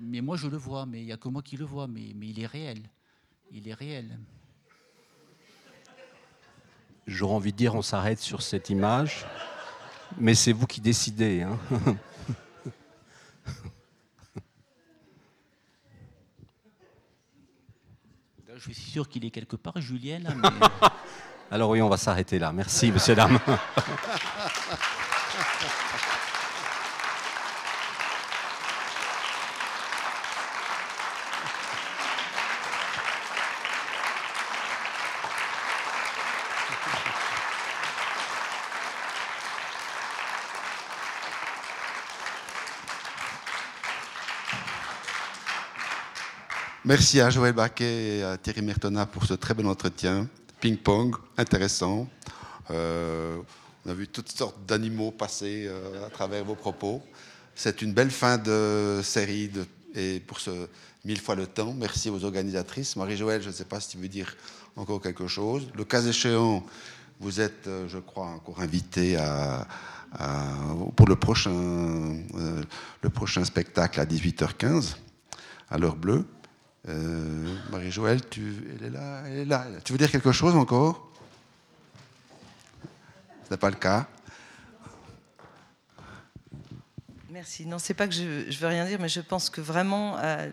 mais 0.00 0.20
moi 0.20 0.36
je 0.36 0.48
le 0.48 0.56
vois. 0.56 0.86
Mais 0.86 1.00
il 1.00 1.06
y 1.06 1.12
a 1.12 1.16
que 1.16 1.28
moi 1.28 1.42
qui 1.42 1.56
le 1.56 1.64
vois. 1.64 1.86
Mais, 1.86 2.12
mais 2.14 2.28
il 2.28 2.40
est 2.40 2.46
réel. 2.46 2.82
Il 3.50 3.68
est 3.68 3.74
réel. 3.74 4.18
j'aurais 7.08 7.34
envie 7.34 7.52
de 7.52 7.56
dire 7.56 7.74
on 7.74 7.82
s'arrête 7.82 8.20
sur 8.20 8.42
cette 8.42 8.70
image, 8.70 9.26
mais 10.18 10.34
c'est 10.34 10.52
vous 10.52 10.66
qui 10.66 10.80
décidez. 10.80 11.42
Hein. 11.42 11.58
Je 18.56 18.72
suis 18.72 18.74
sûr 18.74 19.08
qu'il 19.08 19.24
est 19.24 19.30
quelque 19.30 19.56
part, 19.56 19.80
Julien. 19.80 20.20
Alors 21.50 21.70
oui, 21.70 21.80
on 21.80 21.88
va 21.88 21.96
s'arrêter 21.96 22.38
là. 22.38 22.52
Merci, 22.52 22.92
monsieur, 22.92 23.14
dame. 23.14 23.38
Merci 46.88 47.20
à 47.20 47.28
Joël 47.28 47.52
Baquet 47.52 48.16
et 48.16 48.22
à 48.22 48.38
Thierry 48.38 48.62
Mertona 48.62 49.04
pour 49.04 49.26
ce 49.26 49.34
très 49.34 49.52
bel 49.52 49.66
entretien. 49.66 50.26
Ping-pong, 50.58 51.14
intéressant. 51.36 52.08
Euh, 52.70 53.36
on 53.84 53.90
a 53.90 53.92
vu 53.92 54.08
toutes 54.08 54.30
sortes 54.30 54.56
d'animaux 54.66 55.10
passer 55.10 55.66
euh, 55.68 56.06
à 56.06 56.08
travers 56.08 56.46
vos 56.46 56.54
propos. 56.54 57.02
C'est 57.54 57.82
une 57.82 57.92
belle 57.92 58.10
fin 58.10 58.38
de 58.38 59.02
série 59.04 59.50
et 59.94 60.18
pour 60.20 60.40
ce 60.40 60.66
mille 61.04 61.20
fois 61.20 61.34
le 61.34 61.46
temps. 61.46 61.74
Merci 61.74 62.08
aux 62.08 62.24
organisatrices. 62.24 62.96
Marie-Joëlle, 62.96 63.42
je 63.42 63.48
ne 63.48 63.52
sais 63.52 63.66
pas 63.66 63.80
si 63.80 63.90
tu 63.90 63.98
veux 63.98 64.08
dire 64.08 64.34
encore 64.74 65.02
quelque 65.02 65.26
chose. 65.26 65.68
Le 65.74 65.84
cas 65.84 66.00
échéant, 66.00 66.64
vous 67.20 67.38
êtes, 67.42 67.66
euh, 67.66 67.86
je 67.86 67.98
crois, 67.98 68.28
encore 68.28 68.62
invité 68.62 69.18
pour 70.96 71.18
prochain, 71.18 72.16
le 73.02 73.10
prochain 73.10 73.44
spectacle 73.44 74.00
à 74.00 74.06
18h15 74.06 74.94
à 75.70 75.76
l'heure 75.76 75.96
bleue. 75.96 76.24
Euh, 76.88 77.56
Marie-Joëlle, 77.70 78.26
tu, 78.28 78.54
elle 78.74 78.86
est 78.86 78.90
là, 78.90 79.22
elle 79.26 79.38
est 79.38 79.44
là. 79.44 79.66
Tu 79.84 79.92
veux 79.92 79.98
dire 79.98 80.10
quelque 80.10 80.32
chose 80.32 80.56
encore? 80.56 81.10
Ce 83.44 83.50
n'est 83.50 83.58
pas 83.58 83.70
le 83.70 83.76
cas. 83.76 84.06
Merci. 87.30 87.66
Non, 87.66 87.78
c'est 87.78 87.94
pas 87.94 88.08
que 88.08 88.14
je, 88.14 88.58
veux 88.58 88.66
rien 88.66 88.86
dire, 88.86 88.98
mais 89.00 89.08
je 89.08 89.20
pense 89.20 89.50
que 89.50 89.60
vraiment, 89.60 90.18
euh, 90.18 90.48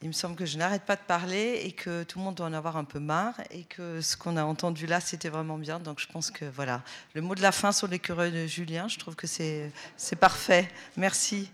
il 0.00 0.08
me 0.08 0.12
semble 0.12 0.36
que 0.36 0.46
je 0.46 0.58
n'arrête 0.58 0.82
pas 0.82 0.94
de 0.94 1.02
parler 1.02 1.60
et 1.64 1.72
que 1.72 2.04
tout 2.04 2.18
le 2.18 2.24
monde 2.24 2.36
doit 2.36 2.46
en 2.46 2.52
avoir 2.52 2.76
un 2.76 2.84
peu 2.84 3.00
marre 3.00 3.34
et 3.50 3.64
que 3.64 4.00
ce 4.00 4.16
qu'on 4.16 4.36
a 4.36 4.44
entendu 4.44 4.86
là, 4.86 5.00
c'était 5.00 5.28
vraiment 5.28 5.58
bien. 5.58 5.80
Donc 5.80 5.98
je 5.98 6.06
pense 6.06 6.30
que 6.30 6.44
voilà, 6.44 6.82
le 7.14 7.20
mot 7.20 7.34
de 7.34 7.42
la 7.42 7.52
fin 7.52 7.72
sur 7.72 7.88
l'écureuil 7.88 8.30
de 8.30 8.46
Julien, 8.46 8.86
je 8.86 8.98
trouve 8.98 9.16
que 9.16 9.26
c'est 9.26 9.72
parfait. 10.20 10.70
Merci. 10.96 11.50